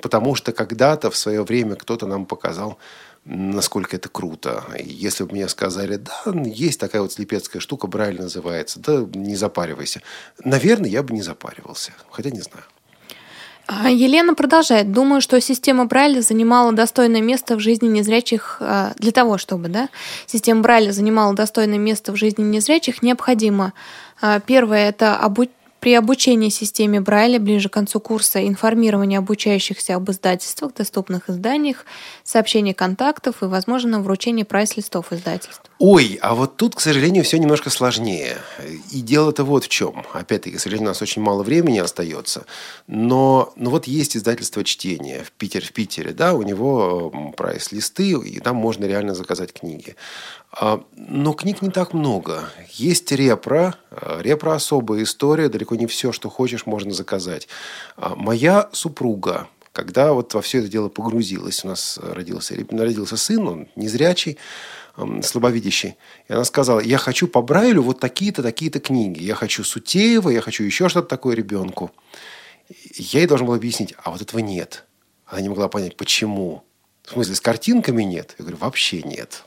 потому 0.01 0.35
что 0.35 0.53
когда-то 0.53 1.11
в 1.11 1.17
свое 1.17 1.43
время 1.43 1.75
кто-то 1.75 2.07
нам 2.07 2.25
показал 2.25 2.77
насколько 3.25 3.97
это 3.97 4.09
круто. 4.09 4.63
Если 4.79 5.25
бы 5.25 5.33
мне 5.33 5.47
сказали, 5.49 5.97
да, 5.97 6.23
есть 6.43 6.79
такая 6.79 7.01
вот 7.01 7.11
слепецкая 7.11 7.59
штука, 7.59 7.85
Брайль 7.85 8.19
называется, 8.19 8.79
да, 8.79 9.05
не 9.13 9.35
запаривайся. 9.35 10.01
Наверное, 10.43 10.89
я 10.89 11.03
бы 11.03 11.13
не 11.13 11.21
запаривался, 11.21 11.91
хотя 12.09 12.31
не 12.31 12.41
знаю. 12.41 12.63
А 13.73 13.89
Елена 13.89 14.33
продолжает. 14.33 14.91
Думаю, 14.91 15.21
что 15.21 15.39
система 15.39 15.85
Брайля 15.85 16.21
занимала 16.21 16.73
достойное 16.73 17.21
место 17.21 17.55
в 17.55 17.59
жизни 17.61 17.87
незрячих. 17.87 18.57
а, 18.59 18.91
Для 18.97 19.11
того, 19.13 19.37
чтобы 19.37 19.69
да, 19.69 19.87
система 20.25 20.61
Брайля 20.61 20.91
занимала 20.91 21.33
достойное 21.33 21.77
место 21.77 22.11
в 22.11 22.17
жизни 22.17 22.43
незрячих, 22.43 23.01
необходимо. 23.01 23.71
а, 24.21 24.41
Первое– 24.41 24.89
это 24.89 25.17
обу- 25.23 25.49
при 25.81 25.95
обучении 25.95 26.49
системе 26.49 27.01
Брайля 27.01 27.39
ближе 27.39 27.67
к 27.67 27.73
концу 27.73 27.99
курса 27.99 28.47
информирование 28.47 29.17
обучающихся 29.17 29.95
об 29.95 30.09
издательствах, 30.11 30.75
доступных 30.75 31.27
изданиях, 31.27 31.85
сообщение 32.23 32.75
контактов 32.75 33.41
и, 33.41 33.45
возможно, 33.45 33.99
вручение 33.99 34.45
прайс-листов 34.45 35.11
издательств. 35.11 35.63
Ой, 35.79 36.19
а 36.21 36.35
вот 36.35 36.55
тут, 36.57 36.75
к 36.75 36.79
сожалению, 36.79 37.23
все 37.23 37.39
немножко 37.39 37.71
сложнее. 37.71 38.37
И 38.91 39.01
дело-то 39.01 39.43
вот 39.43 39.63
в 39.63 39.69
чем. 39.69 40.05
Опять-таки, 40.13 40.57
к 40.57 40.59
сожалению, 40.59 40.89
у 40.89 40.91
нас 40.91 41.01
очень 41.01 41.23
мало 41.23 41.41
времени 41.41 41.79
остается. 41.79 42.45
Но 42.85 43.51
ну 43.55 43.71
вот 43.71 43.87
есть 43.87 44.15
издательство 44.15 44.63
чтения 44.63 45.23
в, 45.23 45.31
Питер, 45.31 45.65
в 45.65 45.71
Питере, 45.71 46.11
да, 46.11 46.35
у 46.35 46.43
него 46.43 47.33
прайс-листы, 47.35 48.11
и 48.11 48.39
там 48.39 48.55
можно 48.55 48.85
реально 48.85 49.15
заказать 49.15 49.51
книги. 49.51 49.95
А, 50.53 50.83
Но 50.95 51.33
книг 51.33 51.61
не 51.61 51.69
так 51.69 51.93
много. 51.93 52.49
Есть 52.73 53.11
репро. 53.11 53.75
а, 53.89 54.19
Репро 54.21 54.53
особая 54.53 55.03
история. 55.03 55.49
Далеко 55.49 55.75
не 55.75 55.87
все, 55.87 56.11
что 56.11 56.29
хочешь, 56.29 56.65
можно 56.65 56.93
заказать. 56.93 57.47
А, 57.97 58.15
Моя 58.15 58.69
супруга 58.73 59.47
когда 59.73 60.11
вот 60.13 60.33
во 60.33 60.41
все 60.41 60.59
это 60.59 60.67
дело 60.67 60.89
погрузилась. 60.89 61.63
У 61.63 61.67
нас 61.69 61.97
родился, 62.01 62.55
родился 62.69 63.17
сын, 63.17 63.47
он 63.47 63.67
незрячий, 63.75 64.37
слабовидящий. 65.23 65.95
И 66.27 66.33
она 66.33 66.43
сказала, 66.43 66.79
я 66.81 66.97
хочу 66.97 67.27
по 67.27 67.41
Брайлю 67.41 67.81
вот 67.81 67.99
такие-то, 67.99 68.43
такие-то 68.43 68.79
книги. 68.79 69.23
Я 69.23 69.35
хочу 69.35 69.63
Сутеева, 69.63 70.29
я 70.29 70.41
хочу 70.41 70.63
еще 70.63 70.89
что-то 70.89 71.07
такое 71.07 71.35
ребенку. 71.35 71.91
Я 72.95 73.21
ей 73.21 73.27
должен 73.27 73.47
был 73.47 73.53
объяснить, 73.53 73.93
а 74.03 74.11
вот 74.11 74.21
этого 74.21 74.39
нет. 74.39 74.85
Она 75.25 75.41
не 75.41 75.49
могла 75.49 75.69
понять, 75.69 75.95
почему. 75.95 76.63
В 77.03 77.11
смысле, 77.11 77.35
с 77.35 77.41
картинками 77.41 78.03
нет? 78.03 78.35
Я 78.37 78.43
говорю, 78.43 78.57
вообще 78.57 79.01
нет. 79.03 79.45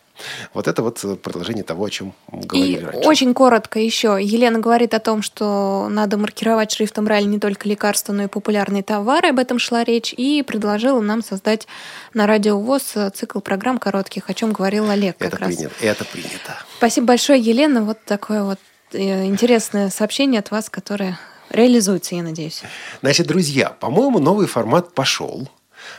Вот 0.53 0.69
это 0.69 0.83
вот 0.83 1.21
продолжение 1.23 1.65
того, 1.65 1.85
о 1.85 1.91
чем 1.91 2.15
говорили 2.31 2.81
и 2.81 2.85
раньше. 2.85 3.09
Очень 3.09 3.35
коротко 3.35 3.81
еще. 3.81 4.19
Елена 4.21 4.59
говорит 4.59 4.95
о 4.95 5.01
том, 5.01 5.23
что 5.23 5.89
надо 5.91 6.17
маркировать 6.17 6.73
шрифтом 6.73 7.05
Брайль 7.05 7.27
не 7.27 7.39
только 7.39 7.69
лекарства, 7.69 8.13
но 8.13 8.25
и 8.25 8.27
популярные 8.27 8.83
товары. 8.83 9.29
Об 9.29 9.39
этом 9.39 9.59
шла 9.59 9.85
речь. 9.85 10.15
И 10.17 10.43
предложила 10.43 11.01
нам 11.01 11.23
создать 11.23 11.67
на 12.13 12.27
радио 12.27 12.59
ВОЗ 12.59 12.95
цикл 13.15 13.41
программ 13.41 13.79
коротких, 13.79 14.31
о 14.31 14.35
чем 14.35 14.53
говорил 14.53 14.89
Олег 14.89 15.19
как 15.19 15.29
это 15.29 15.39
раз. 15.39 15.57
Принято, 15.57 15.75
это 15.81 16.05
принято. 16.05 16.59
Спасибо 16.79 17.09
большое, 17.09 17.41
Елена. 17.41 17.83
Вот 17.83 17.99
такое 18.05 18.45
вот 18.45 18.59
э, 18.93 19.27
интересное 19.27 19.91
сообщение 19.91 20.39
от 20.39 20.51
вас, 20.51 20.71
которое 20.71 21.19
реализуется, 21.51 22.15
я 22.15 22.23
надеюсь. 22.23 22.63
Значит, 23.01 23.27
друзья, 23.27 23.71
по-моему, 23.71 24.19
новый 24.19 24.47
формат 24.47 24.95
пошел. 24.95 25.49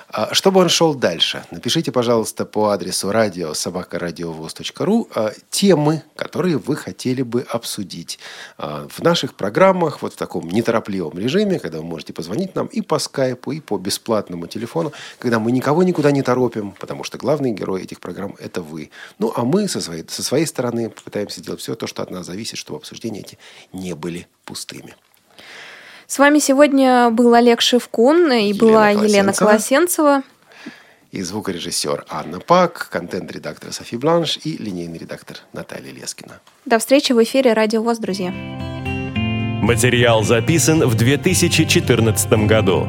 А, 0.10 0.34
чтобы 0.34 0.62
он 0.62 0.70
шел 0.70 0.94
дальше, 0.94 1.46
напишите, 1.52 1.92
пожалуйста, 1.92 2.46
по 2.46 2.70
адресу 2.70 3.12
радио 3.12 3.54
собакарадиовоз.ру 3.54 5.10
а, 5.14 5.32
темы, 5.50 6.04
которые 6.16 6.58
вы 6.58 6.76
хотели 6.76 7.22
бы 7.22 7.46
обсудить 7.50 8.20
а, 8.58 8.88
в 8.90 9.02
наших 9.02 9.34
программах, 9.36 10.02
вот 10.02 10.14
в 10.14 10.18
таком 10.18 10.48
неторопливом 10.50 11.18
режиме, 11.18 11.60
когда 11.60 11.80
вы 11.80 11.84
можете 11.84 12.14
позвонить 12.14 12.56
нам 12.56 12.68
и 12.68 12.82
по 12.82 13.00
скайпу, 13.00 13.52
и 13.52 13.60
по 13.60 13.78
бесплатному 13.78 14.48
телефону, 14.48 14.94
когда 15.20 15.40
мы 15.40 15.52
никого 15.52 15.84
никуда 15.84 16.12
не 16.12 16.22
торопим, 16.22 16.72
потому 16.72 17.04
что 17.04 17.18
главный 17.18 17.52
герой 17.52 17.84
этих 17.84 18.00
программ– 18.00 18.36
это 18.40 18.62
вы. 18.62 18.92
Ну, 19.20 19.34
а 19.36 19.44
мы 19.44 19.68
со 19.68 19.82
своей, 19.82 20.06
со 20.08 20.24
своей 20.24 20.46
стороны 20.46 20.90
пытаемся 20.90 21.42
сделать 21.42 21.62
все 21.62 21.76
то, 21.76 21.88
что 21.88 22.04
от 22.04 22.12
нас 22.12 22.26
зависит, 22.26 22.58
чтобы 22.58 22.78
обсуждения 22.78 23.20
эти 23.20 23.38
не 23.74 23.94
были 23.96 24.28
пустыми. 24.46 24.96
С 26.08 26.20
вами 26.20 26.40
сегодня 26.40 27.10
был 27.10 27.34
Олег 27.34 27.62
Шевкун 27.62 28.32
и 28.32 28.50
Елена 28.50 28.60
была 28.60 28.94
Колосенцева. 28.94 29.08
Елена 29.08 29.34
Колосенцева. 29.34 30.24
И 31.12 31.22
звукорежиссер 31.22 32.06
Анна 32.10 32.40
Пак, 32.40 32.90
контент-редактор 32.92 33.72
Софи 33.72 33.98
Бланш 33.98 34.38
и 34.44 34.58
линейный 34.58 35.00
редактор 35.00 35.38
Наталья 35.54 35.92
Лескина. 35.92 36.42
До 36.66 36.78
встречи 36.78 37.14
в 37.14 37.24
эфире 37.24 37.54
Радио 37.54 37.82
ВОЗ, 37.82 38.00
друзья. 38.00 38.32
Материал 39.62 40.24
записан 40.24 40.88
в 40.88 40.96
2014 40.96 42.32
году. 42.46 42.86